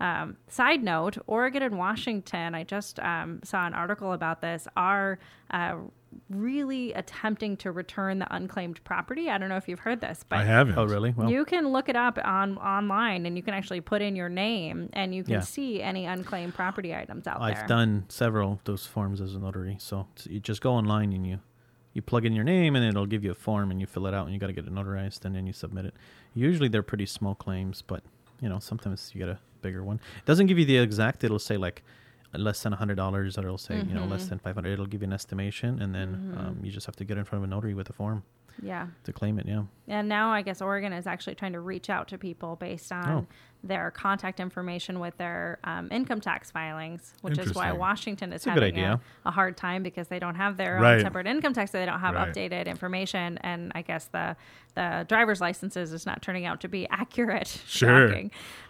Um, 0.03 0.35
side 0.49 0.83
note, 0.83 1.17
Oregon 1.27 1.63
and 1.63 1.77
Washington, 1.77 2.53
I 2.55 2.65
just 2.65 2.99
um, 2.99 3.39
saw 3.43 3.65
an 3.65 3.73
article 3.73 4.11
about 4.11 4.41
this, 4.41 4.67
are 4.75 5.17
uh, 5.51 5.75
really 6.29 6.91
attempting 6.91 7.55
to 7.57 7.71
return 7.71 8.19
the 8.19 8.35
unclaimed 8.35 8.83
property. 8.83 9.29
I 9.29 9.37
don't 9.37 9.47
know 9.47 9.55
if 9.55 9.69
you've 9.69 9.79
heard 9.79 10.01
this, 10.01 10.25
but 10.27 10.39
I 10.39 10.43
haven't. 10.43 10.77
Oh, 10.77 10.83
really? 10.83 11.11
Well, 11.11 11.31
you 11.31 11.45
can 11.45 11.69
look 11.69 11.87
it 11.87 11.95
up 11.95 12.19
on 12.21 12.57
online 12.57 13.25
and 13.25 13.37
you 13.37 13.43
can 13.43 13.53
actually 13.53 13.79
put 13.79 14.01
in 14.01 14.17
your 14.17 14.27
name 14.27 14.89
and 14.91 15.15
you 15.15 15.23
can 15.23 15.35
Yeah. 15.35 15.39
see 15.39 15.81
any 15.81 16.05
unclaimed 16.05 16.53
property 16.53 16.93
items 16.93 17.25
out 17.25 17.39
there. 17.39 17.49
I've 17.57 17.67
done 17.67 18.03
several 18.09 18.51
of 18.53 18.63
those 18.65 18.85
forms 18.85 19.21
as 19.21 19.35
a 19.35 19.39
notary. 19.39 19.77
So 19.79 20.01
it's- 20.15 20.27
you 20.27 20.41
just 20.41 20.61
go 20.61 20.73
online 20.73 21.13
and 21.13 21.25
you 21.25 21.39
you 21.93 22.01
plug 22.01 22.25
in 22.25 22.33
your 22.33 22.43
name 22.43 22.75
and 22.75 22.83
it'll 22.83 23.05
give 23.05 23.23
you 23.23 23.29
a 23.29 23.35
form 23.35 23.69
and 23.69 23.79
you 23.79 23.85
fill 23.85 24.07
it 24.07 24.15
out 24.15 24.25
and 24.25 24.33
you 24.33 24.39
got 24.39 24.47
to 24.47 24.53
get 24.53 24.65
it 24.65 24.73
notarized 24.73 25.23
and 25.25 25.35
then 25.35 25.45
you 25.45 25.53
submit 25.53 25.85
it. 25.85 25.93
Usually 26.33 26.67
they're 26.67 26.81
pretty 26.81 27.05
small 27.05 27.35
claims, 27.35 27.83
but 27.83 28.03
you 28.41 28.49
know 28.49 28.57
sometimes 28.59 29.11
you 29.13 29.19
get 29.19 29.29
a 29.29 29.37
bigger 29.63 29.83
one. 29.83 29.99
It 30.17 30.25
doesn't 30.25 30.47
give 30.47 30.59
you 30.59 30.65
the 30.65 30.77
exact. 30.77 31.23
It'll 31.23 31.39
say 31.39 31.57
like 31.57 31.81
less 32.35 32.61
than 32.63 32.73
a 32.73 32.75
hundred 32.75 32.95
dollars, 32.95 33.37
or 33.37 33.41
it'll 33.45 33.57
say 33.57 33.77
you 33.77 33.93
know 33.93 34.01
Mm-hmm. 34.01 34.11
less 34.11 34.27
than 34.27 34.39
five 34.39 34.55
hundred. 34.55 34.73
It'll 34.73 34.85
give 34.93 35.01
you 35.01 35.07
an 35.07 35.13
estimation, 35.13 35.81
and 35.81 35.93
then 35.95 36.35
um, 36.37 36.59
you 36.63 36.71
just 36.71 36.85
have 36.85 36.95
to 36.97 37.05
get 37.05 37.17
in 37.17 37.23
front 37.25 37.43
of 37.43 37.49
a 37.49 37.51
notary 37.55 37.73
with 37.73 37.89
a 37.89 37.93
form 37.93 38.23
Yeah. 38.61 38.87
to 39.05 39.13
claim 39.13 39.39
it. 39.39 39.45
Yeah. 39.47 39.63
And 39.87 40.07
now 40.09 40.31
I 40.31 40.41
guess 40.41 40.61
Oregon 40.61 40.93
is 40.93 41.07
actually 41.07 41.35
trying 41.35 41.53
to 41.53 41.59
reach 41.59 41.89
out 41.89 42.07
to 42.09 42.17
people 42.17 42.55
based 42.55 42.91
on 42.91 43.09
Oh. 43.09 43.25
Their 43.63 43.91
contact 43.91 44.39
information 44.41 44.99
with 44.99 45.15
their 45.17 45.57
um, 45.63 45.87
income 45.91 46.19
tax 46.19 46.51
filings, 46.51 47.13
which 47.21 47.37
is 47.37 47.55
why 47.55 47.71
Washington 47.71 48.33
is 48.33 48.43
good 48.43 48.51
having. 48.51 48.77
A, 48.79 48.99
a 49.25 49.31
hard 49.31 49.55
time 49.55 49.83
because 49.83 50.09
they 50.09 50.19
don't 50.19 50.35
have 50.35 50.57
their 50.57 50.79
Right. 50.79 50.95
own 50.97 51.01
separate 51.01 51.27
income 51.27 51.53
tax, 51.53 51.71
so 51.71 51.79
they 51.79 51.85
don't 51.85 52.01
have 52.01 52.15
Right. 52.15 52.33
updated 52.33 52.65
information, 52.67 53.37
and 53.41 53.71
I 53.73 53.81
guess 53.81 54.05
the 54.05 54.35
the 54.75 55.05
driver's 55.07 55.39
licenses 55.39 55.93
is 55.93 56.03
not 56.07 56.23
turning 56.23 56.47
out 56.47 56.59
to 56.61 56.67
be 56.67 56.87
accurate. 56.89 57.61
Sure. 57.67 58.19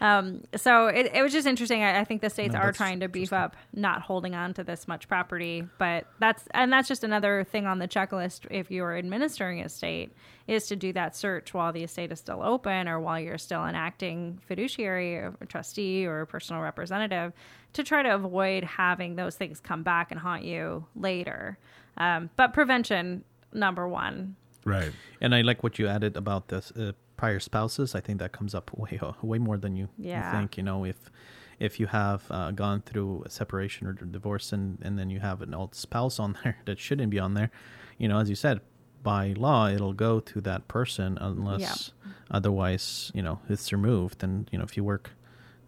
Um, 0.01 0.43
so 0.53 0.87
it, 0.87 1.09
it 1.13 1.21
was 1.23 1.31
just 1.31 1.47
interesting. 1.47 1.81
I, 1.81 2.01
I 2.01 2.03
think 2.03 2.21
the 2.21 2.29
states 2.29 2.53
No, 2.53 2.59
are 2.59 2.71
trying 2.73 2.99
to 2.99 3.07
beef 3.07 3.31
up 3.31 3.55
not 3.73 4.01
holding 4.01 4.35
on 4.35 4.53
to 4.55 4.63
this 4.65 4.85
much 4.87 5.07
property, 5.07 5.65
but 5.77 6.05
that's 6.19 6.43
and 6.53 6.71
that's 6.73 6.87
just 6.89 7.03
another 7.03 7.43
thing 7.45 7.65
on 7.65 7.79
the 7.79 7.87
checklist 7.87 8.41
if 8.51 8.69
you 8.69 8.83
are 8.83 8.95
administering 8.97 9.61
a 9.61 9.69
state 9.69 10.11
is 10.45 10.67
to 10.67 10.75
do 10.75 10.91
that 10.91 11.15
search 11.15 11.53
while 11.53 11.71
the 11.71 11.83
estate 11.85 12.11
is 12.11 12.19
still 12.19 12.43
open 12.43 12.89
or 12.89 12.99
while 12.99 13.17
you're 13.17 13.37
still 13.37 13.63
an 13.63 13.75
acting 13.75 14.41
fiduciary 14.83 15.15
or 15.15 15.33
trustee 15.47 16.05
or 16.05 16.21
a 16.21 16.27
personal 16.27 16.61
representative 16.61 17.33
to 17.73 17.83
try 17.83 18.03
to 18.03 18.13
avoid 18.13 18.63
having 18.63 19.15
those 19.15 19.35
things 19.35 19.59
come 19.59 19.83
back 19.83 20.11
and 20.11 20.19
haunt 20.19 20.43
you 20.43 20.85
later. 20.95 21.57
Um, 21.97 22.29
but 22.35 22.53
prevention 22.53 23.23
number 23.53 23.87
one. 23.87 24.35
Right. 24.65 24.91
And 25.21 25.35
I 25.35 25.41
like 25.41 25.63
what 25.63 25.79
you 25.79 25.87
added 25.87 26.15
about 26.17 26.47
this 26.47 26.71
uh, 26.71 26.93
prior 27.17 27.39
spouses. 27.39 27.95
I 27.95 28.01
think 28.01 28.19
that 28.19 28.31
comes 28.31 28.55
up 28.55 28.71
way 28.77 28.99
uh, 29.01 29.13
way 29.21 29.39
more 29.39 29.57
than 29.57 29.75
you, 29.75 29.89
you 29.97 30.21
think. 30.31 30.57
You 30.57 30.63
know, 30.63 30.85
if 30.85 31.11
if 31.59 31.79
you 31.79 31.87
have 31.87 32.23
uh, 32.29 32.51
gone 32.51 32.81
through 32.81 33.23
a 33.25 33.29
separation 33.29 33.87
or 33.87 33.93
divorce 33.93 34.53
and 34.53 34.79
and 34.81 34.97
then 34.97 35.09
you 35.09 35.19
have 35.19 35.41
an 35.41 35.53
old 35.53 35.75
spouse 35.75 36.19
on 36.19 36.37
there 36.43 36.57
that 36.65 36.79
shouldn't 36.79 37.09
be 37.09 37.19
on 37.19 37.33
there, 37.33 37.51
you 37.97 38.07
know, 38.07 38.19
as 38.19 38.29
you 38.29 38.35
said, 38.35 38.61
by 39.03 39.33
law 39.37 39.67
it'll 39.67 39.93
go 39.93 40.19
to 40.19 40.41
that 40.41 40.67
person 40.67 41.17
unless 41.21 41.91
otherwise, 42.31 43.11
you 43.13 43.21
know, 43.21 43.39
it's 43.49 43.71
removed. 43.71 44.23
And 44.23 44.47
you 44.51 44.57
know, 44.57 44.63
if 44.63 44.75
you 44.77 44.83
work 44.83 45.11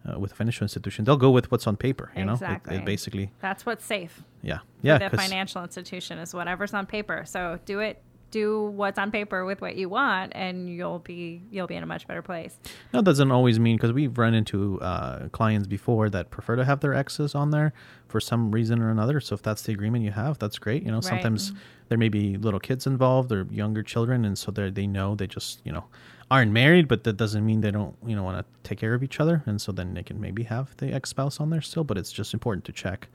uh, 0.08 0.18
with 0.18 0.32
a 0.32 0.34
financial 0.34 0.64
institution, 0.64 1.04
they'll 1.04 1.16
go 1.16 1.30
with 1.30 1.50
what's 1.50 1.66
on 1.66 1.76
paper. 1.76 2.10
You 2.16 2.24
know, 2.24 2.34
It- 2.40 2.60
it 2.72 2.84
basically, 2.84 3.32
That's 3.40 3.66
what's 3.66 3.84
safe. 3.84 4.22
yeah, 4.42 4.60
Yeah, 4.82 4.98
yeah. 5.00 5.08
the 5.08 5.16
financial 5.16 5.62
institution 5.62 6.18
is 6.18 6.32
whatever's 6.32 6.72
on 6.74 6.86
paper. 6.86 7.24
So 7.26 7.58
do 7.64 7.80
it 7.80 8.02
do 8.30 8.64
what's 8.64 8.98
on 8.98 9.10
paper 9.10 9.44
with 9.44 9.60
what 9.60 9.76
you 9.76 9.88
want, 9.88 10.32
and 10.34 10.68
you'll 10.68 10.98
be 10.98 11.42
you'll 11.50 11.66
be 11.66 11.74
in 11.74 11.82
a 11.82 11.86
much 11.86 12.06
better 12.06 12.22
place. 12.22 12.58
No, 12.92 13.00
that 13.00 13.04
doesn't 13.04 13.30
always 13.30 13.58
mean 13.60 13.76
because 13.76 13.92
we've 13.92 14.16
run 14.18 14.34
into 14.34 14.80
uh, 14.80 15.28
clients 15.28 15.66
before 15.66 16.10
that 16.10 16.30
prefer 16.30 16.56
to 16.56 16.64
have 16.64 16.80
their 16.80 16.94
exes 16.94 17.34
on 17.34 17.50
there 17.50 17.72
for 18.08 18.20
some 18.20 18.50
reason 18.50 18.80
or 18.82 18.90
another. 18.90 19.20
So 19.20 19.34
if 19.34 19.42
that's 19.42 19.62
the 19.62 19.72
agreement 19.72 20.04
you 20.04 20.10
have, 20.12 20.38
that's 20.38 20.58
great. 20.58 20.82
You 20.82 20.90
know, 20.90 21.00
sometimes 21.00 21.52
there 21.88 21.98
may 21.98 22.08
be 22.08 22.36
little 22.36 22.60
kids 22.60 22.86
involved 22.86 23.32
or 23.32 23.46
younger 23.50 23.82
children, 23.82 24.24
and 24.24 24.36
so 24.36 24.50
they 24.50 24.70
they 24.70 24.86
know 24.86 25.14
they 25.14 25.26
just 25.26 25.60
you 25.64 25.72
know 25.72 25.84
aren't 26.30 26.52
married, 26.52 26.88
but 26.88 27.04
that 27.04 27.16
doesn't 27.16 27.46
mean 27.46 27.60
they 27.60 27.70
don't 27.70 27.96
you 28.04 28.16
know 28.16 28.22
want 28.22 28.38
to 28.38 28.68
take 28.68 28.78
care 28.78 28.94
of 28.94 29.02
each 29.02 29.20
other, 29.20 29.42
and 29.46 29.60
so 29.60 29.72
then 29.72 29.94
they 29.94 30.02
can 30.02 30.20
maybe 30.20 30.42
have 30.44 30.76
the 30.78 30.92
ex 30.92 31.10
spouse 31.10 31.40
on 31.40 31.50
there 31.50 31.60
still. 31.60 31.84
But 31.84 31.98
it's 31.98 32.12
just 32.12 32.34
important 32.34 32.64
to 32.66 32.72
check. 32.72 33.08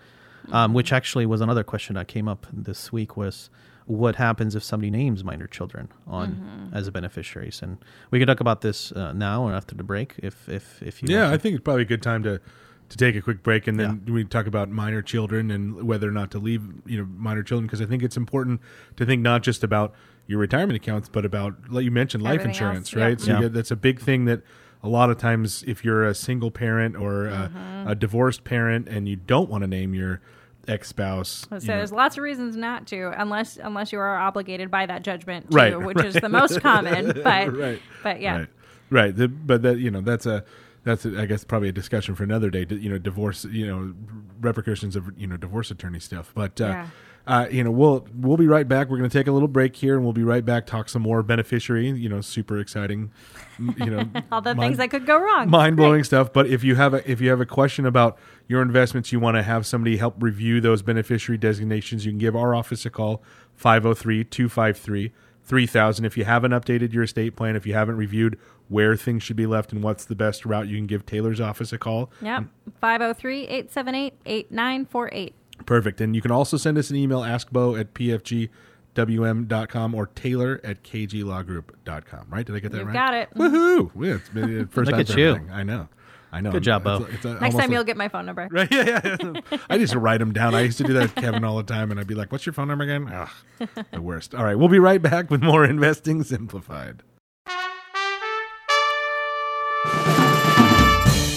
Um, 0.51 0.73
which 0.73 0.91
actually 0.91 1.27
was 1.27 1.39
another 1.39 1.63
question 1.63 1.93
that 1.93 2.07
came 2.07 2.27
up 2.27 2.47
this 2.51 2.91
week 2.91 3.15
was 3.15 3.51
what 3.85 4.15
happens 4.15 4.55
if 4.55 4.63
somebody 4.63 4.89
names 4.91 5.23
minor 5.23 5.47
children 5.47 5.89
on 6.07 6.69
as 6.73 6.87
a 6.87 6.91
beneficiaries 6.91 7.61
and 7.61 7.77
we 8.11 8.19
can 8.19 8.27
talk 8.27 8.39
about 8.39 8.61
this 8.61 8.91
uh, 8.93 9.11
now 9.13 9.43
or 9.43 9.53
after 9.53 9.75
the 9.75 9.83
break 9.83 10.15
if 10.19 10.47
if 10.47 10.81
if 10.83 11.01
you 11.01 11.09
Yeah, 11.09 11.23
want 11.23 11.33
I 11.33 11.37
think 11.37 11.55
it's 11.55 11.63
probably 11.63 11.81
a 11.83 11.85
good 11.85 12.01
time 12.01 12.23
to 12.23 12.39
to 12.89 12.97
take 12.97 13.15
a 13.15 13.21
quick 13.21 13.41
break 13.41 13.67
and 13.67 13.79
then 13.79 14.03
we 14.05 14.23
talk 14.25 14.45
about 14.47 14.69
minor 14.69 15.01
children 15.01 15.49
and 15.49 15.83
whether 15.83 16.07
or 16.07 16.11
not 16.11 16.29
to 16.31 16.39
leave 16.39 16.61
you 16.85 16.97
know 16.99 17.07
minor 17.17 17.41
children 17.43 17.65
because 17.67 17.81
I 17.81 17.85
think 17.85 18.03
it's 18.03 18.17
important 18.17 18.59
to 18.97 19.05
think 19.05 19.21
not 19.21 19.43
just 19.43 19.63
about 19.63 19.93
your 20.27 20.39
retirement 20.39 20.75
accounts 20.75 21.09
but 21.09 21.25
about 21.25 21.55
like 21.69 21.83
you 21.85 21.91
mentioned 21.91 22.21
life 22.23 22.41
Everything 22.41 22.49
insurance, 22.51 22.89
else, 22.89 22.95
yeah. 22.95 23.03
right? 23.05 23.19
So 23.21 23.31
Yeah. 23.31 23.39
get, 23.41 23.53
that's 23.53 23.71
a 23.71 23.75
big 23.77 23.99
thing 23.99 24.25
that 24.25 24.41
a 24.83 24.89
lot 24.89 25.09
of 25.09 25.17
times 25.17 25.63
if 25.67 25.83
you're 25.85 26.05
a 26.05 26.13
single 26.13 26.51
parent 26.51 26.95
or 26.95 27.25
Mm-hmm. 27.25 27.87
a 27.89 27.95
divorced 27.95 28.43
parent 28.43 28.87
and 28.87 29.07
you 29.09 29.15
don't 29.15 29.49
want 29.49 29.63
to 29.63 29.67
name 29.67 29.93
your 29.93 30.21
ex 30.71 30.87
spouse, 30.87 31.45
So 31.49 31.59
there's 31.59 31.91
lots 31.91 32.17
of 32.17 32.23
reasons 32.23 32.55
not 32.55 32.87
to, 32.87 33.11
unless 33.19 33.57
unless 33.57 33.91
you 33.91 33.99
are 33.99 34.17
obligated 34.17 34.71
by 34.71 34.85
that 34.85 35.03
judgment, 35.03 35.51
too, 35.51 35.57
Right, 35.57 35.81
which 35.81 36.03
is 36.03 36.15
the 36.15 36.29
most 36.29 36.61
common. 36.61 37.11
But 37.23 37.53
Right. 37.55 37.81
but 38.03 38.21
yeah, 38.21 38.37
Right. 38.37 38.47
Right. 38.89 39.15
The, 39.15 39.27
but 39.27 39.61
that 39.61 39.77
you 39.77 39.91
know 39.91 40.01
that's 40.01 40.25
a 40.25 40.43
that's 40.83 41.05
a, 41.05 41.19
I 41.21 41.25
guess 41.25 41.43
probably 41.43 41.69
a 41.69 41.71
discussion 41.73 42.15
for 42.15 42.23
another 42.23 42.49
day. 42.49 42.65
You 42.69 42.89
know, 42.89 42.97
divorce. 42.97 43.45
You 43.45 43.67
know, 43.67 43.93
repercussions 44.41 44.95
of 44.95 45.11
you 45.17 45.27
know 45.27 45.37
divorce 45.37 45.71
attorney 45.71 45.99
stuff. 45.99 46.31
But 46.33 46.59
uh, 46.59 46.65
Yeah. 46.65 46.87
Uh, 47.27 47.47
you 47.51 47.63
know, 47.63 47.71
we'll 47.71 48.07
we'll 48.15 48.37
be 48.37 48.47
right 48.47 48.67
back. 48.67 48.89
We're 48.89 48.97
going 48.97 49.09
to 49.09 49.17
take 49.17 49.27
a 49.27 49.31
little 49.31 49.47
break 49.47 49.75
here, 49.75 49.95
and 49.95 50.03
we'll 50.03 50.13
be 50.13 50.23
right 50.23 50.43
back. 50.43 50.65
Talk 50.65 50.89
some 50.89 51.01
more 51.03 51.21
beneficiary. 51.23 51.89
You 51.89 52.09
know, 52.09 52.21
super 52.21 52.59
exciting. 52.59 53.11
You 53.59 53.85
know, 53.85 54.09
all 54.31 54.41
the 54.41 54.55
mind- 54.55 54.71
things 54.71 54.77
that 54.79 54.89
could 54.89 55.05
go 55.05 55.17
wrong. 55.19 55.49
mind 55.49 55.77
blowing 55.77 56.03
stuff. 56.03 56.33
But 56.33 56.47
if 56.47 56.63
you 56.63 56.75
have 56.75 56.93
a 56.93 57.09
if 57.09 57.21
you 57.21 57.29
have 57.29 57.41
a 57.41 57.45
question 57.45 57.85
about 57.85 58.17
your 58.47 58.61
investments, 58.61 59.11
you 59.11 59.19
want 59.19 59.37
to 59.37 59.43
have 59.43 59.65
somebody 59.65 59.97
help 59.97 60.15
review 60.19 60.61
those 60.61 60.81
beneficiary 60.81 61.37
designations, 61.37 62.05
you 62.05 62.11
can 62.11 62.19
give 62.19 62.35
our 62.35 62.55
office 62.55 62.85
a 62.85 62.89
call 62.89 63.23
503-253-3000. 63.61 65.11
If 66.05 66.17
you 66.17 66.25
haven't 66.25 66.51
updated 66.51 66.93
your 66.93 67.03
estate 67.03 67.35
plan, 67.35 67.55
if 67.55 67.65
you 67.65 67.73
haven't 67.73 67.97
reviewed 67.97 68.37
where 68.69 68.95
things 68.95 69.23
should 69.23 69.35
be 69.35 69.45
left 69.45 69.73
and 69.73 69.83
what's 69.83 70.05
the 70.05 70.15
best 70.15 70.45
route, 70.45 70.67
you 70.67 70.77
can 70.77 70.87
give 70.87 71.05
Taylor's 71.05 71.41
office 71.41 71.73
a 71.73 71.77
call. 71.77 72.09
yeah 72.21 72.43
503 72.79 73.43
878 73.43 74.13
8948. 74.25 75.35
Perfect. 75.65 76.01
And 76.01 76.15
you 76.15 76.21
can 76.21 76.31
also 76.31 76.57
send 76.57 76.77
us 76.77 76.89
an 76.89 76.95
email, 76.95 77.21
askbo 77.21 77.79
at 77.79 77.93
pfgwm.com 77.93 79.95
or 79.95 80.07
taylor 80.07 80.61
at 80.63 80.83
kglawgroup.com. 80.83 82.25
Right? 82.29 82.45
Did 82.45 82.55
I 82.55 82.59
get 82.59 82.71
that 82.71 82.77
You've 82.79 82.87
right? 82.87 82.93
got 82.93 83.13
it. 83.13 83.29
Mm-hmm. 83.35 83.97
Woohoo! 83.97 84.05
Yeah, 84.07 84.15
it's 84.15 84.29
been 84.29 84.57
the 84.59 84.67
first 84.67 84.91
Look 84.91 84.93
time 84.93 84.99
at 85.01 85.15
you. 85.17 85.29
everything. 85.29 85.51
I 85.51 85.63
know. 85.63 85.87
I 86.33 86.39
know. 86.39 86.51
Good 86.51 86.63
job, 86.63 86.83
It's- 86.83 86.99
Bo. 86.99 87.05
it's 87.13 87.25
a- 87.25 87.33
Next 87.41 87.55
time 87.55 87.63
like- 87.63 87.71
you'll 87.71 87.83
get 87.83 87.97
my 87.97 88.07
phone 88.07 88.25
number. 88.25 88.47
Right? 88.49 88.71
Yeah, 88.71 89.17
yeah. 89.21 89.57
I 89.69 89.75
used 89.75 89.91
to 89.91 89.99
write 89.99 90.19
them 90.19 90.31
down. 90.31 90.55
I 90.55 90.61
used 90.61 90.77
to 90.77 90.85
do 90.85 90.93
that 90.93 91.01
with 91.01 91.15
Kevin 91.15 91.43
all 91.43 91.57
the 91.57 91.63
time, 91.63 91.91
and 91.91 91.99
I'd 91.99 92.07
be 92.07 92.15
like, 92.15 92.31
"What's 92.31 92.45
your 92.45 92.53
phone 92.53 92.69
number 92.69 92.85
again?" 92.85 93.09
Ugh, 93.11 93.69
the 93.91 94.01
worst. 94.01 94.33
All 94.33 94.45
right, 94.45 94.55
we'll 94.55 94.69
be 94.69 94.79
right 94.79 95.01
back 95.01 95.29
with 95.29 95.43
more 95.43 95.65
investing 95.65 96.23
simplified. 96.23 97.03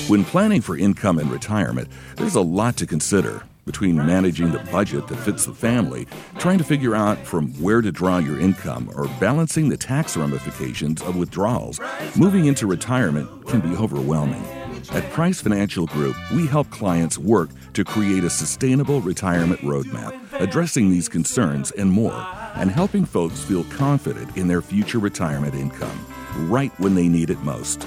When 0.07 0.23
planning 0.25 0.61
for 0.61 0.77
income 0.77 1.19
and 1.19 1.31
retirement, 1.31 1.89
there's 2.17 2.35
a 2.37 2.41
lot 2.43 2.77
to 2.77 2.87
consider 2.87 3.43
between 3.65 3.97
managing 3.97 4.53
the 4.53 4.59
budget 4.71 5.09
that 5.09 5.17
fits 5.17 5.47
the 5.47 5.55
family, 5.55 6.07
trying 6.39 6.59
to 6.59 6.65
figure 6.65 6.95
out 6.95 7.19
from 7.19 7.53
where 7.61 7.81
to 7.81 7.91
draw 7.91 8.19
your 8.19 8.39
income, 8.39 8.91
or 8.95 9.07
balancing 9.21 9.69
the 9.69 9.77
tax 9.77 10.17
ramifications 10.17 11.03
of 11.03 11.17
withdrawals. 11.17 11.81
Moving 12.17 12.47
into 12.47 12.67
retirement 12.67 13.47
can 13.47 13.61
be 13.61 13.77
overwhelming. 13.77 14.45
At 14.93 15.11
Price 15.13 15.41
Financial 15.41 15.87
Group, 15.87 16.15
we 16.33 16.47
help 16.47 16.71
clients 16.71 17.19
work 17.19 17.51
to 17.73 17.85
create 17.85 18.23
a 18.23 18.31
sustainable 18.31 19.01
retirement 19.01 19.61
roadmap, 19.61 20.21
addressing 20.35 20.91
these 20.91 21.09
concerns 21.09 21.71
and 21.73 21.91
more, 21.91 22.27
and 22.55 22.71
helping 22.71 23.05
folks 23.05 23.43
feel 23.43 23.65
confident 23.65 24.37
in 24.37 24.47
their 24.47 24.61
future 24.61 24.99
retirement 24.99 25.55
income, 25.55 26.07
right 26.51 26.73
when 26.79 26.95
they 26.95 27.09
need 27.09 27.31
it 27.31 27.41
most. 27.41 27.87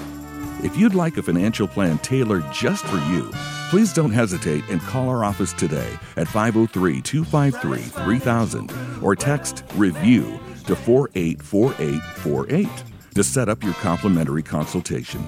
If 0.60 0.76
you'd 0.76 0.94
like 0.94 1.16
a 1.16 1.22
financial 1.22 1.68
plan 1.68 1.98
tailored 1.98 2.44
just 2.52 2.84
for 2.86 2.96
you, 3.12 3.30
please 3.70 3.92
don't 3.92 4.10
hesitate 4.10 4.64
and 4.68 4.80
call 4.80 5.08
our 5.08 5.24
office 5.24 5.52
today 5.52 5.96
at 6.16 6.26
503 6.26 7.00
253 7.00 7.78
3000 7.78 8.72
or 9.00 9.14
text 9.14 9.62
REVIEW 9.76 10.40
to 10.66 10.74
484848 10.74 12.68
to 13.14 13.22
set 13.22 13.48
up 13.48 13.62
your 13.62 13.74
complimentary 13.74 14.42
consultation. 14.42 15.24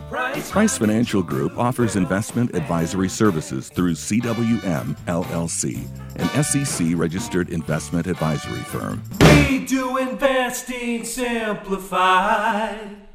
Price 0.50 0.76
Financial 0.76 1.22
Group 1.22 1.56
offers 1.56 1.94
investment 1.94 2.56
advisory 2.56 3.08
services 3.08 3.68
through 3.68 3.94
CWM 3.94 4.96
LLC, 5.06 5.86
an 6.16 6.28
SEC 6.42 6.88
registered 6.96 7.50
investment 7.50 8.08
advisory 8.08 8.62
firm. 8.62 9.00
We 9.20 9.64
do 9.64 9.96
investing 9.96 11.04
simplified. 11.04 13.09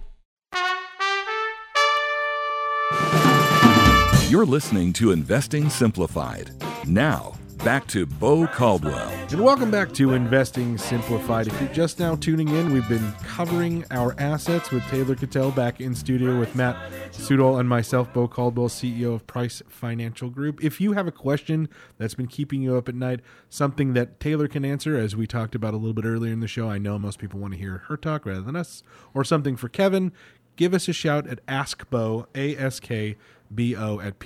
You're 4.28 4.48
listening 4.48 4.92
to 4.94 5.12
Investing 5.12 5.70
Simplified. 5.70 6.50
Now, 6.88 7.36
back 7.64 7.86
to 7.90 8.08
Bo 8.08 8.48
Caldwell. 8.48 9.08
And 9.30 9.40
welcome 9.40 9.70
back 9.70 9.94
to 9.94 10.14
Investing 10.14 10.80
Simplified. 10.80 11.46
If 11.46 11.62
you're 11.62 11.72
just 11.72 12.00
now 12.00 12.16
tuning 12.16 12.48
in, 12.50 12.74
we've 12.74 12.90
been 12.90 13.12
covering 13.24 13.86
our 13.92 14.16
assets 14.18 14.72
with 14.72 14.82
Taylor 14.86 15.14
Cattell 15.14 15.52
back 15.52 15.80
in 15.80 15.94
studio 15.94 16.40
with 16.40 16.56
Matt 16.56 16.76
Sudol 17.12 17.60
and 17.60 17.70
myself, 17.70 18.12
Bo 18.14 18.28
Caldwell, 18.28 18.68
CEO 18.68 19.14
of 19.14 19.28
Price 19.28 19.62
Financial 19.70 20.32
Group. 20.32 20.64
If 20.64 20.82
you 20.82 20.94
have 20.94 21.06
a 21.06 21.12
question 21.12 21.70
that's 22.00 22.16
been 22.16 22.26
keeping 22.26 22.64
you 22.64 22.78
up 22.78 22.90
at 22.90 22.96
night, 22.96 23.20
something 23.52 23.94
that 23.94 24.20
Taylor 24.20 24.48
can 24.48 24.66
answer, 24.66 24.98
as 24.98 25.16
we 25.16 25.28
talked 25.28 25.54
about 25.54 25.76
a 25.76 25.78
little 25.78 25.94
bit 25.94 26.04
earlier 26.06 26.34
in 26.34 26.40
the 26.40 26.48
show, 26.48 26.68
I 26.68 26.80
know 26.80 26.98
most 26.98 27.20
people 27.20 27.40
want 27.40 27.54
to 27.54 27.60
hear 27.60 27.84
her 27.90 27.96
talk 27.96 28.26
rather 28.26 28.42
than 28.42 28.56
us, 28.56 28.82
or 29.14 29.24
something 29.24 29.56
for 29.56 29.70
Kevin, 29.70 30.12
give 30.56 30.74
us 30.74 30.88
a 30.88 30.94
shout 30.94 31.28
at 31.28 31.46
AskBo, 31.46 32.26
A 32.34 32.58
S 32.58 32.80
K 32.80 33.18
B 33.54 33.76
O, 33.76 34.00
at 34.00 34.20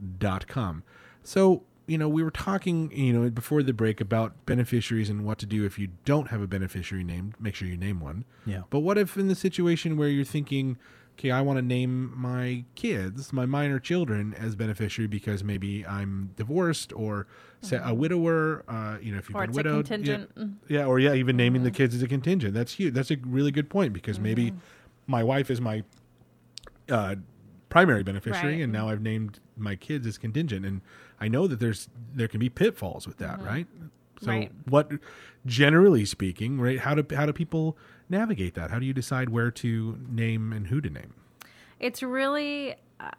pfgwm.com. 0.00 0.82
So, 1.24 1.62
you 1.86 1.98
know, 1.98 2.08
we 2.08 2.22
were 2.22 2.30
talking, 2.30 2.90
you 2.96 3.12
know, 3.12 3.28
before 3.30 3.62
the 3.62 3.72
break 3.72 4.00
about 4.00 4.46
beneficiaries 4.46 5.08
and 5.10 5.24
what 5.24 5.38
to 5.38 5.46
do 5.46 5.64
if 5.64 5.78
you 5.78 5.88
don't 6.04 6.28
have 6.28 6.40
a 6.40 6.46
beneficiary 6.46 7.04
named. 7.04 7.34
Make 7.40 7.54
sure 7.54 7.68
you 7.68 7.76
name 7.76 8.00
one. 8.00 8.24
Yeah. 8.46 8.62
But 8.70 8.80
what 8.80 8.98
if 8.98 9.16
in 9.16 9.28
the 9.28 9.34
situation 9.34 9.96
where 9.96 10.08
you're 10.08 10.24
thinking, 10.24 10.78
okay, 11.18 11.30
I 11.30 11.40
want 11.42 11.58
to 11.58 11.62
name 11.62 12.12
my 12.16 12.64
kids, 12.74 13.32
my 13.32 13.46
minor 13.46 13.78
children, 13.78 14.34
as 14.34 14.54
beneficiary 14.56 15.06
because 15.08 15.44
maybe 15.44 15.84
I'm 15.86 16.30
divorced 16.36 16.92
or 16.94 17.26
say 17.60 17.78
a 17.82 17.94
widower, 17.94 18.64
uh, 18.68 18.98
you 19.00 19.12
know, 19.12 19.18
if 19.18 19.28
you've 19.28 19.36
Or 19.36 19.42
been 19.42 19.50
it's 19.50 19.56
a 19.58 19.60
widowed. 19.60 19.86
contingent. 19.86 20.34
Mm-hmm. 20.34 20.52
Yeah. 20.72 20.80
yeah, 20.80 20.86
or 20.86 20.98
yeah, 20.98 21.14
even 21.14 21.36
naming 21.36 21.62
the 21.62 21.70
kids 21.70 21.94
as 21.94 22.02
a 22.02 22.08
contingent. 22.08 22.54
That's 22.54 22.72
huge. 22.74 22.94
That's 22.94 23.10
a 23.12 23.16
really 23.24 23.50
good 23.52 23.68
point 23.70 23.92
because 23.92 24.18
maybe 24.18 24.52
my 25.06 25.22
wife 25.22 25.50
is 25.50 25.60
my 25.60 25.84
uh, 26.88 27.16
primary 27.72 28.02
beneficiary, 28.02 28.54
Right. 28.54 28.62
and 28.62 28.72
now 28.72 28.88
I've 28.88 29.00
named 29.00 29.40
my 29.56 29.76
kids 29.76 30.06
as 30.06 30.18
contingent, 30.18 30.66
and 30.66 30.82
I 31.20 31.28
know 31.28 31.46
that 31.46 31.58
there's 31.58 31.88
there 32.14 32.28
can 32.28 32.38
be 32.38 32.48
pitfalls 32.48 33.06
with 33.06 33.16
that, 33.18 33.38
mm-hmm. 33.38 33.46
right? 33.46 33.66
So, 34.20 34.30
Right. 34.30 34.52
what, 34.66 34.92
generally 35.46 36.04
speaking, 36.04 36.60
right? 36.60 36.78
How 36.78 36.94
do 36.94 37.16
how 37.16 37.26
do 37.26 37.32
people 37.32 37.76
navigate 38.08 38.54
that? 38.54 38.70
How 38.70 38.78
do 38.78 38.86
you 38.86 38.92
decide 38.92 39.30
where 39.30 39.50
to 39.50 39.98
name 40.08 40.52
and 40.52 40.66
who 40.68 40.80
to 40.80 40.90
name? 40.90 41.14
It's 41.80 42.02
really 42.02 42.76
a, 43.00 43.12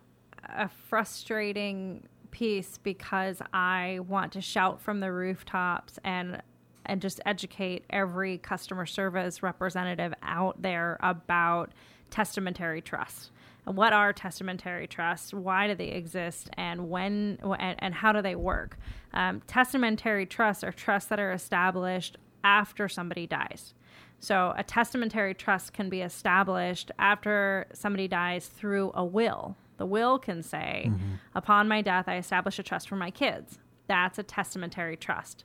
a 0.48 0.70
frustrating 0.70 2.08
piece 2.32 2.78
because 2.78 3.42
I 3.54 4.00
want 4.08 4.32
to 4.34 4.42
shout 4.42 4.80
from 4.82 5.00
the 5.00 5.12
rooftops 5.12 6.00
and 6.04 6.42
and 6.86 7.02
just 7.02 7.22
educate 7.26 7.86
every 7.90 8.38
customer 8.38 8.86
service 8.86 9.42
representative 9.42 10.14
out 10.22 10.62
there 10.62 10.98
about 11.02 11.72
testamentary 12.10 12.82
trust. 12.82 13.32
What 13.66 13.94
are 13.94 14.12
testamentary 14.14 14.88
trusts? 14.88 15.34
Why 15.34 15.68
do 15.68 15.76
they 15.76 15.90
exist? 15.90 16.50
And 16.58 16.90
when 16.90 17.40
and, 17.60 17.76
and 17.80 17.94
how 17.94 18.12
do 18.12 18.22
they 18.22 18.36
work? 18.36 18.78
Um, 19.14 19.42
testamentary 19.48 20.26
trusts 20.26 20.64
are 20.64 20.72
trusts 20.72 21.10
that 21.10 21.20
are 21.20 21.32
established 21.32 22.18
after 22.44 22.90
somebody 22.90 23.26
dies. 23.26 23.74
So 24.20 24.54
a 24.58 24.64
testamentary 24.64 25.34
trust 25.34 25.74
can 25.74 25.90
be 25.90 26.02
established 26.02 26.92
after 27.00 27.68
somebody 27.74 28.08
dies 28.08 28.48
through 28.48 28.92
a 28.94 29.04
will. 29.04 29.56
The 29.78 29.86
will 29.86 30.20
can 30.20 30.44
say, 30.44 30.92
upon 31.36 31.68
my 31.68 31.82
death, 31.82 32.06
I 32.08 32.18
establish 32.18 32.60
a 32.60 32.64
trust 32.64 32.88
for 32.88 32.96
my 32.96 33.12
kids. 33.12 33.60
That's 33.88 34.18
a 34.20 34.24
testamentary 34.24 34.96
trust. 34.96 35.44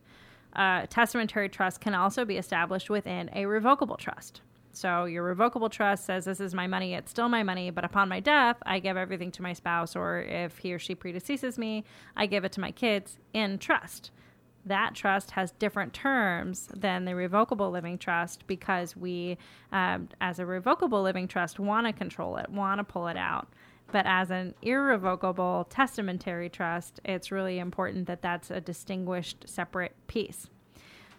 a 0.52 0.86
testamentary 0.88 1.48
trust 1.48 1.80
can 1.80 1.94
also 1.94 2.24
be 2.24 2.36
established 2.36 2.90
within 2.90 3.30
a 3.32 3.46
revocable 3.46 3.96
trust. 3.96 4.42
So 4.78 5.06
your 5.06 5.24
revocable 5.24 5.68
trust 5.68 6.04
says 6.04 6.24
this 6.24 6.38
is 6.38 6.54
my 6.54 6.68
money, 6.68 6.94
it's 6.94 7.10
still 7.10 7.28
my 7.28 7.42
money, 7.42 7.70
but 7.70 7.84
upon 7.84 8.08
my 8.08 8.20
death, 8.20 8.58
I 8.64 8.78
give 8.78 8.96
everything 8.96 9.32
to 9.32 9.42
my 9.42 9.52
spouse, 9.52 9.96
or 9.96 10.20
if 10.20 10.58
he 10.58 10.72
or 10.72 10.78
she 10.78 10.94
predeceases 10.94 11.58
me, 11.58 11.82
I 12.16 12.26
give 12.26 12.44
it 12.44 12.52
to 12.52 12.60
my 12.60 12.70
kids 12.70 13.18
in 13.32 13.58
trust. 13.58 14.12
That 14.64 14.94
trust 14.94 15.32
has 15.32 15.50
different 15.50 15.94
terms 15.94 16.68
than 16.76 17.06
the 17.06 17.16
revocable 17.16 17.72
living 17.72 17.98
trust 17.98 18.46
because 18.46 18.96
we, 18.96 19.36
um, 19.72 20.10
as 20.20 20.38
a 20.38 20.46
revocable 20.46 21.02
living 21.02 21.26
trust, 21.26 21.58
want 21.58 21.88
to 21.88 21.92
control 21.92 22.36
it, 22.36 22.48
want 22.48 22.78
to 22.78 22.84
pull 22.84 23.08
it 23.08 23.16
out. 23.16 23.48
But 23.90 24.06
as 24.06 24.30
an 24.30 24.54
irrevocable 24.62 25.66
testamentary 25.70 26.50
trust, 26.50 27.00
it's 27.04 27.32
really 27.32 27.58
important 27.58 28.06
that 28.06 28.22
that's 28.22 28.52
a 28.52 28.60
distinguished, 28.60 29.48
separate 29.48 29.96
piece. 30.06 30.48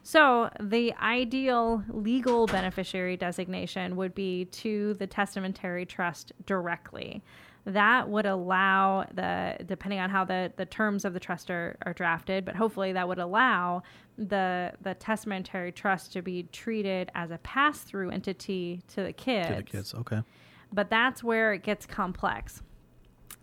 So, 0.10 0.50
the 0.60 0.92
ideal 0.96 1.84
legal 1.88 2.48
beneficiary 2.48 3.16
designation 3.16 3.96
would 3.96 4.16
be 4.16 4.46
to 4.46 4.96
the 4.96 5.06
testamentary 5.06 5.86
trust 5.86 6.32
directly. 6.48 7.24
That 7.66 8.10
would 8.10 8.26
allow 8.26 9.06
the, 9.14 9.58
depending 9.68 10.00
on 10.00 10.10
how 10.10 10.26
the, 10.26 10.52
the 10.56 10.66
terms 10.66 11.06
of 11.06 11.14
the 11.14 11.20
trust 11.20 11.52
are, 11.52 11.78
are 11.84 11.94
drafted, 11.94 12.44
but 12.44 12.56
hopefully 12.56 12.92
that 12.94 13.08
would 13.08 13.20
allow 13.20 13.84
the, 14.18 14.74
the 14.82 14.96
testamentary 14.96 15.72
trust 15.72 16.12
to 16.14 16.24
be 16.24 16.42
treated 16.52 17.12
as 17.14 17.30
a 17.30 17.38
pass 17.38 17.82
through 17.82 18.10
entity 18.10 18.82
to 18.88 19.04
the 19.04 19.14
kids. 19.14 19.50
To 19.50 19.56
the 19.58 19.62
kids, 19.62 19.94
okay. 19.94 20.24
But 20.74 20.90
that's 20.90 21.24
where 21.24 21.54
it 21.54 21.62
gets 21.62 21.86
complex. 21.86 22.64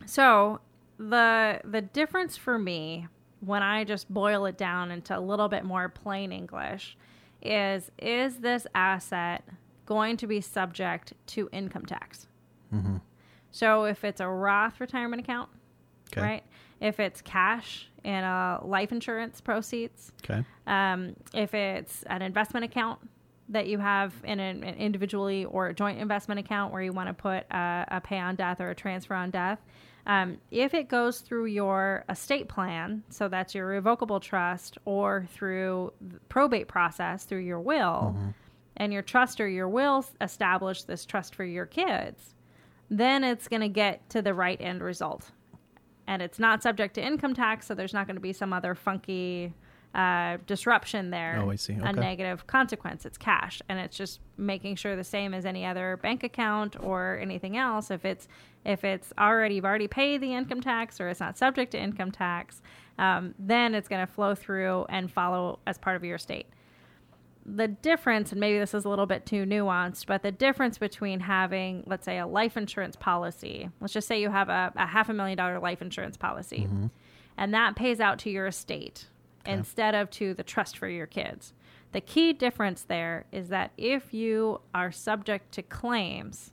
So, 0.04 0.58
the 0.98 1.60
the 1.62 1.82
difference 1.82 2.36
for 2.36 2.58
me 2.58 3.06
when 3.40 3.62
I 3.62 3.84
just 3.84 4.12
boil 4.12 4.46
it 4.46 4.56
down 4.56 4.90
into 4.90 5.16
a 5.16 5.20
little 5.20 5.48
bit 5.48 5.64
more 5.64 5.88
plain 5.88 6.32
English 6.32 6.96
is 7.42 7.90
is 7.98 8.36
this 8.38 8.66
asset 8.74 9.44
going 9.84 10.16
to 10.16 10.26
be 10.26 10.40
subject 10.40 11.12
to 11.28 11.48
income 11.52 11.86
tax? 11.86 12.26
Mm-hmm. 12.74 12.96
So 13.50 13.84
if 13.84 14.04
it's 14.04 14.20
a 14.20 14.28
Roth 14.28 14.80
retirement 14.80 15.22
account, 15.22 15.48
Okay. 16.12 16.20
right? 16.20 16.42
If 16.80 17.00
it's 17.00 17.20
cash 17.22 17.88
in 18.04 18.22
a 18.22 18.60
life 18.64 18.92
insurance 18.92 19.40
proceeds, 19.40 20.12
Okay. 20.24 20.44
um, 20.66 21.14
if 21.34 21.54
it's 21.54 22.02
an 22.04 22.22
investment 22.22 22.64
account 22.64 22.98
that 23.48 23.66
you 23.68 23.78
have 23.78 24.12
in 24.24 24.40
an, 24.40 24.64
an 24.64 24.74
individually 24.74 25.44
or 25.44 25.68
a 25.68 25.74
joint 25.74 25.98
investment 26.00 26.40
account 26.40 26.72
where 26.72 26.82
you 26.82 26.92
want 26.92 27.08
to 27.08 27.14
put 27.14 27.44
a, 27.50 27.84
a 27.88 28.00
pay 28.00 28.18
on 28.18 28.34
death 28.34 28.60
or 28.60 28.70
a 28.70 28.74
transfer 28.74 29.14
on 29.14 29.30
death, 29.30 29.60
um, 30.06 30.38
if 30.50 30.72
it 30.72 30.88
goes 30.88 31.20
through 31.20 31.46
your 31.46 32.04
estate 32.08 32.48
plan, 32.48 33.02
so 33.10 33.28
that's 33.28 33.54
your 33.54 33.66
revocable 33.66 34.20
trust, 34.20 34.78
or 34.84 35.26
through 35.32 35.92
the 36.00 36.20
probate 36.28 36.68
process 36.68 37.24
through 37.24 37.40
your 37.40 37.60
will, 37.60 38.16
and 38.76 38.92
your 38.92 39.02
trust 39.02 39.40
or 39.40 39.48
your 39.48 39.68
will 39.68 40.04
establish 40.20 40.84
this 40.84 41.04
trust 41.04 41.34
for 41.34 41.44
your 41.44 41.66
kids, 41.66 42.34
then 42.88 43.24
it's 43.24 43.48
going 43.48 43.62
to 43.62 43.68
get 43.68 44.08
to 44.10 44.22
the 44.22 44.32
right 44.32 44.60
end 44.60 44.82
result 44.82 45.30
and 46.06 46.22
it's 46.22 46.38
not 46.38 46.62
subject 46.62 46.94
to 46.94 47.04
income 47.04 47.34
tax, 47.34 47.66
so 47.66 47.74
there's 47.74 47.92
not 47.92 48.06
going 48.06 48.16
to 48.16 48.20
be 48.20 48.32
some 48.32 48.52
other 48.52 48.74
funky 48.74 49.52
uh, 49.94 50.36
disruption 50.46 51.10
there. 51.10 51.40
Oh, 51.42 51.50
I 51.50 51.56
see. 51.56 51.72
A 51.72 51.92
negative 51.92 52.46
consequence. 52.46 53.04
It's 53.06 53.18
cash, 53.18 53.60
and 53.68 53.78
it's 53.78 53.96
just 53.96 54.20
making 54.36 54.76
sure 54.76 54.94
the 54.94 55.04
same 55.04 55.34
as 55.34 55.46
any 55.46 55.64
other 55.64 55.98
bank 56.02 56.22
account 56.22 56.76
or 56.80 57.18
anything 57.20 57.56
else. 57.56 57.90
If 57.90 58.04
it's 58.04 58.28
if 58.66 58.84
it's 58.84 59.12
already 59.18 59.54
you've 59.54 59.64
already 59.64 59.88
paid 59.88 60.20
the 60.20 60.34
income 60.34 60.60
tax 60.60 61.00
or 61.00 61.08
it's 61.08 61.20
not 61.20 61.38
subject 61.38 61.72
to 61.72 61.80
income 61.80 62.10
tax, 62.10 62.60
um, 62.98 63.34
then 63.38 63.74
it's 63.74 63.88
going 63.88 64.06
to 64.06 64.12
flow 64.12 64.34
through 64.34 64.84
and 64.90 65.10
follow 65.10 65.60
as 65.66 65.78
part 65.78 65.96
of 65.96 66.04
your 66.04 66.16
estate 66.16 66.46
the 67.46 67.68
difference, 67.68 68.32
and 68.32 68.40
maybe 68.40 68.58
this 68.58 68.74
is 68.74 68.84
a 68.84 68.88
little 68.88 69.06
bit 69.06 69.24
too 69.24 69.44
nuanced, 69.44 70.06
but 70.06 70.22
the 70.22 70.32
difference 70.32 70.78
between 70.78 71.20
having, 71.20 71.84
let's 71.86 72.04
say, 72.04 72.18
a 72.18 72.26
life 72.26 72.56
insurance 72.56 72.96
policy, 72.96 73.70
let's 73.80 73.92
just 73.92 74.08
say 74.08 74.20
you 74.20 74.30
have 74.30 74.48
a, 74.48 74.72
a 74.74 74.86
half 74.86 75.08
a 75.08 75.12
million 75.14 75.38
dollar 75.38 75.60
life 75.60 75.80
insurance 75.80 76.16
policy, 76.16 76.66
and 77.38 77.54
that 77.54 77.76
pays 77.76 78.00
out 78.00 78.18
to 78.20 78.30
your 78.30 78.46
estate 78.48 79.06
instead 79.46 79.94
of 79.94 80.10
to 80.10 80.34
the 80.34 80.42
trust 80.42 80.76
for 80.76 80.88
your 80.88 81.06
kids. 81.06 81.52
The 81.92 82.00
key 82.00 82.32
difference 82.32 82.82
there 82.82 83.26
is 83.30 83.48
that 83.50 83.70
if 83.78 84.12
you 84.12 84.60
are 84.74 84.90
subject 84.90 85.52
to 85.52 85.62
claims, 85.62 86.52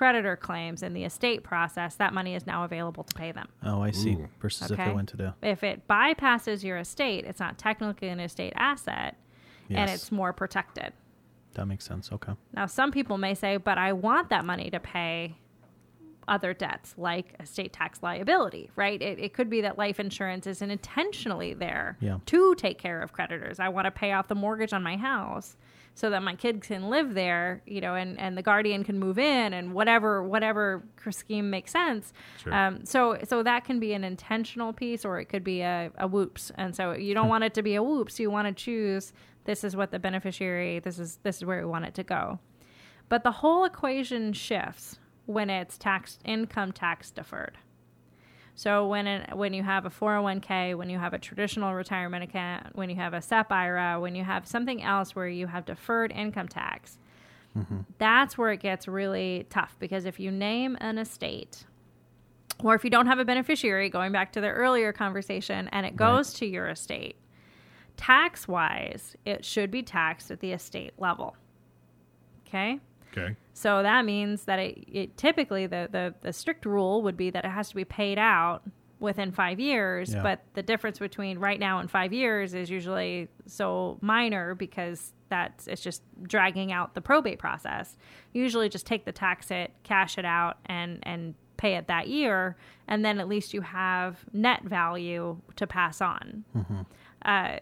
creditor 0.00 0.34
claims 0.34 0.82
in 0.82 0.94
the 0.94 1.04
estate 1.04 1.42
process, 1.44 1.94
that 1.96 2.14
money 2.14 2.34
is 2.34 2.46
now 2.46 2.64
available 2.64 3.04
to 3.04 3.14
pay 3.14 3.32
them. 3.32 3.46
Oh, 3.62 3.82
I 3.82 3.90
see. 3.90 4.14
Ooh. 4.14 4.30
Versus 4.40 4.70
if 4.70 4.80
Okay. 4.80 4.88
it 4.88 4.94
went 4.94 5.10
to 5.10 5.16
the 5.18 5.34
If 5.42 5.62
it 5.62 5.86
bypasses 5.86 6.64
your 6.64 6.78
estate, 6.78 7.26
it's 7.26 7.38
not 7.38 7.58
technically 7.58 8.08
an 8.08 8.18
estate 8.18 8.54
asset 8.56 9.18
and 9.68 9.90
it's 9.90 10.10
more 10.10 10.32
protected. 10.32 10.94
that 11.52 11.66
makes 11.66 11.84
sense. 11.84 12.10
Okay. 12.12 12.32
Now, 12.54 12.64
some 12.64 12.92
people 12.92 13.18
may 13.18 13.34
say, 13.34 13.58
but 13.58 13.76
I 13.76 13.92
want 13.92 14.30
that 14.30 14.46
money 14.46 14.70
to 14.70 14.80
pay 14.80 15.36
other 16.26 16.54
debts 16.54 16.94
like 16.96 17.34
estate 17.38 17.72
tax 17.74 18.02
liability, 18.02 18.70
right? 18.76 19.02
It, 19.02 19.18
it 19.18 19.34
could 19.34 19.50
be 19.50 19.60
that 19.60 19.76
life 19.76 20.00
insurance 20.00 20.46
isn't 20.46 20.70
intentionally 20.70 21.52
there 21.52 21.98
Yeah. 22.00 22.20
to 22.24 22.54
take 22.54 22.78
care 22.78 23.02
of 23.02 23.12
creditors. 23.12 23.60
I 23.60 23.68
want 23.68 23.84
to 23.84 23.90
pay 23.90 24.12
off 24.12 24.28
the 24.28 24.34
mortgage 24.34 24.72
on 24.72 24.82
my 24.82 24.96
house 24.96 25.56
so 25.94 26.10
that 26.10 26.22
my 26.22 26.34
kid 26.34 26.62
can 26.62 26.88
live 26.88 27.14
there, 27.14 27.62
you 27.66 27.80
know, 27.80 27.94
and, 27.94 28.18
and 28.18 28.36
the 28.36 28.42
guardian 28.42 28.84
can 28.84 28.98
move 28.98 29.18
in 29.18 29.52
and 29.52 29.74
whatever 29.74 30.22
whatever 30.22 30.82
scheme 31.10 31.50
makes 31.50 31.72
sense. 31.72 32.12
Sure. 32.42 32.54
Um, 32.54 32.84
so 32.84 33.18
so 33.24 33.42
that 33.42 33.64
can 33.64 33.80
be 33.80 33.92
an 33.92 34.04
intentional 34.04 34.72
piece 34.72 35.04
or 35.04 35.20
it 35.20 35.26
could 35.26 35.44
be 35.44 35.60
a, 35.60 35.90
a 35.98 36.06
whoops. 36.06 36.52
And 36.56 36.74
so 36.74 36.92
you 36.92 37.14
don't 37.14 37.28
want 37.28 37.44
it 37.44 37.54
to 37.54 37.62
be 37.62 37.74
a 37.74 37.82
whoops. 37.82 38.18
You 38.18 38.30
want 38.30 38.48
to 38.48 38.64
choose 38.64 39.12
this 39.44 39.64
is 39.64 39.76
what 39.76 39.90
the 39.90 39.98
beneficiary 39.98 40.78
this 40.78 40.98
is 40.98 41.18
this 41.22 41.36
is 41.36 41.44
where 41.44 41.58
we 41.58 41.70
want 41.70 41.84
it 41.84 41.94
to 41.94 42.02
go. 42.02 42.38
But 43.08 43.24
the 43.24 43.32
whole 43.32 43.64
equation 43.64 44.32
shifts 44.32 44.98
when 45.26 45.50
it's 45.50 45.76
tax 45.76 46.18
income 46.24 46.72
tax 46.72 47.10
deferred. 47.10 47.58
So 48.60 48.86
when 48.86 49.06
it, 49.06 49.34
when 49.34 49.54
you 49.54 49.62
have 49.62 49.86
a 49.86 49.88
401k, 49.88 50.76
when 50.76 50.90
you 50.90 50.98
have 50.98 51.14
a 51.14 51.18
traditional 51.18 51.72
retirement 51.72 52.24
account, 52.24 52.76
when 52.76 52.90
you 52.90 52.96
have 52.96 53.14
a 53.14 53.22
SEP 53.22 53.50
IRA, 53.50 53.98
when 53.98 54.14
you 54.14 54.22
have 54.22 54.46
something 54.46 54.82
else 54.82 55.16
where 55.16 55.26
you 55.26 55.46
have 55.46 55.64
deferred 55.64 56.12
income 56.12 56.46
tax, 56.46 56.98
mm-hmm. 57.56 57.78
that's 57.96 58.36
where 58.36 58.52
it 58.52 58.60
gets 58.60 58.86
really 58.86 59.46
tough 59.48 59.76
because 59.78 60.04
if 60.04 60.20
you 60.20 60.30
name 60.30 60.76
an 60.82 60.98
estate 60.98 61.64
or 62.62 62.74
if 62.74 62.84
you 62.84 62.90
don't 62.90 63.06
have 63.06 63.18
a 63.18 63.24
beneficiary, 63.24 63.88
going 63.88 64.12
back 64.12 64.30
to 64.32 64.42
the 64.42 64.50
earlier 64.50 64.92
conversation, 64.92 65.66
and 65.72 65.86
it 65.86 65.96
goes 65.96 66.34
to 66.34 66.44
your 66.44 66.68
estate, 66.68 67.16
tax 67.96 68.46
wise, 68.46 69.16
it 69.24 69.42
should 69.42 69.70
be 69.70 69.82
taxed 69.82 70.30
at 70.30 70.40
the 70.40 70.52
estate 70.52 70.92
level. 70.98 71.34
Okay? 72.46 72.78
Okay. 73.12 73.36
So 73.54 73.82
that 73.82 74.04
means 74.04 74.44
that 74.44 74.58
it, 74.58 74.84
it 74.90 75.16
typically 75.16 75.66
the, 75.66 75.88
the 75.90 76.14
the 76.22 76.32
strict 76.32 76.64
rule 76.64 77.02
would 77.02 77.16
be 77.16 77.30
that 77.30 77.44
it 77.44 77.50
has 77.50 77.68
to 77.70 77.74
be 77.74 77.84
paid 77.84 78.18
out 78.18 78.62
within 79.00 79.32
five 79.32 79.58
years. 79.58 80.12
Yeah. 80.14 80.22
But 80.22 80.44
the 80.54 80.62
difference 80.62 80.98
between 80.98 81.38
right 81.38 81.58
now 81.58 81.78
and 81.78 81.90
five 81.90 82.12
years 82.12 82.54
is 82.54 82.70
usually 82.70 83.28
so 83.46 83.98
minor 84.00 84.54
because 84.54 85.12
that's 85.28 85.66
it's 85.66 85.82
just 85.82 86.02
dragging 86.22 86.70
out 86.72 86.94
the 86.94 87.00
probate 87.00 87.38
process. 87.38 87.96
You 88.32 88.42
Usually, 88.42 88.68
just 88.68 88.86
take 88.86 89.04
the 89.04 89.12
tax 89.12 89.48
hit, 89.48 89.72
cash 89.82 90.18
it 90.18 90.24
out, 90.24 90.58
and 90.66 90.98
and 91.02 91.34
pay 91.56 91.76
it 91.76 91.88
that 91.88 92.08
year, 92.08 92.56
and 92.88 93.04
then 93.04 93.20
at 93.20 93.28
least 93.28 93.52
you 93.52 93.60
have 93.60 94.24
net 94.32 94.64
value 94.64 95.38
to 95.56 95.66
pass 95.66 96.00
on. 96.00 96.44
Uh, 97.22 97.58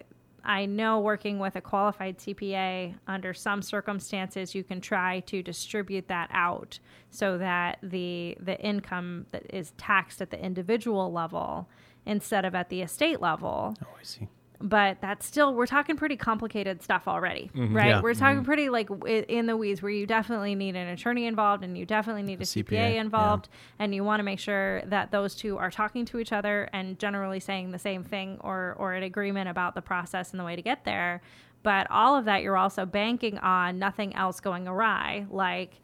I 0.48 0.64
know 0.64 0.98
working 0.98 1.38
with 1.38 1.56
a 1.56 1.60
qualified 1.60 2.16
CPA, 2.16 2.94
under 3.06 3.34
some 3.34 3.60
circumstances, 3.60 4.54
you 4.54 4.64
can 4.64 4.80
try 4.80 5.20
to 5.20 5.42
distribute 5.42 6.08
that 6.08 6.30
out 6.32 6.78
so 7.10 7.36
that 7.36 7.78
the 7.82 8.34
the 8.40 8.58
income 8.58 9.26
that 9.30 9.44
is 9.54 9.72
taxed 9.76 10.22
at 10.22 10.30
the 10.30 10.42
individual 10.42 11.12
level 11.12 11.68
instead 12.06 12.46
of 12.46 12.54
at 12.54 12.70
the 12.70 12.80
estate 12.80 13.20
level. 13.20 13.76
Oh, 13.84 13.88
I 14.00 14.02
see. 14.02 14.28
But 14.60 15.00
that's 15.00 15.24
still 15.24 15.54
we're 15.54 15.66
talking 15.66 15.96
pretty 15.96 16.16
complicated 16.16 16.82
stuff 16.82 17.06
already, 17.06 17.48
mm-hmm. 17.54 17.76
right? 17.76 17.88
Yeah. 17.88 18.00
We're 18.02 18.14
talking 18.14 18.38
mm-hmm. 18.38 18.44
pretty 18.44 18.68
like 18.70 18.90
i- 19.06 19.24
in 19.28 19.46
the 19.46 19.56
weeds 19.56 19.82
where 19.82 19.92
you 19.92 20.04
definitely 20.04 20.56
need 20.56 20.74
an 20.74 20.88
attorney 20.88 21.26
involved 21.26 21.62
and 21.62 21.78
you 21.78 21.86
definitely 21.86 22.24
need 22.24 22.40
a, 22.40 22.44
CPA, 22.44 22.64
CPA, 22.64 22.72
yeah. 22.72 23.00
involved 23.00 23.48
and 23.78 23.94
you 23.94 24.02
want 24.02 24.18
to 24.18 24.24
make 24.24 24.40
sure 24.40 24.82
that 24.86 25.12
those 25.12 25.36
two 25.36 25.56
are 25.58 25.70
talking 25.70 26.04
to 26.06 26.18
each 26.18 26.32
other 26.32 26.68
and 26.72 26.98
generally 26.98 27.38
saying 27.38 27.70
the 27.70 27.78
same 27.78 28.02
thing 28.02 28.36
or 28.40 28.74
or 28.78 28.94
an 28.94 29.04
agreement 29.04 29.48
about 29.48 29.76
the 29.76 29.82
process 29.82 30.32
and 30.32 30.40
the 30.40 30.44
way 30.44 30.56
to 30.56 30.62
get 30.62 30.84
there 30.84 31.22
but 31.62 31.88
all 31.90 32.16
of 32.16 32.24
that 32.24 32.42
you're 32.42 32.56
also 32.56 32.84
banking 32.84 33.38
on 33.38 33.78
nothing 33.78 34.12
else 34.16 34.40
going 34.40 34.66
awry 34.66 35.24
like 35.30 35.80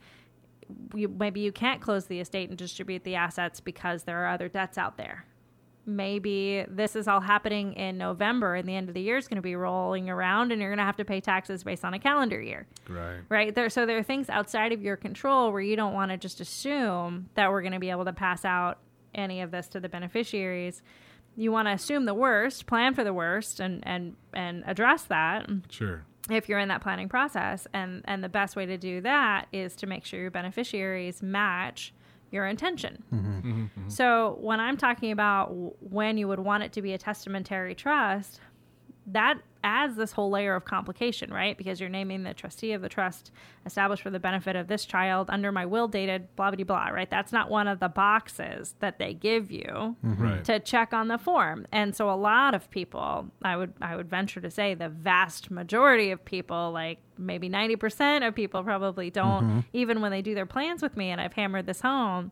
you, 0.93 1.07
maybe 1.07 1.39
you 1.39 1.51
can't 1.51 1.81
close 1.81 2.05
the 2.05 2.19
estate 2.19 2.49
and 2.49 2.57
distribute 2.57 3.03
the 3.03 3.15
assets 3.15 3.59
because 3.59 4.03
there 4.03 4.23
are 4.23 4.27
other 4.27 4.49
debts 4.49 4.77
out 4.77 4.97
there 4.97 5.25
maybe 5.85 6.65
this 6.67 6.95
is 6.95 7.07
all 7.07 7.19
happening 7.21 7.73
in 7.73 7.97
November 7.97 8.55
and 8.55 8.67
the 8.67 8.75
end 8.75 8.87
of 8.89 8.95
the 8.95 9.01
year 9.01 9.17
is 9.17 9.27
going 9.27 9.35
to 9.37 9.41
be 9.41 9.55
rolling 9.55 10.09
around 10.09 10.51
and 10.51 10.59
you're 10.61 10.69
going 10.71 10.79
to 10.79 10.83
have 10.83 10.97
to 10.97 11.05
pay 11.05 11.21
taxes 11.21 11.63
based 11.63 11.85
on 11.85 11.93
a 11.93 11.99
calendar 11.99 12.41
year 12.41 12.65
Right. 12.89 13.19
right 13.29 13.53
there 13.55 13.69
so 13.69 13.85
there 13.85 13.97
are 13.97 14.03
things 14.03 14.29
outside 14.29 14.71
of 14.73 14.81
your 14.81 14.95
control 14.97 15.51
where 15.51 15.61
you 15.61 15.75
don't 15.75 15.93
want 15.93 16.11
to 16.11 16.17
just 16.17 16.41
assume 16.41 17.29
that 17.35 17.51
we're 17.51 17.61
going 17.61 17.73
to 17.73 17.79
be 17.79 17.89
able 17.91 18.05
to 18.05 18.13
pass 18.13 18.43
out 18.45 18.79
any 19.13 19.41
of 19.41 19.51
this 19.51 19.67
to 19.69 19.79
the 19.79 19.89
beneficiaries 19.89 20.81
you 21.37 21.51
want 21.51 21.67
to 21.67 21.73
assume 21.73 22.05
the 22.05 22.13
worst, 22.13 22.65
plan 22.65 22.93
for 22.93 23.03
the 23.03 23.13
worst, 23.13 23.59
and 23.59 23.85
and 23.85 24.15
and 24.33 24.63
address 24.65 25.03
that 25.03 25.45
Sure. 25.69 26.01
if 26.29 26.47
you're 26.47 26.59
in 26.59 26.69
that 26.69 26.79
planning 26.81 27.09
process. 27.09 27.67
And 27.73 28.03
and 28.05 28.23
the 28.23 28.29
best 28.29 28.55
way 28.55 28.65
to 28.65 28.77
do 28.77 29.01
that 29.01 29.47
is 29.51 29.75
to 29.77 29.85
make 29.85 30.05
sure 30.05 30.17
your 30.21 30.31
beneficiaries 30.31 31.21
match 31.21 31.93
your 32.31 32.45
intention. 32.45 33.03
Mm-hmm. 33.13 33.37
Mm-hmm. 33.37 33.63
Mm-hmm. 33.63 33.89
So 33.89 34.37
when 34.41 34.59
I'm 34.59 34.77
talking 34.77 35.11
about 35.11 35.49
w- 35.49 35.73
when 35.79 36.17
you 36.17 36.27
would 36.27 36.39
want 36.39 36.63
it 36.63 36.73
to 36.73 36.81
be 36.81 36.93
a 36.93 36.97
testamentary 36.97 37.75
trust, 37.75 38.41
that 39.07 39.39
adds 39.65 39.95
this 39.95 40.11
whole 40.11 40.29
layer 40.29 40.55
of 40.55 40.63
complication, 40.63 41.33
right? 41.33 41.57
Because 41.57 41.81
you're 41.81 41.89
naming 41.89 42.23
the 42.23 42.35
trustee 42.35 42.71
of 42.73 42.83
the 42.83 42.87
trust 42.87 43.31
established 43.65 44.03
for 44.03 44.11
the 44.11 44.19
benefit 44.19 44.55
of 44.55 44.67
this 44.67 44.85
child 44.85 45.27
under 45.31 45.51
my 45.51 45.65
will 45.65 45.87
dated, 45.87 46.33
blah, 46.35 46.51
blah, 46.51 46.63
blah, 46.63 46.87
right? 46.89 47.09
That's 47.09 47.33
not 47.33 47.49
one 47.49 47.67
of 47.67 47.79
the 47.79 47.89
boxes 47.89 48.75
that 48.79 48.99
they 48.99 49.15
give 49.15 49.51
you 49.51 49.95
mm-hmm. 50.05 50.23
Right. 50.23 50.45
to 50.45 50.59
check 50.59 50.93
on 50.93 51.07
the 51.07 51.17
form. 51.17 51.65
And 51.71 51.95
so 51.95 52.11
a 52.11 52.15
lot 52.15 52.53
of 52.53 52.69
people, 52.69 53.31
I 53.41 53.57
would 53.57 53.73
I 53.81 53.95
would 53.95 54.09
venture 54.09 54.39
to 54.39 54.51
say 54.51 54.75
the 54.75 54.89
vast 54.89 55.49
majority 55.49 56.11
of 56.11 56.23
people, 56.23 56.71
like 56.71 56.99
maybe 57.17 57.49
90% 57.49 58.27
of 58.27 58.35
people 58.35 58.63
probably 58.63 59.09
don't 59.09 59.43
mm-hmm. 59.43 59.59
even 59.73 60.01
when 60.01 60.11
they 60.11 60.21
do 60.21 60.35
their 60.35 60.45
plans 60.45 60.81
with 60.81 60.95
me 60.95 61.09
and 61.09 61.19
I've 61.19 61.33
hammered 61.33 61.65
this 61.65 61.81
home 61.81 62.31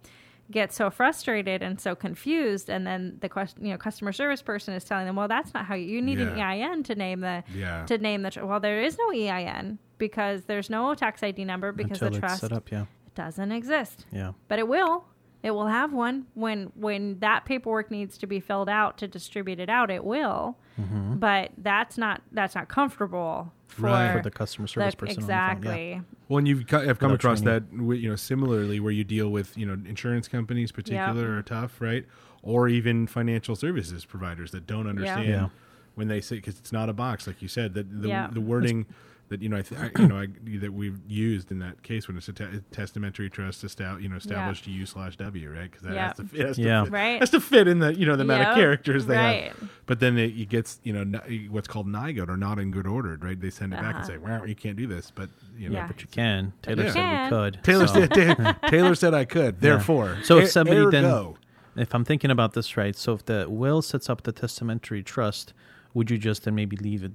get 0.51 0.73
so 0.73 0.89
frustrated 0.89 1.61
and 1.63 1.79
so 1.79 1.95
confused 1.95 2.69
and 2.69 2.85
then 2.85 3.17
the 3.21 3.29
question 3.29 3.65
you 3.65 3.71
know 3.71 3.77
customer 3.77 4.11
service 4.11 4.41
person 4.41 4.73
is 4.73 4.83
telling 4.83 5.05
them 5.05 5.15
well 5.15 5.27
that's 5.27 5.53
not 5.53 5.65
how 5.65 5.73
you, 5.73 5.85
you 5.85 6.01
need 6.01 6.19
Yeah. 6.19 6.33
an 6.33 6.39
EIN 6.39 6.83
to 6.83 6.95
name 6.95 7.21
the 7.21 7.43
Yeah. 7.53 7.85
to 7.85 7.97
name 7.97 8.21
the 8.23 8.31
tr- 8.31 8.43
well 8.45 8.59
there 8.59 8.81
is 8.81 8.97
no 8.97 9.11
EIN 9.11 9.79
because 9.97 10.43
there's 10.43 10.69
no 10.69 10.93
tax 10.95 11.23
ID 11.23 11.45
number 11.45 11.71
because 11.71 12.01
Until 12.01 12.11
the 12.11 12.19
trust 12.19 12.41
set 12.41 12.51
up, 12.51 12.69
yeah, 12.71 12.85
doesn't 13.15 13.51
exist 13.51 14.05
yeah. 14.11 14.33
but 14.49 14.59
it 14.59 14.67
will 14.67 15.05
it 15.43 15.51
will 15.51 15.67
have 15.67 15.93
one 15.93 16.25
when 16.33 16.71
when 16.75 17.19
that 17.19 17.45
paperwork 17.45 17.89
needs 17.89 18.17
to 18.17 18.27
be 18.27 18.39
filled 18.39 18.69
out 18.69 18.97
to 18.97 19.07
distribute 19.07 19.59
it 19.59 19.69
out 19.69 19.89
it 19.89 20.03
will 20.03 20.57
mm-hmm. 20.79 21.15
but 21.15 21.51
that's 21.57 21.97
not 21.97 22.21
that's 22.33 22.53
not 22.55 22.67
comfortable 22.67 23.51
for, 23.74 23.84
Right. 23.84 24.13
For 24.15 24.21
the 24.24 24.32
customer 24.32 24.67
service 24.67 24.95
person 24.95 25.24
on 25.24 25.28
the 25.28 25.34
phone, 25.34 25.38
yeah. 25.38 25.51
exactly 25.51 26.01
Well, 26.30 26.38
and 26.39 26.47
you've 26.47 26.67
co- 26.67 26.86
have 26.86 26.99
come 26.99 27.11
Without 27.11 27.21
across 27.26 27.41
training. 27.41 27.67
that, 27.89 27.97
you 28.01 28.09
know, 28.09 28.15
similarly 28.15 28.80
where 28.80 28.91
you 28.91 29.03
deal 29.03 29.30
with, 29.30 29.57
you 29.57 29.65
know, 29.65 29.74
insurance 29.74 30.28
companies, 30.28 30.71
particular, 30.71 31.38
are 31.38 31.41
tough, 31.43 31.82
right? 31.82 32.05
Or 32.41 32.67
even 32.67 33.07
financial 33.07 33.55
services 33.55 34.05
providers 34.05 34.51
that 34.51 34.65
don't 34.67 34.88
understand 34.88 35.28
Yeah. 35.28 35.49
when 35.95 36.07
they 36.07 36.21
say 36.21 36.38
because 36.38 36.57
it's 36.59 36.71
not 36.71 36.89
a 36.89 36.93
box, 36.93 37.28
like 37.28 37.41
you 37.41 37.47
said, 37.47 37.74
that 37.74 38.01
the, 38.01 38.07
Yeah. 38.07 38.28
the 38.32 38.41
wording 38.41 38.86
that 39.34 39.41
you 39.41 39.49
know, 39.49 39.57
I 39.57 39.61
th- 39.63 39.81
I, 39.81 40.01
you 40.01 40.07
know, 40.07 40.17
I, 40.17 40.27
that 40.59 40.71
we've 40.73 40.99
used 41.07 41.51
in 41.51 41.59
that 41.59 41.84
case 41.84 42.07
when 42.07 42.15
it's 42.17 42.27
a 42.29 42.34
te- 42.34 42.61
testamentary 42.71 43.29
trust, 43.29 43.63
estab- 43.65 44.01
you 44.01 44.07
know, 44.07 44.15
established 44.15 44.65
U 44.67 44.86
slash 44.86 45.17
W, 45.17 45.49
right? 45.51 45.69
Because 45.69 45.81
that 45.88 45.93
Yeah. 45.93 46.07
has 46.07 46.17
to, 46.17 46.23
it 46.39 46.47
has 46.47 46.55
to 46.55 46.61
Yeah. 46.61 46.84
fit, 46.86 46.93
Right. 46.93 47.19
has 47.19 47.29
to 47.31 47.41
fit 47.41 47.67
in 47.67 47.79
the 47.79 47.93
you 47.93 48.05
know 48.05 48.15
the 48.15 48.21
amount 48.23 48.47
of 48.47 48.55
characters 48.55 49.05
they 49.07 49.17
Right. 49.17 49.43
have. 49.59 49.69
But 49.86 49.99
then 49.99 50.17
it, 50.17 50.31
it 50.39 50.47
gets 50.49 50.79
you 50.84 50.93
know 50.93 51.01
n- 51.01 51.47
what's 51.51 51.67
called 51.67 51.88
NIGOD 51.88 52.29
or 52.29 52.38
not 52.38 52.59
in 52.59 52.71
good 52.71 52.88
order, 52.88 53.17
right? 53.21 53.39
They 53.39 53.49
send 53.49 53.73
it 53.73 53.77
back 53.77 53.95
and 53.95 54.03
Uh-huh. 54.03 54.03
say, 54.07 54.17
"Well, 54.17 54.47
you 54.47 54.55
can't 54.55 54.77
do 54.77 54.88
this," 54.88 55.11
but 55.13 55.29
you 55.57 55.69
know, 55.69 55.75
Yeah. 55.75 55.88
But 55.88 56.01
you 56.01 56.07
can. 56.11 56.53
Taylor 56.61 56.84
Yeah. 56.84 56.91
said 56.91 56.95
Can. 56.95 57.23
we 57.23 57.29
could. 57.29 57.63
Taylor 57.63 57.88
so. 57.88 57.93
said 58.07 58.55
Taylor 58.69 58.95
said 58.95 59.13
I 59.13 59.25
could. 59.25 59.59
Therefore, 59.59 60.17
So 60.23 60.38
if 60.38 60.49
somebody 60.51 60.86
then, 60.91 61.05
ergo. 61.05 61.38
if 61.75 61.93
I'm 61.95 62.05
thinking 62.05 62.31
about 62.31 62.53
this 62.53 62.77
right, 62.77 62.95
so 62.95 63.13
if 63.13 63.25
the 63.25 63.47
will 63.49 63.81
sets 63.81 64.09
up 64.09 64.23
the 64.23 64.31
testamentary 64.31 65.01
trust, 65.03 65.53
would 65.93 66.09
you 66.09 66.17
just 66.17 66.43
then 66.45 66.55
maybe 66.55 66.75
leave 66.77 67.03
it 67.03 67.11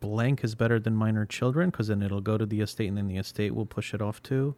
blank 0.00 0.44
is 0.44 0.54
better 0.54 0.78
than 0.78 0.94
minor 0.94 1.24
children 1.26 1.70
because 1.70 1.88
then 1.88 2.02
it'll 2.02 2.20
go 2.20 2.38
to 2.38 2.46
the 2.46 2.60
estate 2.60 2.88
and 2.88 2.96
then 2.96 3.08
the 3.08 3.16
estate 3.16 3.54
will 3.54 3.66
push 3.66 3.94
it 3.94 4.02
off 4.02 4.22
to 4.24 4.54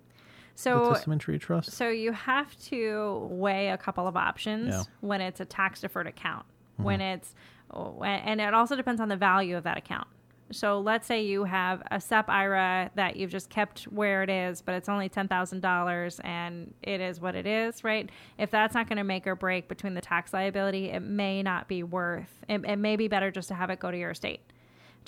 the 0.54 0.60
so 0.60 0.92
testamentary 0.92 1.38
trust? 1.38 1.72
So 1.72 1.88
you 1.88 2.12
have 2.12 2.56
to 2.66 3.28
weigh 3.30 3.70
a 3.70 3.78
couple 3.78 4.06
of 4.06 4.16
options 4.16 4.68
Yeah. 4.68 4.82
when 5.00 5.20
it's 5.20 5.40
a 5.40 5.44
tax 5.44 5.80
deferred 5.80 6.06
account. 6.06 6.44
Mm-hmm. 6.74 6.82
When 6.84 7.00
it's 7.00 7.34
and 7.70 8.40
it 8.40 8.54
also 8.54 8.76
depends 8.76 9.00
on 9.00 9.08
the 9.08 9.16
value 9.16 9.56
of 9.56 9.64
that 9.64 9.76
account. 9.76 10.08
So 10.50 10.80
let's 10.80 11.06
say 11.06 11.24
you 11.24 11.44
have 11.44 11.82
a 11.90 12.00
SEP 12.00 12.28
IRA 12.30 12.90
that 12.94 13.16
you've 13.16 13.30
just 13.30 13.50
kept 13.50 13.82
where 13.84 14.22
it 14.22 14.30
is, 14.30 14.62
but 14.62 14.74
it's 14.74 14.88
only 14.88 15.10
ten 15.10 15.28
thousand 15.28 15.60
dollars, 15.60 16.20
and 16.24 16.72
it 16.82 17.02
is 17.02 17.20
what 17.20 17.34
it 17.34 17.46
is, 17.46 17.84
right? 17.84 18.08
If 18.38 18.50
that's 18.50 18.72
not 18.74 18.88
going 18.88 18.96
to 18.96 19.04
make 19.04 19.26
or 19.26 19.34
break 19.34 19.68
between 19.68 19.92
the 19.92 20.00
tax 20.00 20.32
liability, 20.32 20.86
it 20.90 21.00
may 21.00 21.42
not 21.42 21.68
be 21.68 21.82
worth. 21.82 22.32
It, 22.48 22.64
it 22.64 22.76
may 22.76 22.96
be 22.96 23.08
better 23.08 23.30
just 23.30 23.48
to 23.48 23.54
have 23.54 23.68
it 23.68 23.78
go 23.78 23.90
to 23.90 23.98
your 23.98 24.12
estate, 24.12 24.40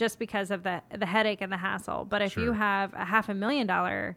just 0.01 0.18
because 0.18 0.51
of 0.51 0.62
the 0.62 0.82
the 0.96 1.05
headache 1.05 1.42
and 1.42 1.53
the 1.53 1.59
hassle. 1.59 2.07
But 2.07 2.22
if 2.22 2.34
you 2.34 2.53
have 2.53 2.94
a 2.94 3.05
half 3.05 3.28
a 3.28 3.34
million 3.34 3.66
dollar 3.66 4.16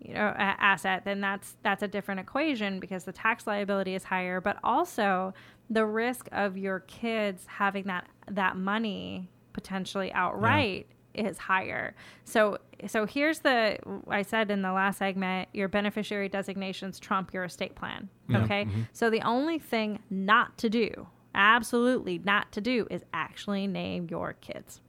you 0.00 0.14
know 0.14 0.32
a- 0.36 0.56
asset 0.60 1.04
then 1.04 1.20
that's 1.20 1.56
that's 1.64 1.82
a 1.82 1.88
different 1.88 2.20
equation 2.20 2.78
because 2.78 3.02
the 3.02 3.12
tax 3.12 3.44
liability 3.44 3.96
is 3.96 4.04
higher. 4.04 4.40
But 4.40 4.58
also 4.62 5.34
the 5.68 5.84
risk 5.84 6.28
of 6.30 6.56
your 6.56 6.80
kids 6.80 7.46
having 7.48 7.84
that 7.86 8.06
that 8.30 8.56
money 8.56 9.28
potentially 9.52 10.12
outright 10.12 10.86
is 11.14 11.36
higher. 11.36 11.96
So 12.24 12.58
so 12.86 13.04
here's 13.04 13.40
the 13.40 13.78
i 14.08 14.22
said 14.22 14.52
in 14.52 14.62
the 14.62 14.72
last 14.72 14.98
segment 14.98 15.48
your 15.52 15.66
beneficiary 15.66 16.28
designations 16.28 17.00
trump 17.00 17.34
your 17.34 17.42
estate 17.42 17.74
plan. 17.74 18.08
Okay? 18.32 18.66
Mm-hmm. 18.66 18.82
So 18.92 19.10
the 19.10 19.22
only 19.22 19.58
thing 19.58 19.98
not 20.10 20.56
to 20.58 20.70
do 20.70 21.08
absolutely 21.34 22.18
not 22.18 22.52
to 22.52 22.60
do 22.60 22.86
is 22.88 23.02
actually 23.12 23.66
name 23.66 24.06
your 24.08 24.34
kids 24.34 24.80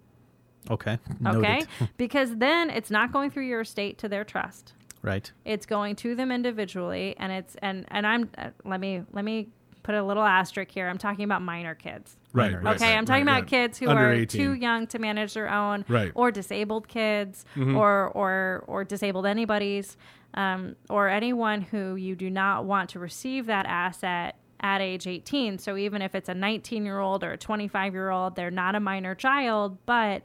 okay. 0.69 0.97
okay 1.25 1.61
because 1.97 2.35
then 2.37 2.69
it's 2.69 2.91
not 2.91 3.11
going 3.11 3.29
through 3.29 3.45
your 3.45 3.61
estate 3.61 3.97
to 3.97 4.09
their 4.09 4.23
trust 4.23 4.73
right. 5.01 5.31
it's 5.45 5.65
going 5.65 5.95
to 5.95 6.15
them 6.15 6.31
individually 6.31 7.15
and 7.19 7.31
it's 7.31 7.55
and 7.61 7.85
and 7.89 8.05
i'm 8.07 8.29
uh, 8.37 8.49
let 8.63 8.79
me 8.79 9.01
let 9.13 9.23
me 9.25 9.47
put 9.83 9.93
a 9.95 10.03
little 10.03 10.23
asterisk 10.23 10.71
here 10.71 10.87
i'm 10.87 10.97
talking 10.97 11.25
about 11.25 11.41
minor 11.43 11.75
kids 11.75 12.17
right, 12.33 12.53
right, 12.53 12.75
okay 12.75 12.89
right, 12.89 12.97
i'm 12.97 13.05
talking 13.05 13.25
right, 13.25 13.37
about 13.39 13.51
yeah. 13.51 13.59
kids 13.67 13.77
who 13.77 13.87
Under 13.87 14.09
are 14.09 14.13
18. 14.13 14.41
too 14.41 14.53
young 14.53 14.87
to 14.87 14.99
manage 14.99 15.33
their 15.35 15.49
own 15.51 15.85
Right. 15.87 16.09
Mm-hmm. 16.09 16.19
or 16.19 16.31
disabled 16.31 16.87
kids 16.87 17.45
or 17.55 18.07
or 18.09 18.63
or 18.67 18.83
disabled 18.83 19.25
anybody's 19.27 19.95
um, 20.33 20.75
or 20.89 21.07
anyone 21.07 21.61
who 21.61 21.95
you 21.95 22.13
do 22.15 22.29
not 22.29 22.65
want 22.65 22.89
to 22.89 22.99
receive 22.99 23.45
that 23.45 23.65
asset 23.67 24.35
at 24.59 24.81
age 24.81 25.05
18 25.05 25.59
so 25.59 25.77
even 25.77 26.01
if 26.01 26.15
it's 26.15 26.29
a 26.29 26.33
19 26.33 26.83
year 26.83 26.99
old 26.99 27.23
or 27.23 27.33
a 27.33 27.37
25 27.37 27.93
year 27.93 28.09
old 28.09 28.35
they're 28.35 28.49
not 28.49 28.73
a 28.73 28.79
minor 28.79 29.13
child 29.13 29.77
but 29.85 30.23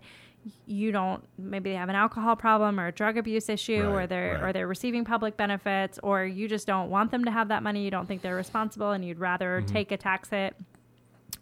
you 0.67 0.91
don't 0.91 1.23
maybe 1.39 1.71
they 1.71 1.77
have 1.77 1.89
an 1.91 1.95
alcohol 1.95 2.35
problem 2.35 2.81
or 2.81 2.87
a 2.87 2.93
drug 2.93 3.19
abuse 3.19 3.49
issue 3.51 3.83
or 3.91 4.07
they're 4.07 4.35
right. 4.35 4.43
or 4.43 4.53
they're 4.53 4.67
receiving 4.67 5.05
public 5.05 5.37
benefits 5.37 5.99
or 6.03 6.25
you 6.25 6.49
just 6.49 6.67
don't 6.67 6.89
want 6.89 7.11
them 7.11 7.25
to 7.27 7.31
have 7.31 7.49
that 7.49 7.63
money 7.63 7.85
you 7.85 7.91
don't 7.91 8.07
think 8.07 8.23
they're 8.23 8.35
responsible 8.37 8.93
and 8.93 9.05
you'd 9.05 9.19
rather 9.19 9.61
Mm-hmm. 9.61 9.67
take 9.75 9.93
a 9.93 9.97
tax 9.99 10.31
hit 10.31 10.57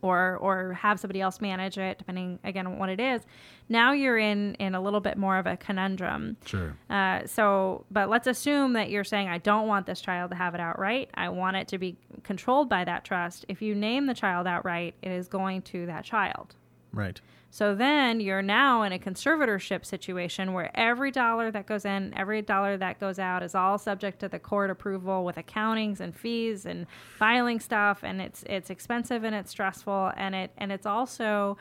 or 0.02 0.36
or 0.40 0.72
have 0.74 0.98
somebody 1.00 1.20
else 1.20 1.40
manage 1.40 1.76
it 1.78 1.98
depending 1.98 2.38
again 2.44 2.66
on 2.66 2.78
what 2.78 2.88
it 2.88 3.00
is 3.00 3.22
now 3.68 3.92
you're 3.92 4.18
in 4.18 4.54
in 4.54 4.74
a 4.74 4.80
little 4.80 5.00
bit 5.00 5.16
more 5.16 5.38
of 5.38 5.46
a 5.46 5.56
conundrum 5.56 6.36
Sure. 6.44 6.76
uh, 6.90 7.26
so, 7.26 7.84
but 7.90 8.08
let's 8.08 8.26
assume 8.26 8.72
that 8.74 8.90
you're 8.90 9.04
saying, 9.04 9.28
I 9.28 9.38
don't 9.38 9.66
want 9.68 9.86
this 9.86 10.00
child 10.00 10.30
to 10.30 10.36
have 10.36 10.54
it 10.54 10.60
outright. 10.60 11.10
I 11.14 11.28
want 11.28 11.56
it 11.58 11.68
to 11.68 11.78
be 11.78 11.96
controlled 12.22 12.68
by 12.70 12.84
that 12.84 13.04
trust. 13.04 13.44
If 13.48 13.60
you 13.60 13.74
name 13.74 14.06
the 14.06 14.14
child 14.14 14.46
outright, 14.46 14.94
it 15.02 15.10
is 15.12 15.28
going 15.28 15.62
to 15.62 15.84
that 15.86 16.04
child. 16.04 16.54
Right. 16.92 17.20
So 17.50 17.74
then 17.74 18.20
you're 18.20 18.42
now 18.42 18.82
in 18.82 18.92
a 18.92 18.98
conservatorship 18.98 19.84
situation 19.84 20.52
where 20.52 20.70
every 20.74 21.10
dollar 21.10 21.50
that 21.50 21.66
goes 21.66 21.84
in, 21.84 22.12
every 22.16 22.42
dollar 22.42 22.76
that 22.76 23.00
goes 23.00 23.18
out 23.18 23.42
is 23.42 23.54
all 23.54 23.78
subject 23.78 24.20
to 24.20 24.28
the 24.28 24.38
court 24.38 24.70
approval 24.70 25.24
with 25.24 25.36
accountings 25.36 26.00
and 26.00 26.14
fees 26.14 26.66
and 26.66 26.86
filing 27.16 27.58
stuff 27.60 28.00
and 28.02 28.20
it's 28.20 28.44
it's 28.46 28.70
expensive 28.70 29.24
and 29.24 29.34
it's 29.34 29.50
stressful 29.50 30.12
and 30.16 30.34
it 30.34 30.50
and 30.58 30.70
it's 30.70 30.86
also 30.86 31.56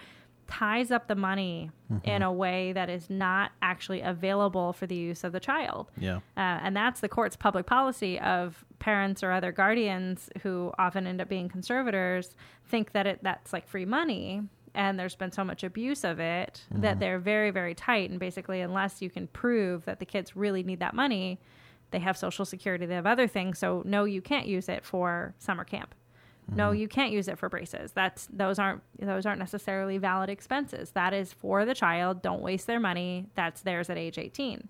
ties 0.47 0.91
up 0.91 1.07
the 1.07 1.15
money 1.15 1.69
in 2.03 2.21
a 2.21 2.31
way 2.31 2.71
that 2.71 2.89
is 2.89 3.09
not 3.09 3.51
actually 3.61 4.01
available 4.01 4.73
for 4.73 4.87
the 4.87 4.95
use 4.95 5.23
of 5.23 5.33
the 5.33 5.39
child. 5.39 5.91
Yeah. 5.97 6.17
Uh, 6.37 6.59
and 6.63 6.75
that's 6.75 7.01
the 7.01 7.09
court's 7.09 7.35
public 7.35 7.65
policy 7.65 8.19
of 8.19 8.63
parents 8.79 9.23
or 9.23 9.31
other 9.31 9.51
guardians 9.51 10.29
who 10.43 10.71
often 10.79 11.05
end 11.05 11.19
up 11.21 11.27
being 11.27 11.49
conservators 11.49 12.35
think 12.65 12.93
that 12.93 13.05
it 13.05 13.19
that's 13.23 13.53
like 13.53 13.67
free 13.67 13.85
money 13.85 14.41
and 14.77 14.99
there's 14.99 15.15
been 15.15 15.31
so 15.31 15.43
much 15.43 15.63
abuse 15.63 16.03
of 16.03 16.19
it 16.19 16.61
that 16.71 16.91
mm-hmm. 16.91 16.99
they're 16.99 17.19
very 17.19 17.49
very 17.51 17.73
tight. 17.73 18.09
And 18.09 18.19
basically 18.19 18.61
unless 18.61 19.01
you 19.01 19.09
can 19.09 19.27
prove 19.27 19.83
that 19.85 19.99
the 19.99 20.05
kids 20.05 20.35
really 20.35 20.63
need 20.63 20.79
that 20.79 20.93
money 20.93 21.39
they 21.91 21.99
have 21.99 22.15
social 22.15 22.45
security 22.45 22.85
they 22.85 22.95
have 22.95 23.07
other 23.07 23.27
things. 23.27 23.59
So 23.59 23.81
no 23.85 24.05
you 24.05 24.21
can't 24.21 24.47
use 24.47 24.69
it 24.69 24.85
for 24.85 25.33
summer 25.39 25.65
camp. 25.65 25.95
No 26.55 26.69
mm-hmm. 26.69 26.79
you 26.79 26.87
can't 26.87 27.11
use 27.11 27.27
it 27.27 27.37
for 27.37 27.49
braces. 27.49 27.91
That's 27.91 28.27
those 28.31 28.59
aren't 28.59 28.83
those 28.99 29.25
aren't 29.25 29.39
necessarily 29.39 29.97
valid 29.97 30.29
expenses. 30.29 30.91
That 30.91 31.13
is 31.13 31.33
for 31.33 31.65
the 31.65 31.73
child. 31.73 32.21
Don't 32.21 32.41
waste 32.41 32.67
their 32.67 32.79
money. 32.79 33.25
That's 33.35 33.61
theirs 33.61 33.89
at 33.89 33.97
age 33.97 34.17
18 34.17 34.69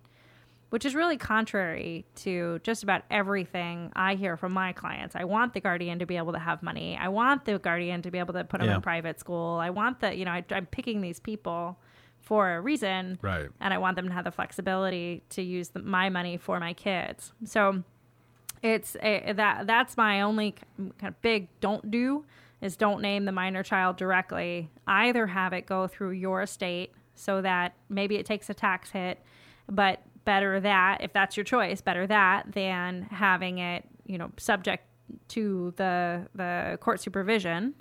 which 0.69 0.85
is 0.85 0.93
really 0.95 1.17
contrary 1.17 2.05
to 2.15 2.59
just 2.63 2.83
about 2.83 3.03
everything 3.09 3.91
I 3.95 4.15
hear 4.15 4.35
from 4.37 4.51
my 4.53 4.73
clients. 4.73 5.15
I 5.15 5.23
want 5.23 5.53
the 5.53 5.61
guardian 5.61 5.99
to 5.99 6.05
be 6.05 6.17
able 6.17 6.33
to 6.33 6.39
have 6.39 6.61
money. 6.61 6.97
I 6.99 7.07
want 7.07 7.45
the 7.45 7.57
guardian 7.59 8.01
to 8.01 8.11
be 8.11 8.19
able 8.19 8.33
to 8.33 8.43
put 8.43 8.59
them 8.59 8.69
Yeah. 8.69 8.75
in 8.75 8.81
private 8.81 9.19
school. 9.19 9.57
I 9.61 9.69
want 9.69 10.01
the, 10.01 10.15
you 10.15 10.25
know, 10.25 10.31
I, 10.31 10.43
I'm 10.51 10.65
picking 10.65 11.01
these 11.01 11.19
people 11.19 11.77
for 12.21 12.55
a 12.55 12.59
reason. 12.61 13.17
Right. 13.21 13.47
And 13.61 13.73
I 13.73 13.77
want 13.77 13.95
them 13.95 14.07
to 14.07 14.13
have 14.13 14.25
the 14.25 14.31
flexibility 14.31 15.23
to 15.29 15.41
use 15.41 15.69
the, 15.69 15.79
my 15.79 16.09
money 16.09 16.35
for 16.37 16.59
my 16.59 16.73
kids. 16.73 17.31
So 17.45 17.83
it's 18.61 18.97
a, 19.01 19.31
that 19.33 19.67
that's 19.67 19.95
my 19.95 20.21
only 20.21 20.55
kind 20.77 20.93
of 21.03 21.21
big 21.21 21.47
don't 21.61 21.89
do 21.89 22.25
is 22.59 22.75
don't 22.75 23.01
name 23.01 23.23
the 23.25 23.31
minor 23.31 23.63
child 23.63 23.95
directly. 23.97 24.69
Either 24.87 25.27
have 25.27 25.53
it 25.53 25.65
go 25.67 25.87
through 25.87 26.11
your 26.11 26.41
estate 26.41 26.91
so 27.15 27.41
that 27.41 27.73
maybe 27.87 28.15
it 28.17 28.25
takes 28.25 28.49
a 28.49 28.53
tax 28.53 28.89
hit, 28.89 29.21
but 29.69 30.01
better 30.27 30.59
that 30.59 31.01
if 31.01 31.13
that's 31.13 31.37
your 31.37 31.45
choice, 31.45 31.79
better 31.79 32.05
that 32.05 32.51
than 32.51 33.03
having 33.03 33.59
it, 33.59 33.85
you 34.05 34.17
know, 34.17 34.29
subject 34.37 34.83
to 35.29 35.73
the 35.77 36.27
the 36.35 36.77
court 36.81 36.99
supervision. 36.99 37.73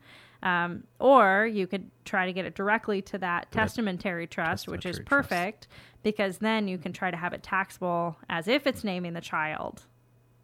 Um, 0.44 0.84
or 1.00 1.46
you 1.46 1.66
could 1.66 1.90
try 2.04 2.24
to 2.24 2.32
get 2.32 2.44
it 2.44 2.54
directly 2.54 3.02
to 3.02 3.18
that 3.18 3.50
testamentary 3.50 4.28
trust, 4.28 4.68
which 4.68 4.86
is 4.86 4.98
testamentary 4.98 5.04
trust. 5.06 5.28
perfect 5.28 5.68
because 6.04 6.38
then 6.38 6.68
you 6.68 6.78
can 6.78 6.92
try 6.92 7.10
to 7.10 7.16
have 7.16 7.32
it 7.32 7.42
taxable 7.42 8.16
as 8.28 8.46
if 8.46 8.64
it's 8.64 8.84
naming 8.84 9.14
the 9.14 9.20
child, 9.20 9.82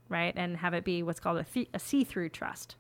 right? 0.09 0.35
And 0.37 0.57
have 0.57 0.75
it 0.75 0.85
be 0.85 1.05
what's 1.05 1.21
called 1.21 1.39
a, 1.39 1.45
th- 1.45 1.69
a 1.73 1.79
see 1.79 2.03
through 2.03 2.31
trust. 2.31 2.75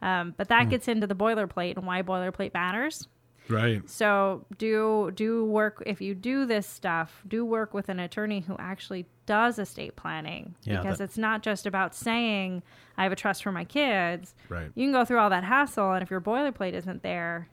Um, 0.00 0.32
but 0.38 0.48
that 0.48 0.70
gets 0.70 0.88
into 0.88 1.06
the 1.06 1.14
boilerplate 1.14 1.76
and 1.76 1.86
why 1.86 2.00
boilerplate 2.00 2.54
matters. 2.54 3.08
Right. 3.48 3.88
So 3.88 4.44
do 4.58 5.10
do 5.14 5.44
work 5.44 5.82
if 5.86 6.00
you 6.00 6.14
do 6.14 6.46
this 6.46 6.66
stuff, 6.66 7.22
do 7.28 7.44
work 7.44 7.74
with 7.74 7.88
an 7.88 8.00
attorney 8.00 8.40
who 8.40 8.56
actually 8.58 9.06
does 9.26 9.58
estate 9.58 9.96
planning 9.96 10.54
Yeah, 10.64 10.80
because 10.80 10.98
that- 10.98 11.04
it's 11.04 11.18
not 11.18 11.42
just 11.42 11.66
about 11.66 11.94
saying 11.94 12.62
I 12.96 13.02
have 13.02 13.12
a 13.12 13.16
trust 13.16 13.42
for 13.42 13.52
my 13.52 13.64
kids. 13.64 14.34
Right. 14.48 14.70
You 14.74 14.84
can 14.86 14.92
go 14.92 15.04
through 15.04 15.18
all 15.18 15.30
that 15.30 15.44
hassle 15.44 15.92
and 15.92 16.02
if 16.02 16.10
your 16.10 16.20
boilerplate 16.20 16.72
isn't 16.74 17.02
there 17.02 17.48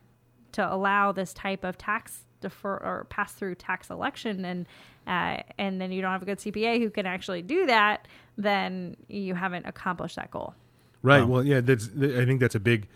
to 0.54 0.74
allow 0.74 1.12
this 1.12 1.34
type 1.34 1.64
of 1.64 1.78
tax 1.78 2.26
defer 2.42 2.76
or 2.78 3.06
pass 3.10 3.34
through 3.34 3.56
tax 3.56 3.90
election 3.90 4.44
and 4.46 4.66
uh, 5.08 5.42
and 5.58 5.82
then 5.82 5.92
you 5.92 6.02
don't 6.02 6.12
have 6.12 6.22
a 6.22 6.26
good 6.26 6.38
CPA 6.38 6.78
who 6.80 6.90
can 6.92 7.08
actually 7.08 7.42
do 7.42 7.66
that, 7.66 8.08
then 8.38 8.96
you 9.08 9.34
haven't 9.34 9.66
accomplished 9.66 10.16
that 10.16 10.30
goal. 10.30 10.54
Right. 11.02 11.22
Wow. 11.22 11.28
Well, 11.28 11.44
yeah, 11.44 11.60
that's. 11.62 11.88
I 11.88 12.24
think 12.26 12.40
that's 12.40 12.54
a 12.54 12.60
big, 12.60 12.88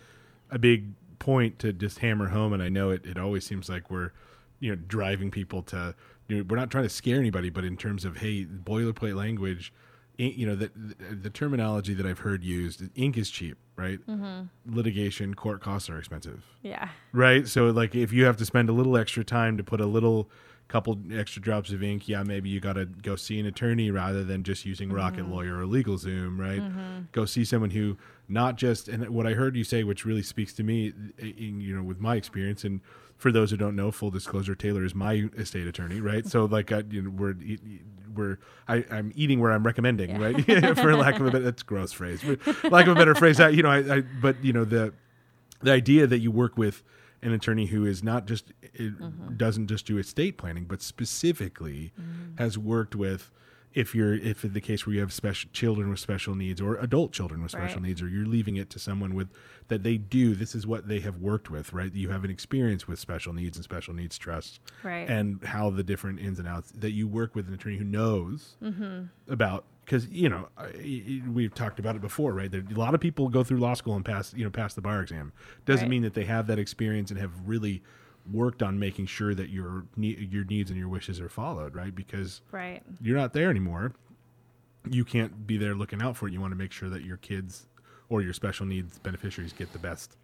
a 0.52 0.58
big 0.58 0.84
point 1.26 1.58
to 1.58 1.72
just 1.72 1.98
hammer 1.98 2.28
home. 2.28 2.52
And 2.52 2.62
I 2.62 2.68
know 2.68 2.90
it. 2.90 3.04
It 3.04 3.18
always 3.18 3.44
seems 3.44 3.68
like 3.68 3.90
we're, 3.90 4.12
you 4.60 4.70
know, 4.70 4.80
driving 4.86 5.30
people 5.30 5.62
to. 5.64 5.94
You 6.28 6.38
know, 6.38 6.44
we're 6.48 6.56
not 6.56 6.70
trying 6.70 6.84
to 6.84 6.90
scare 6.90 7.18
anybody, 7.18 7.50
but 7.50 7.64
in 7.64 7.76
terms 7.76 8.04
of 8.04 8.16
hey, 8.18 8.44
boilerplate 8.46 9.14
language, 9.14 9.72
you 10.18 10.46
know, 10.46 10.56
the 10.56 10.70
the, 10.74 11.14
the 11.14 11.30
terminology 11.30 11.94
that 11.94 12.06
I've 12.06 12.20
heard 12.20 12.42
used, 12.44 12.82
ink 12.94 13.16
is 13.18 13.30
cheap, 13.30 13.56
right? 13.76 13.98
Mm-hmm. 14.08 14.74
Litigation, 14.76 15.34
court 15.34 15.60
costs 15.60 15.90
are 15.90 15.98
expensive, 15.98 16.44
Yeah. 16.62 16.88
right? 17.12 17.46
So 17.46 17.70
like, 17.70 17.94
if 17.94 18.12
you 18.12 18.24
have 18.24 18.36
to 18.38 18.44
spend 18.44 18.68
a 18.68 18.72
little 18.72 18.96
extra 18.96 19.24
time 19.24 19.56
to 19.56 19.64
put 19.64 19.80
a 19.80 19.86
little 19.86 20.28
couple 20.68 20.98
extra 21.12 21.40
drops 21.40 21.70
of 21.70 21.82
ink, 21.82 22.08
yeah, 22.08 22.22
maybe 22.22 22.48
you 22.48 22.60
got 22.60 22.74
to 22.74 22.86
go 22.86 23.16
see 23.16 23.38
an 23.38 23.46
attorney 23.46 23.90
rather 23.90 24.24
than 24.24 24.42
just 24.42 24.64
using 24.64 24.92
Rocket 24.92 25.20
mm-hmm. 25.20 25.32
Lawyer 25.32 25.58
or 25.58 25.64
LegalZoom, 25.64 26.38
right? 26.38 26.60
Mm-hmm. 26.60 27.02
Go 27.12 27.24
see 27.24 27.44
someone 27.44 27.70
who 27.70 27.96
not 28.28 28.56
just 28.56 28.88
and 28.88 29.08
what 29.10 29.26
I 29.26 29.34
heard 29.34 29.56
you 29.56 29.64
say, 29.64 29.84
which 29.84 30.04
really 30.04 30.22
speaks 30.22 30.52
to 30.54 30.62
me, 30.62 30.92
eh, 31.20 31.32
in, 31.38 31.60
you 31.60 31.76
know, 31.76 31.82
with 31.82 32.00
my 32.00 32.16
experience 32.16 32.64
and. 32.64 32.80
For 33.18 33.32
those 33.32 33.50
who 33.50 33.56
don't 33.56 33.74
know, 33.74 33.90
full 33.90 34.10
disclosure, 34.10 34.54
Taylor 34.54 34.84
is 34.84 34.94
my 34.94 35.30
estate 35.38 35.66
attorney, 35.66 36.02
right? 36.02 36.26
So, 36.26 36.44
like, 36.50 36.70
I, 36.70 36.82
you 36.90 37.00
know, 37.00 37.08
we're 37.08 37.34
we're 38.14 38.38
I, 38.68 38.84
I'm 38.90 39.10
eating 39.16 39.40
where 39.40 39.52
I'm 39.52 39.64
recommending, 39.64 40.18
right? 40.18 40.36
For 40.76 40.94
lack 40.94 41.18
of 41.18 41.26
a 41.26 41.30
better, 41.30 41.44
that's 41.44 41.62
a 41.62 41.64
gross 41.64 41.92
phrase. 41.92 42.20
For 42.20 42.36
lack 42.68 42.86
of 42.86 42.92
a 42.92 42.94
better 42.94 43.14
phrase, 43.14 43.40
I, 43.40 43.48
you 43.48 43.62
know, 43.62 43.70
I, 43.70 43.96
I 43.96 44.00
but 44.20 44.44
you 44.44 44.52
know 44.52 44.66
the 44.66 44.92
the 45.62 45.72
idea 45.72 46.06
that 46.06 46.18
you 46.18 46.30
work 46.30 46.58
with 46.58 46.82
an 47.22 47.32
attorney 47.32 47.66
who 47.66 47.86
is 47.86 48.02
not 48.02 48.26
just 48.26 48.52
it 48.62 48.98
mm-hmm. 48.98 49.36
doesn't 49.36 49.68
just 49.68 49.86
do 49.86 49.98
estate 49.98 50.38
planning, 50.38 50.64
but 50.64 50.82
specifically 50.82 51.92
mm-hmm. 51.98 52.36
has 52.38 52.58
worked 52.58 52.94
with 52.94 53.30
if 53.76 53.94
you're 53.94 54.14
if 54.14 54.42
in 54.42 54.54
the 54.54 54.60
case 54.60 54.86
where 54.86 54.94
you 54.94 55.00
have 55.00 55.12
special 55.12 55.50
children 55.52 55.90
with 55.90 56.00
special 56.00 56.34
needs 56.34 56.62
or 56.62 56.76
adult 56.76 57.12
children 57.12 57.42
with 57.42 57.50
special 57.50 57.76
Right. 57.76 57.88
needs, 57.88 58.00
or 58.00 58.08
you're 58.08 58.26
leaving 58.26 58.56
it 58.56 58.70
to 58.70 58.78
someone 58.78 59.14
with 59.14 59.28
that 59.68 59.82
they 59.82 59.98
do. 59.98 60.34
This 60.34 60.54
is 60.54 60.66
what 60.66 60.88
they 60.88 61.00
have 61.00 61.18
worked 61.18 61.50
with, 61.50 61.74
right? 61.74 61.92
You 61.92 62.08
have 62.08 62.24
an 62.24 62.30
experience 62.30 62.88
with 62.88 62.98
special 62.98 63.34
needs 63.34 63.58
and 63.58 63.64
special 63.64 63.92
needs 63.92 64.16
trusts, 64.16 64.60
Right. 64.82 65.08
And 65.08 65.44
how 65.44 65.68
the 65.68 65.84
different 65.84 66.20
ins 66.20 66.38
and 66.38 66.48
outs 66.48 66.72
that 66.72 66.92
you 66.92 67.06
work 67.06 67.34
with 67.34 67.48
an 67.48 67.54
attorney 67.54 67.76
who 67.76 67.84
knows 67.84 68.56
mm-hmm. 68.62 69.04
about 69.30 69.66
because 69.86 70.08
you 70.08 70.28
know 70.28 70.48
we've 71.32 71.54
talked 71.54 71.78
about 71.78 71.94
it 71.96 72.02
before, 72.02 72.34
right? 72.34 72.50
There, 72.50 72.62
a 72.68 72.78
lot 72.78 72.94
of 72.94 73.00
people 73.00 73.28
go 73.28 73.42
through 73.44 73.58
law 73.58 73.74
school 73.74 73.94
and 73.94 74.04
pass 74.04 74.34
you 74.34 74.44
know 74.44 74.50
pass 74.50 74.74
the 74.74 74.82
bar 74.82 75.00
exam. 75.00 75.32
Doesn't 75.64 75.84
Right. 75.86 75.90
mean 75.90 76.02
that 76.02 76.14
they 76.14 76.24
have 76.24 76.46
that 76.48 76.58
experience 76.58 77.10
and 77.10 77.18
have 77.20 77.30
really 77.46 77.82
worked 78.30 78.62
on 78.62 78.78
making 78.78 79.06
sure 79.06 79.34
that 79.34 79.48
your 79.48 79.86
your 79.96 80.44
needs 80.44 80.68
and 80.70 80.78
your 80.78 80.88
wishes 80.88 81.20
are 81.20 81.28
followed, 81.28 81.74
right? 81.74 81.94
Because 81.94 82.42
Right. 82.50 82.82
you're 83.00 83.16
not 83.16 83.32
there 83.32 83.48
anymore. 83.48 83.94
You 84.90 85.04
can't 85.04 85.46
be 85.46 85.56
there 85.56 85.74
looking 85.74 86.02
out 86.02 86.16
for 86.16 86.26
it. 86.28 86.32
You 86.32 86.40
want 86.40 86.50
to 86.52 86.56
make 86.58 86.72
sure 86.72 86.88
that 86.90 87.02
your 87.02 87.16
kids 87.16 87.66
or 88.08 88.22
your 88.22 88.32
special 88.32 88.66
needs 88.66 88.98
beneficiaries 88.98 89.52
get 89.52 89.72
the 89.72 89.78
best. 89.78 90.16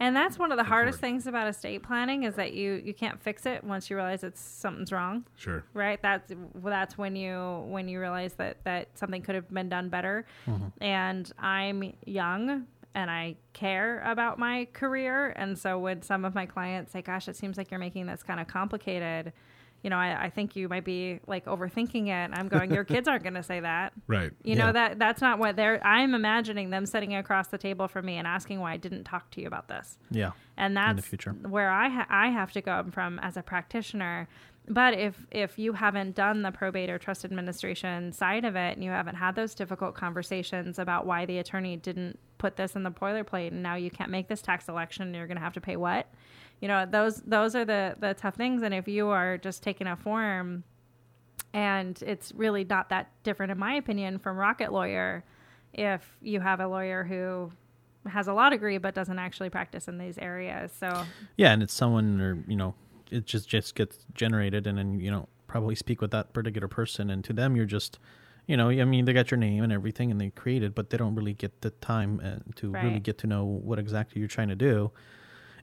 And 0.00 0.14
that's 0.14 0.38
one 0.38 0.52
of 0.52 0.58
the 0.58 0.64
hardest 0.64 0.98
things 1.00 1.26
about 1.26 1.48
estate 1.48 1.82
planning 1.82 2.24
is 2.24 2.34
that 2.36 2.52
you 2.52 2.82
you 2.84 2.94
can't 2.94 3.20
fix 3.20 3.46
it 3.46 3.62
once 3.64 3.90
you 3.90 3.96
realize 3.96 4.24
it's 4.24 4.40
something's 4.40 4.92
wrong. 4.92 5.24
sure. 5.36 5.64
Right? 5.74 6.00
That's 6.00 6.32
well, 6.54 6.72
that's 6.72 6.96
when 6.96 7.16
you 7.16 7.64
when 7.66 7.88
you 7.88 8.00
realize 8.00 8.34
that 8.34 8.64
that 8.64 8.96
something 8.98 9.22
could 9.22 9.34
have 9.34 9.48
been 9.50 9.68
done 9.68 9.88
better. 9.88 10.26
Mm-hmm. 10.46 10.68
And 10.80 11.32
I'm 11.38 11.92
young 12.04 12.66
and 12.94 13.10
I 13.10 13.36
care 13.52 14.00
about 14.06 14.38
my 14.38 14.66
career, 14.72 15.34
and 15.36 15.58
so 15.58 15.78
when 15.78 16.00
some 16.00 16.24
of 16.24 16.34
my 16.34 16.46
clients 16.46 16.92
say, 16.92 17.02
"Gosh, 17.02 17.28
it 17.28 17.36
seems 17.36 17.58
like 17.58 17.70
you're 17.70 17.78
making 17.78 18.06
this 18.06 18.22
kind 18.22 18.40
of 18.40 18.48
complicated," 18.48 19.34
you 19.86 19.90
know, 19.90 19.96
I, 19.98 20.24
I 20.24 20.30
think 20.30 20.56
you 20.56 20.68
might 20.68 20.84
be 20.84 21.20
like 21.28 21.44
overthinking 21.46 22.08
it. 22.08 22.30
I'm 22.36 22.48
going, 22.48 22.72
"Your 22.72 22.82
kids 22.82 23.06
aren't 23.06 23.22
going 23.22 23.34
to 23.34 23.42
say 23.44 23.60
that." 23.60 23.92
Right. 24.08 24.32
You 24.42 24.56
know 24.56 24.72
that 24.72 24.98
that's 24.98 25.20
not 25.20 25.38
what 25.38 25.54
they're. 25.54 25.80
I'm 25.86 26.12
imagining 26.12 26.70
them 26.70 26.86
sitting 26.86 27.14
across 27.14 27.46
the 27.48 27.58
table 27.58 27.86
from 27.86 28.04
me 28.06 28.16
and 28.16 28.26
asking 28.26 28.58
why 28.58 28.72
I 28.72 28.76
didn't 28.78 29.04
talk 29.04 29.30
to 29.32 29.40
you 29.40 29.46
about 29.46 29.68
this 29.68 29.96
Yeah. 30.10 30.32
and 30.56 30.76
that's 30.76 30.90
the 30.90 30.94
that's 30.96 31.06
future. 31.08 31.30
where 31.48 31.70
I 31.70 31.88
ha- 31.88 32.06
I 32.10 32.30
have 32.30 32.50
to 32.52 32.60
go 32.60 32.84
from 32.90 33.20
as 33.20 33.36
a 33.36 33.42
practitioner. 33.42 34.28
But 34.68 34.94
if 34.94 35.24
if 35.30 35.60
you 35.60 35.72
haven't 35.74 36.16
done 36.16 36.42
the 36.42 36.50
probate 36.50 36.90
or 36.90 36.98
trust 36.98 37.24
administration 37.24 38.12
side 38.12 38.44
of 38.44 38.56
it, 38.56 38.74
and 38.76 38.82
you 38.82 38.90
haven't 38.90 39.14
had 39.14 39.36
those 39.36 39.54
difficult 39.54 39.94
conversations 39.94 40.80
about 40.80 41.06
why 41.06 41.24
the 41.26 41.38
attorney 41.38 41.76
didn't 41.76 42.18
put 42.38 42.56
this 42.56 42.74
in 42.74 42.82
the 42.82 42.90
boilerplate, 42.90 43.48
and 43.52 43.62
now 43.62 43.76
you 43.76 43.90
can't 43.92 44.10
make 44.10 44.26
this 44.26 44.42
tax 44.42 44.68
election, 44.68 45.04
and 45.06 45.14
you're 45.14 45.28
going 45.28 45.36
to 45.36 45.42
have 45.44 45.52
to 45.54 45.60
pay 45.60 45.76
what, 45.76 46.08
you 46.60 46.68
know, 46.68 46.86
those 46.86 47.16
those 47.22 47.54
are 47.54 47.64
the 47.64 47.96
the 47.98 48.14
tough 48.14 48.34
things. 48.34 48.62
And 48.62 48.72
if 48.72 48.88
you 48.88 49.08
are 49.08 49.38
just 49.38 49.62
taking 49.62 49.86
a 49.86 49.96
form, 49.96 50.64
and 51.52 52.00
it's 52.02 52.32
really 52.34 52.64
not 52.64 52.88
that 52.90 53.10
different, 53.22 53.52
in 53.52 53.58
my 53.58 53.74
opinion, 53.74 54.18
from 54.18 54.36
Rocket 54.36 54.72
Lawyer, 54.72 55.24
if 55.72 56.02
you 56.22 56.40
have 56.40 56.60
a 56.60 56.66
lawyer 56.66 57.04
who 57.04 57.52
has 58.08 58.28
a 58.28 58.32
law 58.32 58.48
degree 58.48 58.78
but 58.78 58.94
doesn't 58.94 59.18
actually 59.18 59.50
practice 59.50 59.88
in 59.88 59.98
these 59.98 60.16
areas. 60.18 60.72
So 60.78 61.04
Yeah, 61.36 61.52
and 61.52 61.62
it's 61.62 61.74
someone 61.74 62.20
or 62.20 62.42
you 62.48 62.56
know, 62.56 62.74
it 63.10 63.26
just 63.26 63.48
just 63.48 63.74
gets 63.74 63.98
generated, 64.14 64.66
and 64.66 64.78
then 64.78 65.00
you 65.00 65.10
know 65.10 65.28
probably 65.46 65.74
speak 65.74 66.00
with 66.00 66.10
that 66.12 66.32
particular 66.32 66.68
person, 66.68 67.10
and 67.10 67.22
to 67.24 67.32
them 67.32 67.54
you're 67.54 67.66
just, 67.66 67.98
you 68.46 68.56
know, 68.56 68.70
I 68.70 68.84
mean 68.84 69.04
they 69.04 69.12
got 69.12 69.30
your 69.30 69.38
name 69.38 69.62
and 69.62 69.72
everything, 69.72 70.10
and 70.10 70.18
they 70.20 70.30
created, 70.30 70.74
but 70.74 70.88
they 70.88 70.96
don't 70.96 71.14
really 71.14 71.34
get 71.34 71.60
the 71.60 71.70
time 71.70 72.20
uh, 72.24 72.50
to 72.56 72.70
really 72.70 73.00
get 73.00 73.18
to 73.18 73.26
know 73.26 73.44
what 73.44 73.78
exactly 73.78 74.20
you're 74.20 74.28
trying 74.28 74.48
to 74.48 74.56
do. 74.56 74.90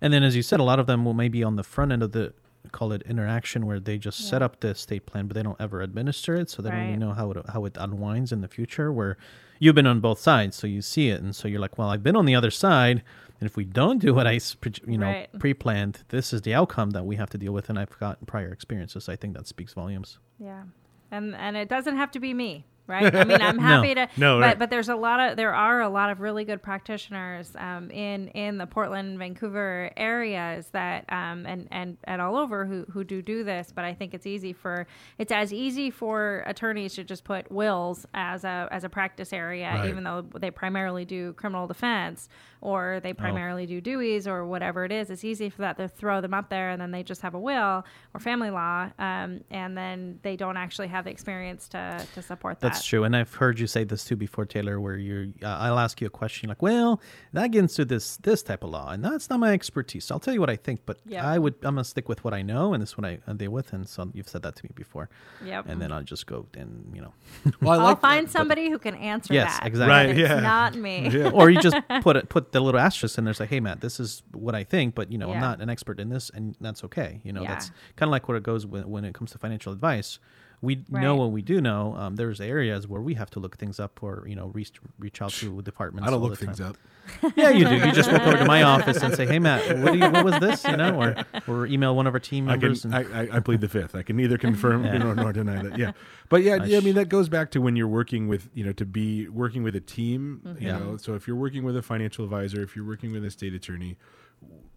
And 0.04 0.14
then, 0.14 0.22
as 0.22 0.36
you 0.36 0.44
said, 0.44 0.60
a 0.60 0.64
lot 0.64 0.80
of 0.80 0.86
them 0.86 1.04
will 1.06 1.14
maybe 1.16 1.44
on 1.44 1.56
the 1.56 1.64
front 1.64 1.92
end 1.92 2.04
of 2.04 2.12
the 2.12 2.34
call 2.72 2.92
it 2.92 3.02
interaction 3.04 3.66
where 3.66 3.80
they 3.80 3.98
just 3.98 4.20
set 4.28 4.42
up 4.42 4.60
the 4.60 4.70
estate 4.70 5.06
plan, 5.06 5.28
but 5.28 5.36
they 5.36 5.44
don't 5.44 5.60
ever 5.60 5.82
administer 5.82 6.36
it, 6.36 6.50
so 6.50 6.62
they 6.62 6.70
don't 6.70 6.80
really 6.88 6.98
know 6.98 7.14
how 7.14 7.32
it 7.32 7.38
how 7.54 7.66
it 7.66 7.76
unwinds 7.80 8.32
in 8.32 8.42
the 8.42 8.48
future. 8.48 8.92
Where 8.92 9.18
you've 9.60 9.76
been 9.76 9.88
on 9.88 10.00
both 10.02 10.20
sides, 10.20 10.56
so 10.58 10.68
you 10.68 10.82
see 10.82 11.10
it, 11.10 11.22
and 11.22 11.36
so 11.36 11.48
you're 11.48 11.60
like, 11.60 11.78
well, 11.78 11.90
I've 11.90 12.04
been 12.04 12.16
on 12.16 12.26
the 12.26 12.36
other 12.36 12.52
side, 12.52 13.02
and 13.40 13.50
if 13.50 13.56
we 13.58 13.64
don't 13.66 14.00
do 14.00 14.14
what 14.14 14.28
I 14.28 14.40
you 14.86 14.98
know 14.98 15.08
Right. 15.08 15.30
pre-planned, 15.40 16.04
this 16.10 16.34
is 16.34 16.42
the 16.42 16.54
outcome 16.54 16.92
that 16.92 17.06
we 17.06 17.16
have 17.16 17.30
to 17.32 17.38
deal 17.38 17.54
with, 17.54 17.70
and 17.70 17.80
I've 17.80 17.98
got 18.00 18.26
prior 18.26 18.52
experiences. 18.52 19.08
I 19.10 19.16
think 19.16 19.36
that 19.36 19.48
speaks 19.48 19.74
volumes. 19.74 20.20
yeah, 20.38 20.64
and 21.12 21.36
and 21.36 21.56
it 21.58 21.70
doesn't 21.70 21.96
have 21.98 22.12
to 22.12 22.20
be 22.20 22.34
me, 22.34 22.66
right? 22.88 23.14
I 23.16 23.24
mean, 23.24 23.42
I'm 23.42 23.58
happy 23.72 23.96
to. 23.96 24.08
No, 24.18 24.38
but 24.40 24.42
right. 24.46 24.60
but 24.60 24.70
there's 24.70 24.90
a 24.90 24.96
lot 24.96 25.20
of 25.20 25.38
there 25.38 25.54
are 25.54 25.82
a 25.82 25.90
lot 25.90 26.10
of 26.10 26.20
really 26.22 26.44
good 26.46 26.62
practitioners 26.62 27.52
um, 27.58 27.90
in 27.92 28.28
in 28.30 28.58
the 28.58 28.68
Portland, 28.68 29.18
Vancouver 29.18 29.92
areas 29.98 30.68
that 30.72 31.06
um, 31.12 31.46
and 31.46 31.68
and 31.72 31.98
and 32.04 32.22
all 32.22 32.36
over 32.38 32.66
who 32.66 32.86
who 32.92 33.04
do 33.04 33.22
do 33.22 33.44
this. 33.44 33.72
But 33.74 33.86
I 33.86 33.94
think 33.94 34.14
it's 34.14 34.26
easy 34.28 34.54
for 34.54 34.86
it's 35.18 35.32
as 35.32 35.54
easy 35.54 35.90
for 35.90 36.44
attorneys 36.46 36.94
to 36.96 37.04
just 37.04 37.24
put 37.24 37.52
wills 37.52 38.06
as 38.14 38.44
a 38.44 38.68
as 38.72 38.84
a 38.84 38.90
practice 38.90 39.34
area, 39.34 39.70
Right. 39.74 39.90
even 39.90 40.04
though 40.04 40.22
they 40.40 40.52
primarily 40.52 41.06
do 41.06 41.34
criminal 41.34 41.68
defense 41.68 42.30
or 42.64 43.00
they 43.04 43.14
primarily 43.14 43.66
do 43.66 43.82
DUIs 43.82 44.26
or 44.26 44.46
whatever 44.46 44.86
it 44.86 44.92
is. 44.92 45.10
It's 45.10 45.24
easy 45.24 45.50
for 45.50 45.62
that 45.62 45.76
to 45.78 45.88
throw 45.88 46.22
them 46.22 46.34
up 46.34 46.50
there 46.50 46.70
and 46.72 46.82
then 46.82 46.92
they 46.92 47.04
just 47.04 47.22
have 47.22 47.34
a 47.36 47.40
will 47.40 47.86
or 48.14 48.20
family 48.20 48.50
law, 48.50 48.90
um, 48.98 49.42
and 49.52 49.78
then 49.78 50.20
they 50.24 50.36
don't 50.36 50.58
actually 50.58 50.88
have 50.88 51.04
the 51.06 51.12
experience 51.12 51.68
to 51.70 51.84
to 52.16 52.22
support 52.22 52.60
that. 52.60 52.68
That's 52.74 52.86
true, 52.86 53.04
and 53.04 53.16
I've 53.16 53.34
heard 53.36 53.60
you 53.60 53.68
say 53.68 53.84
this 53.84 54.04
too 54.06 54.16
before, 54.16 54.46
Taylor. 54.46 54.80
Where 54.80 54.98
you, 54.98 55.34
uh, 55.44 55.48
I'll 55.66 55.80
ask 55.80 56.00
you 56.02 56.08
a 56.08 56.16
question 56.22 56.50
like, 56.50 56.62
"Well, 56.62 57.02
that 57.34 57.48
gets 57.52 57.78
into 57.78 57.86
this 57.86 58.18
this 58.18 58.42
type 58.44 58.64
of 58.64 58.70
law, 58.72 58.92
and 58.92 59.04
that's 59.04 59.30
not 59.30 59.40
my 59.40 59.52
expertise. 59.54 60.06
So 60.06 60.16
I'll 60.16 60.20
tell 60.20 60.34
you 60.34 60.40
what 60.40 60.50
I 60.50 60.56
think, 60.56 60.82
but 60.86 60.98
Yep. 61.06 61.24
I 61.24 61.38
would 61.40 61.56
I'm 61.64 61.76
gonna 61.76 61.84
stick 61.84 62.08
with 62.08 62.24
what 62.24 62.34
I 62.34 62.42
know, 62.44 62.74
and 62.74 62.82
this 62.82 62.90
is 62.92 62.98
what 62.98 63.06
I 63.06 63.20
I 63.28 63.34
deal 63.34 63.52
with." 63.52 63.74
And 63.74 63.88
so 63.90 64.10
you've 64.14 64.30
said 64.30 64.42
that 64.44 64.56
to 64.58 64.64
me 64.66 64.70
before, 64.76 65.10
Yep. 65.44 65.66
and 65.68 65.82
then 65.82 65.92
I'll 65.92 66.04
just 66.04 66.26
go 66.28 66.46
and 66.56 66.72
you 66.96 67.02
know, 67.02 67.14
Well, 67.62 67.72
I 67.74 67.76
I'll 67.78 67.84
like 67.92 68.00
find 68.02 68.30
somebody 68.30 68.70
who 68.70 68.80
can 68.80 68.96
answer 68.96 69.34
Yes, 69.34 69.60
that. 69.60 69.68
exactly. 69.68 69.94
Right, 70.14 70.16
yeah. 70.18 70.40
not 70.40 70.76
me. 70.76 71.10
Yeah. 71.10 71.30
or 71.32 71.50
you 71.50 71.60
just 71.60 71.76
put 72.02 72.16
it 72.16 72.30
put 72.30 72.52
the 72.54 72.62
little 72.62 72.80
asterisk 72.80 73.18
in 73.18 73.26
there, 73.26 73.34
like 73.40 73.50
"Hey, 73.50 73.60
Matt, 73.60 73.82
this 73.82 74.00
is 74.00 74.24
what 74.32 74.56
I 74.56 74.64
think, 74.64 74.96
but 74.96 75.12
you 75.12 75.18
know, 75.18 75.28
I'm 75.32 75.42
not 75.42 75.62
an 75.62 75.70
expert 75.70 76.00
in 76.00 76.10
this, 76.10 76.30
and 76.34 76.56
that's 76.62 76.84
okay." 76.86 77.20
You 77.24 77.34
know, 77.34 77.42
Yeah. 77.42 77.50
that's 77.50 77.70
kind 77.98 78.08
of 78.08 78.12
like 78.12 78.28
what 78.28 78.38
it 78.38 78.44
goes 78.44 78.66
when 78.66 78.90
when 78.90 79.04
it 79.06 79.14
comes 79.14 79.32
to 79.32 79.38
financial 79.38 79.74
advice. 79.74 80.20
We 80.64 80.86
know 80.90 81.16
what 81.18 81.32
we 81.32 81.42
do 81.42 81.60
know. 81.60 81.94
Um, 81.98 82.16
there's 82.16 82.40
areas 82.40 82.88
where 82.88 83.02
we 83.02 83.16
have 83.16 83.30
to 83.32 83.40
look 83.42 83.58
things 83.58 83.80
up, 83.82 84.02
or 84.02 84.24
you 84.28 84.36
know, 84.36 84.48
reach 84.48 84.72
reach 84.98 85.22
out 85.22 85.32
to 85.32 85.62
departments. 85.62 86.08
I 86.08 86.12
don't 86.12 86.22
look 86.22 86.40
things 86.40 86.60
up. 86.62 86.78
Yeah, 87.36 87.50
you 87.50 87.66
do. 87.66 87.76
You 87.76 87.92
just 87.92 88.10
walk 88.10 88.22
over 88.22 88.38
to 88.38 88.46
my 88.46 88.64
office 88.76 89.04
and 89.04 89.14
say, 89.14 89.26
"Hey, 89.26 89.38
Matt, 89.38 89.78
what, 89.80 89.92
do 89.92 90.00
you, 90.00 90.10
what 90.10 90.24
was 90.24 90.40
this?" 90.40 90.64
You 90.64 90.78
know, 90.78 91.02
or 91.02 91.16
or 91.50 91.66
email 91.68 91.94
one 91.98 92.08
of 92.08 92.14
our 92.14 92.20
team 92.22 92.48
I 92.48 92.54
can. 92.54 92.62
members. 92.62 92.86
and, 92.86 92.96
I, 92.96 93.02
I, 93.02 93.28
I 93.34 93.40
plead 93.42 93.60
the 93.60 93.68
fifth. 93.68 93.94
I 93.94 94.04
can 94.04 94.16
neither 94.16 94.38
confirm 94.38 94.86
Yeah. 94.86 95.00
nor, 95.00 95.14
nor 95.14 95.34
deny 95.34 95.62
that. 95.62 95.78
Yeah, 95.78 95.92
but 96.30 96.44
yeah, 96.44 96.60
I 96.62 96.66
yeah. 96.66 96.78
I 96.78 96.80
mean, 96.80 96.96
that 96.96 97.10
goes 97.10 97.28
back 97.28 97.52
to 97.52 97.60
when 97.62 97.76
you're 97.76 97.90
working 97.90 98.30
with, 98.30 98.50
you 98.54 98.64
know, 98.64 98.72
to 98.72 98.86
be 98.86 99.28
working 99.28 99.64
with 99.64 99.76
a 99.76 99.82
team. 99.82 100.40
You 100.62 100.68
Yeah. 100.70 100.80
know, 100.80 100.96
so 100.96 101.14
if 101.16 101.28
you're 101.28 101.36
working 101.36 101.66
with 101.66 101.76
a 101.76 101.82
financial 101.82 102.24
advisor, 102.24 102.62
if 102.62 102.74
you're 102.74 102.86
working 102.88 103.12
with 103.12 103.26
a 103.26 103.32
state 103.32 103.54
attorney, 103.54 103.98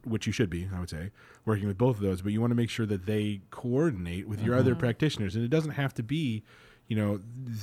which 0.04 0.26
you 0.26 0.32
should 0.32 0.50
be, 0.50 0.68
I 0.74 0.78
would 0.80 0.90
say, 0.90 1.10
working 1.44 1.66
with 1.66 1.76
both 1.78 1.96
of 1.96 2.02
those, 2.02 2.22
but 2.22 2.32
you 2.32 2.40
want 2.40 2.52
to 2.52 2.54
make 2.56 2.70
sure 2.70 2.86
that 2.86 3.06
they 3.06 3.40
coordinate 3.50 4.28
with 4.28 4.40
your 4.42 4.54
other 4.54 4.72
Mm-hmm. 4.72 4.80
practitioners, 4.80 5.34
and 5.36 5.44
it 5.44 5.48
doesn't 5.48 5.72
have 5.72 5.94
to 5.94 6.02
be. 6.02 6.44
You 6.88 6.94
know, 6.94 7.20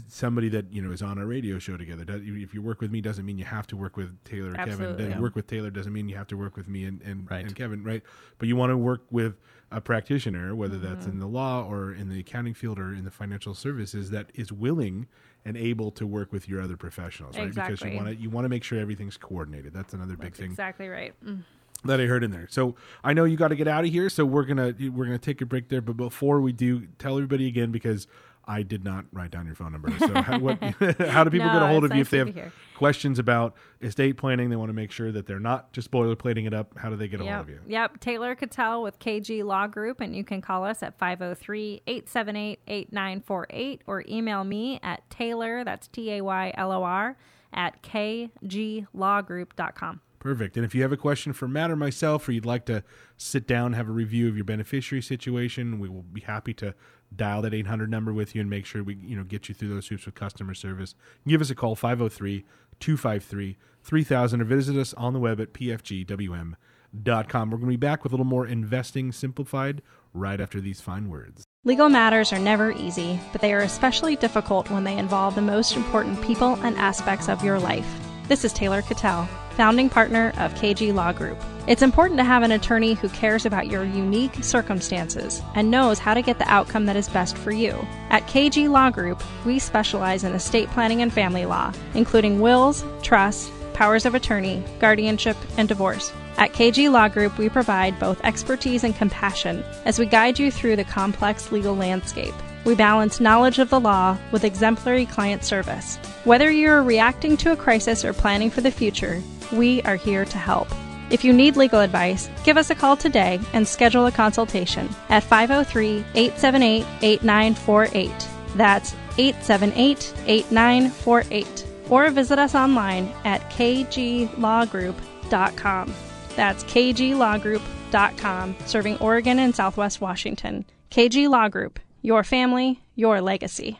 somebody 0.09 0.49
that 0.49 0.73
you 0.73 0.81
know 0.81 0.91
is 0.91 1.01
on 1.01 1.17
a 1.17 1.25
radio 1.25 1.57
show 1.57 1.77
together. 1.77 2.03
If 2.09 2.53
you 2.53 2.61
work 2.61 2.81
with 2.81 2.91
me, 2.91 2.99
doesn't 2.99 3.25
mean 3.25 3.37
you 3.37 3.45
have 3.45 3.65
to 3.67 3.77
work 3.77 3.95
with 3.95 4.21
Taylor 4.25 4.49
or 4.49 4.53
Kevin. 4.55 4.71
Absolutely. 4.73 4.97
Doesn't 4.97 5.11
Yeah. 5.11 5.19
Work 5.21 5.35
with 5.35 5.47
Taylor 5.47 5.69
doesn't 5.69 5.93
mean 5.93 6.09
you 6.09 6.17
have 6.17 6.27
to 6.27 6.35
work 6.35 6.57
with 6.57 6.67
me 6.67 6.83
and 6.83 7.01
and, 7.03 7.31
Right. 7.31 7.45
and 7.45 7.55
Kevin, 7.55 7.85
right? 7.85 8.03
But 8.37 8.49
you 8.49 8.57
want 8.57 8.71
to 8.71 8.77
work 8.77 9.03
with 9.11 9.39
a 9.71 9.79
practitioner, 9.79 10.53
whether 10.57 10.77
that's 10.77 11.05
Mm-hmm. 11.05 11.11
in 11.13 11.19
the 11.19 11.27
law 11.27 11.63
or 11.65 11.93
in 11.93 12.09
the 12.09 12.19
accounting 12.19 12.53
field 12.53 12.77
or 12.79 12.93
in 12.93 13.05
the 13.05 13.11
financial 13.11 13.53
services, 13.53 14.09
that 14.09 14.29
is 14.35 14.51
willing 14.51 15.07
and 15.45 15.55
able 15.55 15.89
to 15.91 16.05
work 16.05 16.33
with 16.33 16.49
your 16.49 16.61
other 16.61 16.75
professionals, 16.75 17.37
right? 17.37 17.47
Because 17.55 17.81
you 17.81 17.95
want 17.95 18.09
to 18.09 18.15
you 18.17 18.29
want 18.29 18.43
to 18.43 18.49
make 18.49 18.65
sure 18.65 18.77
everything's 18.77 19.15
coordinated. 19.15 19.71
That's 19.71 19.93
another 19.93 20.17
big 20.17 20.31
That's 20.31 20.39
thing 20.39 20.49
exactly 20.51 20.89
right. 20.89 21.13
Mm. 21.25 21.43
That 21.85 21.99
I 21.99 22.05
heard 22.05 22.23
in 22.23 22.31
there. 22.31 22.47
So 22.49 22.75
I 23.03 23.13
know 23.13 23.25
you 23.25 23.37
got 23.37 23.49
to 23.49 23.55
get 23.55 23.67
out 23.67 23.85
of 23.85 23.91
here, 23.91 24.09
so 24.09 24.25
we're 24.25 24.45
gonna 24.45 24.73
we're 24.91 25.05
gonna 25.05 25.17
take 25.17 25.41
a 25.41 25.45
break 25.45 25.69
there. 25.69 25.81
But 25.81 25.97
before 25.97 26.41
we 26.41 26.51
do, 26.51 26.87
tell 26.97 27.17
everybody 27.17 27.47
again 27.47 27.71
because 27.71 28.07
I 28.45 28.61
did 28.63 28.83
not 28.83 29.05
write 29.13 29.31
down 29.31 29.45
your 29.45 29.55
phone 29.55 29.71
number. 29.71 29.89
So 29.97 30.21
how, 30.21 30.37
what, 30.37 30.59
how 31.07 31.23
do 31.23 31.29
people 31.29 31.47
No, 31.47 31.53
get 31.53 31.63
a 31.63 31.67
hold 31.67 31.85
of 31.85 31.95
you 31.95 32.01
if 32.01 32.09
they 32.09 32.17
have 32.17 32.51
questions 32.75 33.17
about 33.17 33.55
estate 33.81 34.17
planning? 34.17 34.49
They 34.49 34.57
want 34.57 34.67
to 34.69 34.73
make 34.73 34.91
sure 34.91 35.13
that 35.13 35.25
they're 35.27 35.39
not 35.39 35.71
just 35.71 35.91
boilerplating 35.91 36.45
it 36.45 36.53
up. 36.53 36.77
How 36.77 36.89
do 36.89 36.97
they 36.97 37.07
get 37.07 37.21
a 37.21 37.23
hold 37.23 37.39
of 37.41 37.49
you? 37.49 37.61
Yep. 37.67 38.01
Taylor 38.01 38.35
Cattell 38.35 38.83
with 38.83 38.99
KG 38.99 39.45
Law 39.45 39.67
Group, 39.67 40.01
and 40.01 40.13
you 40.15 40.25
can 40.25 40.41
call 40.41 40.65
us 40.65 40.83
at 40.83 40.97
503 40.97 41.83
878 41.87 42.59
8948 42.67 43.81
or 43.87 44.03
email 44.09 44.43
me 44.43 44.77
at 44.83 45.09
Taylor, 45.09 45.63
that's 45.63 45.87
T 45.87 46.11
A 46.11 46.19
Y 46.21 46.53
L 46.57 46.73
O 46.73 46.83
R, 46.83 47.15
at 47.53 47.81
kglawgroup.com. 47.81 50.01
Perfect. 50.23 50.55
And 50.55 50.65
if 50.65 50.73
you 50.73 50.81
have 50.83 50.93
a 50.93 50.97
question 50.97 51.33
for 51.33 51.49
Matt 51.49 51.69
or 51.69 51.75
myself, 51.75 52.29
or 52.29 52.31
you'd 52.31 52.45
like 52.45 52.65
to 52.67 52.85
sit 53.17 53.45
down, 53.45 53.73
have 53.73 53.89
a 53.89 53.91
review 53.91 54.29
of 54.29 54.37
your 54.37 54.45
beneficiary 54.45 55.01
situation, 55.01 55.79
we 55.79 55.89
will 55.89 56.03
be 56.03 56.21
happy 56.21 56.53
to 56.53 56.73
dial 57.13 57.41
that 57.41 57.53
800 57.53 57.91
number 57.91 58.13
with 58.13 58.33
you 58.33 58.39
and 58.39 58.49
make 58.49 58.65
sure 58.65 58.81
we 58.81 58.95
you 58.95 59.17
know 59.17 59.25
get 59.25 59.49
you 59.49 59.55
through 59.55 59.67
those 59.67 59.89
hoops 59.89 60.05
with 60.05 60.15
customer 60.15 60.53
service. 60.53 60.95
Give 61.27 61.41
us 61.41 61.49
a 61.49 61.55
call 61.55 61.75
503-253-3000 61.75 64.39
or 64.39 64.45
visit 64.45 64.77
us 64.77 64.93
on 64.93 65.11
the 65.11 65.19
web 65.19 65.41
at 65.41 65.51
pfgwm.com. 65.51 67.49
We're 67.49 67.57
going 67.57 67.67
to 67.67 67.67
be 67.67 67.75
back 67.75 68.05
with 68.05 68.13
a 68.13 68.15
little 68.15 68.25
more 68.25 68.47
investing 68.47 69.11
simplified 69.11 69.81
right 70.13 70.39
after 70.39 70.61
these 70.61 70.79
fine 70.79 71.09
words. 71.09 71.43
Legal 71.65 71.89
matters 71.89 72.31
are 72.31 72.39
never 72.39 72.71
easy, 72.71 73.19
but 73.33 73.41
they 73.41 73.53
are 73.53 73.59
especially 73.59 74.15
difficult 74.15 74.71
when 74.71 74.85
they 74.85 74.97
involve 74.97 75.35
the 75.35 75.41
most 75.41 75.75
important 75.75 76.21
people 76.21 76.53
and 76.63 76.77
aspects 76.77 77.27
of 77.27 77.43
your 77.43 77.59
life. 77.59 77.99
This 78.29 78.45
is 78.45 78.53
Taylor 78.53 78.81
Cattell, 78.81 79.27
founding 79.53 79.89
partner 79.89 80.33
of 80.37 80.53
KG 80.55 80.93
Law 80.93 81.13
Group. 81.13 81.37
It's 81.65 81.81
important 81.81 82.17
to 82.17 82.23
have 82.23 82.43
an 82.43 82.51
attorney 82.51 82.93
who 82.93 83.07
cares 83.09 83.45
about 83.45 83.67
your 83.67 83.85
unique 83.85 84.43
circumstances 84.43 85.41
and 85.55 85.71
knows 85.71 85.97
how 85.97 86.13
to 86.13 86.21
get 86.21 86.37
the 86.37 86.51
outcome 86.51 86.85
that 86.87 86.97
is 86.97 87.07
best 87.07 87.37
for 87.37 87.51
you. 87.51 87.71
At 88.09 88.27
KG 88.27 88.69
Law 88.69 88.89
Group, 88.89 89.23
we 89.45 89.59
specialize 89.59 90.23
in 90.23 90.33
estate 90.33 90.69
planning 90.71 91.01
and 91.01 91.13
family 91.13 91.45
law, 91.45 91.71
including 91.93 92.41
wills, 92.41 92.83
trusts, 93.01 93.49
powers 93.73 94.05
of 94.05 94.15
attorney, 94.15 94.63
guardianship, 94.79 95.37
and 95.57 95.67
divorce. 95.67 96.11
At 96.37 96.53
KG 96.53 96.91
Law 96.91 97.07
Group, 97.07 97.37
we 97.37 97.47
provide 97.47 97.99
both 97.99 98.23
expertise 98.23 98.83
and 98.83 98.95
compassion 98.95 99.63
as 99.85 99.99
we 99.99 100.05
guide 100.05 100.39
you 100.39 100.51
through 100.51 100.75
the 100.75 100.83
complex 100.83 101.51
legal 101.51 101.75
landscape. 101.75 102.33
We 102.65 102.75
balance 102.75 103.19
knowledge 103.19 103.59
of 103.59 103.69
the 103.69 103.79
law 103.79 104.17
with 104.31 104.45
exemplary 104.45 105.05
client 105.05 105.43
service. 105.43 105.97
Whether 106.23 106.49
you're 106.49 106.81
reacting 106.81 107.35
to 107.37 107.51
a 107.51 107.57
crisis 107.57 108.05
or 108.05 108.13
planning 108.13 108.49
for 108.49 108.61
the 108.61 108.71
future, 108.71 109.21
we 109.51 109.81
are 109.83 109.95
here 109.95 110.25
to 110.25 110.37
help. 110.37 110.67
If 111.09 111.23
you 111.23 111.31
need 111.33 111.57
legal 111.57 111.79
advice, 111.81 112.29
give 112.43 112.57
us 112.57 112.69
a 112.69 112.75
call 112.75 112.95
today 112.97 113.39
and 113.53 113.67
schedule 113.67 114.05
a 114.07 114.11
consultation 114.11 114.89
at 115.09 115.23
503 115.23 116.05
878 116.15 116.85
8948. 117.01 118.27
That's 118.55 118.93
878 119.17 120.13
8948. 120.25 121.67
Or 121.89 122.09
visit 122.09 122.39
us 122.39 122.55
online 122.55 123.11
at 123.25 123.41
kglawgroup.com. 123.51 125.93
That's 126.35 126.63
kglawgroup.com, 126.63 128.55
serving 128.65 128.97
Oregon 128.97 129.37
and 129.39 129.55
Southwest 129.55 130.01
Washington. 130.01 130.65
KG 130.89 131.29
Law 131.29 131.47
Group, 131.49 131.79
your 132.01 132.23
family, 132.23 132.81
your 132.95 133.21
legacy. 133.21 133.77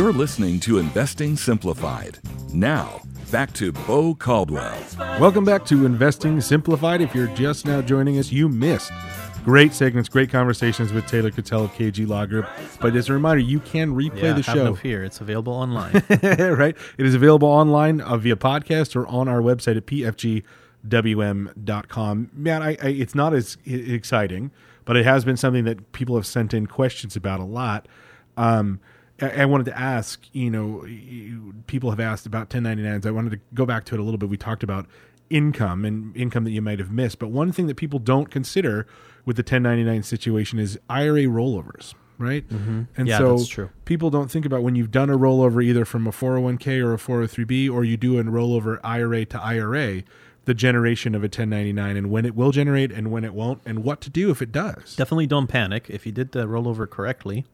You're 0.00 0.14
listening 0.14 0.60
to 0.60 0.78
Investing 0.78 1.36
Simplified. 1.36 2.20
Now, 2.54 3.02
back 3.30 3.52
to 3.52 3.70
Bo 3.70 4.14
Caldwell. 4.14 4.82
Welcome 5.20 5.44
back 5.44 5.66
to 5.66 5.84
Investing 5.84 6.40
Simplified. 6.40 7.02
If 7.02 7.14
you're 7.14 7.26
just 7.26 7.66
now 7.66 7.82
joining 7.82 8.18
us, 8.18 8.32
you 8.32 8.48
missed 8.48 8.92
great 9.44 9.74
segments, 9.74 10.08
great 10.08 10.30
conversations 10.30 10.94
with 10.94 11.06
Taylor 11.06 11.30
Cattell 11.30 11.64
of 11.64 11.72
KG 11.72 12.08
Law 12.08 12.24
Group. 12.24 12.46
But 12.80 12.96
as 12.96 13.10
a 13.10 13.12
reminder, 13.12 13.42
you 13.42 13.60
can 13.60 13.94
replay 13.94 14.22
yeah, 14.22 14.32
the 14.32 14.40
have 14.40 14.44
show. 14.56 14.64
no 14.64 14.74
fear. 14.74 15.04
It's 15.04 15.20
available 15.20 15.52
online. 15.52 15.92
right? 16.22 16.74
It 16.96 17.04
is 17.04 17.14
available 17.14 17.48
online 17.48 18.00
uh, 18.00 18.16
via 18.16 18.36
podcast 18.36 18.96
or 18.96 19.06
on 19.06 19.28
our 19.28 19.42
website 19.42 19.76
at 19.76 19.84
pfgwm.com. 20.86 22.30
Man, 22.32 22.62
I, 22.62 22.70
I, 22.70 22.88
it's 22.88 23.14
not 23.14 23.34
as 23.34 23.58
exciting, 23.66 24.50
but 24.86 24.96
it 24.96 25.04
has 25.04 25.26
been 25.26 25.36
something 25.36 25.64
that 25.64 25.92
people 25.92 26.16
have 26.16 26.26
sent 26.26 26.54
in 26.54 26.66
questions 26.68 27.16
about 27.16 27.40
a 27.40 27.44
lot. 27.44 27.86
Um, 28.38 28.80
I, 29.20 29.42
I 29.42 29.44
wanted 29.44 29.64
to 29.66 29.78
ask, 29.78 30.24
you 30.32 30.50
know, 30.50 30.86
people 31.66 31.90
have 31.90 32.00
asked 32.00 32.26
about 32.26 32.50
1099s. 32.50 33.06
I 33.06 33.10
wanted 33.10 33.30
to 33.30 33.40
go 33.54 33.66
back 33.66 33.84
to 33.86 33.94
it 33.94 34.00
a 34.00 34.02
little 34.02 34.18
bit. 34.18 34.28
We 34.28 34.36
talked 34.36 34.62
about 34.62 34.86
income 35.28 35.84
and 35.84 36.16
income 36.16 36.44
that 36.44 36.50
you 36.50 36.62
might 36.62 36.78
have 36.78 36.90
missed, 36.90 37.18
but 37.18 37.28
one 37.28 37.52
thing 37.52 37.66
that 37.68 37.76
people 37.76 37.98
don't 37.98 38.30
consider 38.30 38.86
with 39.24 39.36
the 39.36 39.42
1099 39.42 40.02
situation 40.02 40.58
is 40.58 40.78
IRA 40.88 41.22
rollovers, 41.22 41.94
right? 42.18 42.48
Mm-hmm. 42.48 42.82
And 42.96 43.08
Yeah, 43.08 43.18
so 43.18 43.70
people 43.84 44.10
don't 44.10 44.30
think 44.30 44.44
about 44.44 44.62
when 44.62 44.74
you've 44.74 44.90
done 44.90 45.10
a 45.10 45.16
rollover 45.16 45.62
either 45.62 45.84
from 45.84 46.06
a 46.06 46.10
401k 46.10 46.82
or 46.82 46.94
a 46.94 46.96
403b 46.96 47.70
or 47.70 47.84
you 47.84 47.96
do 47.96 48.18
a 48.18 48.24
rollover 48.24 48.80
IRA 48.82 49.24
to 49.26 49.40
IRA 49.40 50.02
the 50.46 50.54
generation 50.54 51.14
of 51.14 51.22
a 51.22 51.26
1099 51.26 51.96
and 51.96 52.10
when 52.10 52.24
it 52.24 52.34
will 52.34 52.50
generate 52.50 52.90
and 52.90 53.12
when 53.12 53.24
it 53.24 53.34
won't 53.34 53.60
and 53.64 53.84
what 53.84 54.00
to 54.00 54.10
do 54.10 54.30
if 54.30 54.42
it 54.42 54.50
does. 54.50 54.96
Definitely 54.96 55.26
don't 55.26 55.46
panic. 55.46 55.86
If 55.88 56.06
you 56.06 56.12
did 56.12 56.32
the 56.32 56.46
rollover 56.46 56.88
correctly, 56.88 57.44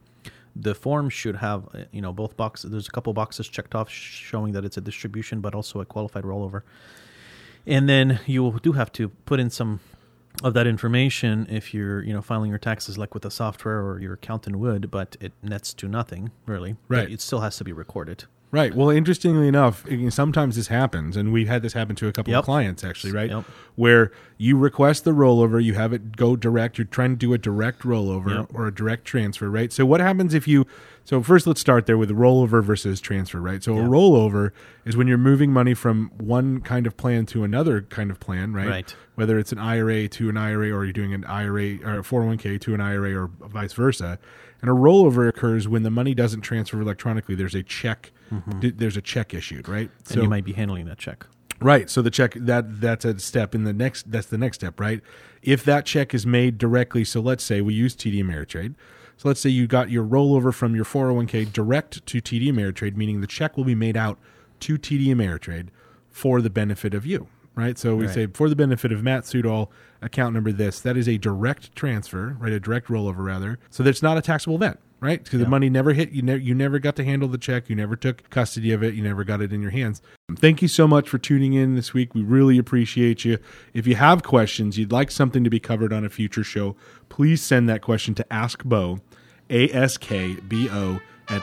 the 0.59 0.75
form 0.75 1.09
should 1.09 1.37
have 1.37 1.69
uh, 1.75 1.85
you 1.93 2.01
know 2.01 2.13
both 2.13 2.37
boxes. 2.37 2.71
There's 2.71 2.89
a 2.89 2.91
couple 2.91 3.13
boxes 3.13 3.49
checked 3.49 3.75
off 3.75 3.91
showing 3.91 4.53
that 4.53 4.65
it's 4.65 4.77
a 4.77 4.81
distribution, 4.81 5.41
but 5.41 5.55
also 5.55 5.81
a 5.81 5.85
qualified 5.85 6.25
rollover. 6.25 6.63
And 7.67 7.89
then 7.89 8.21
you 8.27 8.59
do 8.63 8.73
have 8.73 8.93
to 8.93 9.09
put 9.09 9.41
in 9.41 9.51
some 9.51 9.81
of 10.43 10.55
that 10.55 10.67
information 10.67 11.47
if 11.49 11.73
you're 11.73 12.03
you 12.03 12.13
know 12.13 12.23
filing 12.23 12.51
your 12.51 12.59
taxes 12.59 12.99
like 12.99 13.15
with 13.15 13.25
a 13.25 13.31
software 13.31 13.81
or 13.81 14.01
your 14.01 14.15
accountant 14.15 14.57
would, 14.57 14.91
but 14.91 15.17
it 15.21 15.33
nets 15.43 15.75
to 15.75 15.89
nothing 15.89 16.31
really. 16.47 16.77
But 16.89 16.97
Right. 16.97 17.11
It 17.11 17.21
still 17.21 17.41
has 17.41 17.57
to 17.59 17.65
be 17.65 17.73
recorded. 17.73 18.25
Right. 18.53 18.75
Well, 18.75 18.91
interestingly 18.91 19.49
enough, 19.49 19.85
sometimes 20.11 20.57
this 20.57 20.69
happens, 20.69 21.17
and 21.17 21.33
we've 21.33 21.49
had 21.49 21.63
this 21.63 21.73
happen 21.73 21.97
to 21.97 22.09
a 22.09 22.13
couple 22.13 22.31
Yep. 22.31 22.39
of 22.41 22.45
clients 22.45 22.85
actually, 22.85 23.13
right? 23.13 23.29
Yep. 23.31 23.45
Where 23.75 24.13
you 24.39 24.57
request 24.57 25.05
the 25.05 25.11
rollover, 25.13 25.63
you 25.63 25.75
have 25.75 25.93
it 25.93 26.17
go 26.17 26.37
direct. 26.37 26.79
You're 26.79 26.87
trying 26.87 27.11
to 27.11 27.17
do 27.17 27.33
a 27.33 27.39
direct 27.39 27.83
rollover 27.83 28.31
Yep. 28.31 28.51
or 28.55 28.67
a 28.69 28.75
direct 28.75 29.05
transfer, 29.05 29.51
right? 29.51 29.73
So, 29.73 29.85
what 29.85 30.01
happens 30.01 30.33
if 30.33 30.47
you 30.49 30.65
So 31.09 31.23
first, 31.23 31.47
let's 31.47 31.61
start 31.61 31.87
there 31.87 31.97
with 31.97 32.11
rollover 32.11 32.65
versus 32.65 33.01
transfer, 33.01 33.41
right? 33.41 33.63
So 33.63 33.79
a 33.79 33.83
rollover 33.83 34.51
is 34.85 34.97
when 34.97 35.07
you're 35.07 35.17
moving 35.19 35.53
money 35.53 35.73
from 35.73 36.11
one 36.19 36.61
kind 36.61 36.85
of 36.85 36.97
plan 36.97 37.27
to 37.27 37.45
another 37.45 37.83
kind 37.83 38.11
of 38.11 38.19
plan, 38.19 38.53
right? 38.53 38.67
Right. 38.69 38.97
Whether 39.15 39.39
it's 39.39 39.53
an 39.53 39.59
IRA 39.61 40.09
to 40.09 40.29
an 40.29 40.37
IRA, 40.37 40.73
or 40.73 40.83
you're 40.85 40.93
doing 40.93 41.15
an 41.15 41.25
IRA 41.27 41.79
or 41.85 42.01
a 42.01 42.03
401k 42.03 42.59
to 42.63 42.75
an 42.75 42.81
IRA, 42.81 43.15
or 43.15 43.31
vice 43.49 43.73
versa. 43.73 44.19
And 44.61 44.69
a 44.69 44.75
rollover 44.75 45.29
occurs 45.29 45.69
when 45.69 45.85
the 45.85 45.93
money 45.93 46.13
doesn't 46.13 46.41
transfer 46.41 46.81
electronically. 46.81 47.37
There's 47.37 47.55
a 47.55 47.63
check. 47.63 48.11
D- 48.61 48.71
There's 48.71 48.97
a 48.97 49.03
check 49.03 49.35
issued, 49.35 49.69
right? 49.69 49.89
Mm-hmm. 49.91 50.13
and 50.15 50.23
you 50.23 50.29
might 50.29 50.45
be 50.45 50.53
handling 50.53 50.87
that 50.87 50.99
check. 50.99 51.27
Right. 51.61 51.89
So 51.89 52.03
the 52.03 52.11
check 52.11 52.35
that 52.35 52.81
that's 52.83 53.05
a 53.07 53.19
step 53.19 53.55
in 53.55 53.65
the 53.65 53.73
next 53.73 54.11
that's 54.13 54.27
the 54.27 54.37
next 54.39 54.59
step, 54.59 54.79
right? 54.79 55.01
If 55.43 55.65
that 55.65 55.87
check 55.87 56.13
is 56.13 56.27
made 56.27 56.59
directly, 56.59 57.03
so 57.05 57.21
let's 57.21 57.43
say 57.43 57.61
we 57.63 57.73
use 57.73 57.95
TD 57.97 58.23
Ameritrade. 58.23 58.75
So 59.17 59.29
let's 59.29 59.41
say 59.41 59.49
you 59.49 59.67
got 59.67 59.89
your 59.91 60.05
rollover 60.05 60.53
from 60.53 60.75
your 60.77 60.85
401k 60.85 61.51
direct 61.51 62.05
to 62.07 62.21
TD 62.21 62.49
Ameritrade, 62.53 62.97
meaning 62.97 63.23
the 63.23 63.27
check 63.27 63.57
will 63.57 63.65
be 63.65 63.75
made 63.75 63.97
out 63.97 64.19
to 64.61 64.77
TD 64.77 65.07
Ameritrade 65.07 65.69
for 66.11 66.43
the 66.43 66.51
benefit 66.51 66.93
of 66.93 67.07
you, 67.07 67.29
right? 67.55 67.79
So 67.79 67.97
we 67.97 68.05
Right. 68.07 68.15
say 68.15 68.27
for 68.27 68.51
the 68.51 68.57
benefit 68.57 68.93
of 68.93 69.03
Matt 69.03 69.23
Sudol, 69.25 69.69
account 70.03 70.35
number 70.35 70.53
this. 70.53 70.81
That 70.81 70.99
is 70.99 71.09
a 71.09 71.17
direct 71.17 71.75
transfer, 71.75 72.37
right? 72.39 72.53
A 72.53 72.61
direct 72.61 72.89
rollover 72.89 73.25
rather. 73.25 73.59
So 73.71 73.83
that's 73.83 74.03
not 74.03 74.19
a 74.19 74.21
taxable 74.23 74.57
event, 74.57 74.79
right? 75.01 75.23
Because 75.23 75.41
the 75.41 75.49
money 75.49 75.69
never 75.69 75.93
hit 75.93 76.11
you. 76.11 76.23
Ne- 76.23 76.39
you 76.39 76.55
never 76.55 76.79
got 76.79 76.97
to 76.97 77.05
handle 77.05 77.29
the 77.29 77.39
check. 77.39 77.69
You 77.69 77.77
never 77.77 77.97
took 77.97 78.29
custody 78.31 78.73
of 78.73 78.83
it. 78.83 78.95
You 78.95 79.03
never 79.03 79.25
got 79.25 79.41
it 79.41 79.53
in 79.53 79.61
your 79.61 79.71
hands. 79.71 80.03
Thank 80.37 80.63
you 80.63 80.69
so 80.69 80.89
much 80.89 81.09
for 81.09 81.19
tuning 81.19 81.55
in 81.55 81.75
this 81.77 81.95
week. 81.95 82.15
We 82.15 82.23
really 82.23 82.59
appreciate 82.59 83.25
you. 83.25 83.39
If 83.75 83.87
you 83.87 83.95
have 83.97 84.23
questions, 84.23 84.79
you'd 84.79 84.93
like 84.93 85.11
something 85.11 85.45
to 85.45 85.51
be 85.51 85.61
covered 85.61 85.93
on 85.93 86.05
a 86.05 86.11
future 86.11 86.45
show, 86.45 86.77
please 87.09 87.43
send 87.43 87.69
that 87.69 87.83
question 87.83 88.15
to 88.15 88.33
Ask 88.33 88.65
Bo, 88.65 89.01
A 89.51 89.71
S 89.71 89.97
K 89.97 90.35
B 90.35 90.69
O, 90.71 91.01
at 91.29 91.43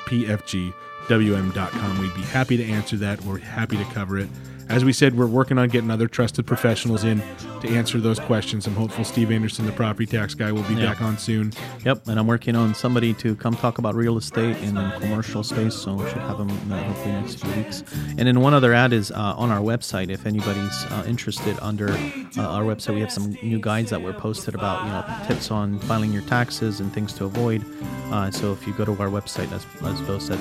pfgwm.com. 1.07 1.99
We'd 1.99 2.13
be 2.15 2.21
happy 2.21 2.57
to 2.57 2.63
answer 2.65 2.97
that. 2.97 3.21
We're 3.21 3.39
happy 3.39 3.77
to 3.77 3.85
cover 3.85 4.17
it. 4.17 4.29
As 4.69 4.85
we 4.85 4.93
said, 4.93 5.15
we're 5.17 5.27
working 5.27 5.57
on 5.57 5.67
getting 5.67 5.91
other 5.91 6.07
trusted 6.07 6.47
professionals 6.47 7.03
in 7.03 7.21
to 7.61 7.67
answer 7.67 7.99
those 7.99 8.17
questions. 8.17 8.65
I'm 8.65 8.73
hopeful 8.75 9.03
Steve 9.03 9.29
Anderson, 9.29 9.65
the 9.65 9.73
property 9.73 10.05
tax 10.05 10.33
guy, 10.33 10.53
will 10.53 10.63
be 10.63 10.75
Yeah. 10.75 10.85
back 10.85 11.01
on 11.01 11.17
soon. 11.17 11.51
Yep, 11.83 12.07
and 12.07 12.17
I'm 12.17 12.27
working 12.27 12.55
on 12.55 12.73
somebody 12.73 13.13
to 13.15 13.35
come 13.35 13.55
talk 13.55 13.77
about 13.77 13.93
real 13.93 14.17
estate 14.17 14.55
in 14.63 14.75
the 14.75 14.89
commercial 15.01 15.43
space, 15.43 15.75
so 15.75 15.95
we 15.95 16.05
should 16.09 16.19
have 16.19 16.37
them 16.37 16.49
uh, 16.71 16.81
hopefully 16.81 17.11
next 17.11 17.35
few 17.43 17.51
weeks. 17.51 17.83
And 18.17 18.25
then 18.25 18.39
one 18.39 18.53
other 18.53 18.73
ad 18.73 18.93
is 18.93 19.11
uh, 19.11 19.15
on 19.37 19.51
our 19.51 19.59
website. 19.59 20.09
If 20.09 20.25
anybody's 20.25 20.85
uh, 20.91 21.03
interested, 21.07 21.57
under 21.61 21.89
uh, 21.89 22.41
our 22.41 22.63
website, 22.63 22.93
we 22.95 23.01
have 23.01 23.11
some 23.11 23.37
new 23.43 23.59
guides 23.59 23.89
that 23.89 24.01
were 24.01 24.13
posted 24.13 24.55
about 24.55 24.85
you 24.85 24.91
know 24.91 25.27
tips 25.27 25.51
on 25.51 25.77
filing 25.79 26.13
your 26.13 26.23
taxes 26.23 26.79
and 26.79 26.91
things 26.93 27.11
to 27.13 27.25
avoid. 27.25 27.63
Uh, 28.11 28.31
so 28.31 28.53
if 28.53 28.65
you 28.65 28.73
go 28.73 28.85
to 28.85 28.91
our 28.93 29.09
website, 29.09 29.51
as 29.51 29.65
as 29.85 29.99
Bo 30.01 30.19
said, 30.19 30.39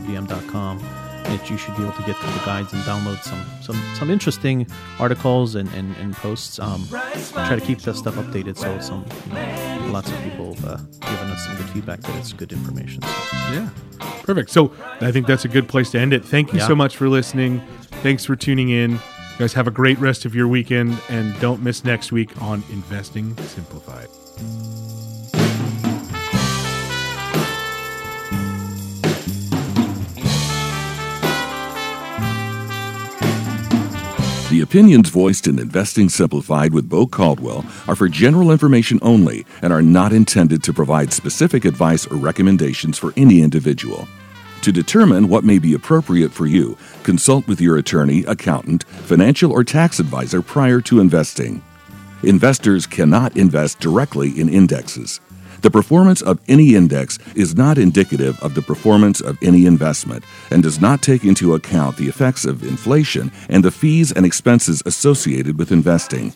pfgwm.com. 0.00 0.78
that 1.24 1.48
you 1.50 1.56
should 1.56 1.74
be 1.76 1.82
able 1.82 1.92
to 1.94 2.02
get 2.02 2.16
to 2.20 2.26
the 2.26 2.42
guides 2.44 2.72
and 2.74 2.82
download 2.82 3.22
some 3.22 3.42
some, 3.62 3.80
some 3.94 4.10
interesting 4.10 4.66
articles 4.98 5.54
and, 5.54 5.68
and, 5.72 5.96
and 5.96 6.14
posts. 6.14 6.58
Um, 6.58 6.86
try 6.88 7.56
to 7.56 7.60
keep 7.62 7.78
that 7.80 7.94
stuff 7.96 8.14
updated 8.16 8.56
so 8.58 8.78
some 8.80 9.04
you 9.28 9.32
know, 9.34 9.90
lots 9.92 10.10
of 10.10 10.22
people 10.22 10.54
have 10.54 10.64
uh, 10.64 10.76
given 11.00 11.30
us 11.30 11.46
some 11.46 11.56
good 11.56 11.68
feedback 11.70 12.00
that 12.00 12.14
it's 12.18 12.32
good 12.34 12.52
information. 12.52 13.00
So, 13.02 13.08
Yeah. 13.52 13.68
Perfect. 14.22 14.50
So 14.50 14.72
I 15.00 15.12
think 15.12 15.26
that's 15.26 15.44
a 15.44 15.48
good 15.48 15.68
place 15.68 15.90
to 15.92 15.98
end 15.98 16.12
it. 16.12 16.24
Thank 16.24 16.52
you 16.52 16.58
Yeah. 16.58 16.66
so 16.66 16.74
much 16.74 16.96
for 16.96 17.08
listening. 17.08 17.60
Thanks 18.02 18.24
for 18.24 18.36
tuning 18.36 18.68
in. 18.70 18.92
You 18.92 18.98
guys 19.38 19.52
have 19.54 19.66
a 19.66 19.70
great 19.70 19.98
rest 19.98 20.24
of 20.26 20.34
your 20.34 20.46
weekend 20.48 20.98
and 21.08 21.38
don't 21.40 21.62
miss 21.62 21.84
next 21.84 22.12
week 22.12 22.30
on 22.42 22.62
Investing 22.70 23.34
Simplified. 23.38 24.08
The 34.54 34.60
opinions 34.60 35.08
voiced 35.08 35.48
in 35.48 35.58
Investing 35.58 36.08
Simplified 36.08 36.72
with 36.72 36.88
Bo 36.88 37.08
Caldwell 37.08 37.64
are 37.88 37.96
for 37.96 38.08
general 38.08 38.52
information 38.52 39.00
only 39.02 39.44
and 39.62 39.72
are 39.72 39.82
not 39.82 40.12
intended 40.12 40.62
to 40.62 40.72
provide 40.72 41.12
specific 41.12 41.64
advice 41.64 42.06
or 42.06 42.18
recommendations 42.18 42.96
for 42.96 43.12
any 43.16 43.42
individual. 43.42 44.06
To 44.62 44.70
determine 44.70 45.28
what 45.28 45.42
may 45.42 45.58
be 45.58 45.74
appropriate 45.74 46.30
for 46.32 46.46
you, 46.46 46.78
consult 47.02 47.48
with 47.48 47.60
your 47.60 47.78
attorney, 47.78 48.22
accountant, 48.28 48.84
financial, 48.84 49.50
or 49.50 49.64
tax 49.64 49.98
advisor 49.98 50.40
prior 50.40 50.80
to 50.82 51.00
investing. 51.00 51.60
Investors 52.22 52.86
cannot 52.86 53.36
invest 53.36 53.80
directly 53.80 54.38
in 54.38 54.48
indexes. 54.48 55.20
The 55.64 55.70
performance 55.70 56.20
of 56.20 56.40
any 56.46 56.74
index 56.74 57.18
is 57.34 57.56
not 57.56 57.78
indicative 57.78 58.38
of 58.42 58.54
the 58.54 58.60
performance 58.60 59.22
of 59.22 59.38
any 59.42 59.64
investment 59.64 60.22
and 60.50 60.62
does 60.62 60.78
not 60.78 61.00
take 61.00 61.24
into 61.24 61.54
account 61.54 61.96
the 61.96 62.06
effects 62.06 62.44
of 62.44 62.64
inflation 62.64 63.32
and 63.48 63.64
the 63.64 63.70
fees 63.70 64.12
and 64.12 64.26
expenses 64.26 64.82
associated 64.84 65.58
with 65.58 65.72
investing. 65.72 66.34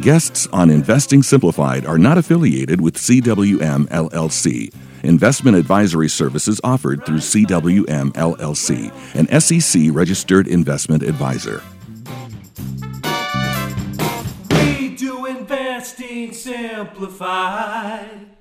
Guests 0.00 0.48
on 0.48 0.70
Investing 0.70 1.22
Simplified 1.22 1.86
are 1.86 1.98
not 1.98 2.18
affiliated 2.18 2.80
with 2.80 2.96
CWM 2.96 3.86
LLC. 3.90 4.74
Investment 5.04 5.56
advisory 5.56 6.08
services 6.08 6.60
offered 6.64 7.06
through 7.06 7.18
CWM 7.18 8.10
LLC, 8.14 8.90
an 9.14 9.40
SEC 9.40 9.94
registered 9.94 10.48
investment 10.48 11.04
advisor. 11.04 11.62
We 14.50 14.96
do 14.96 15.26
investing 15.26 16.32
simplified. 16.32 18.33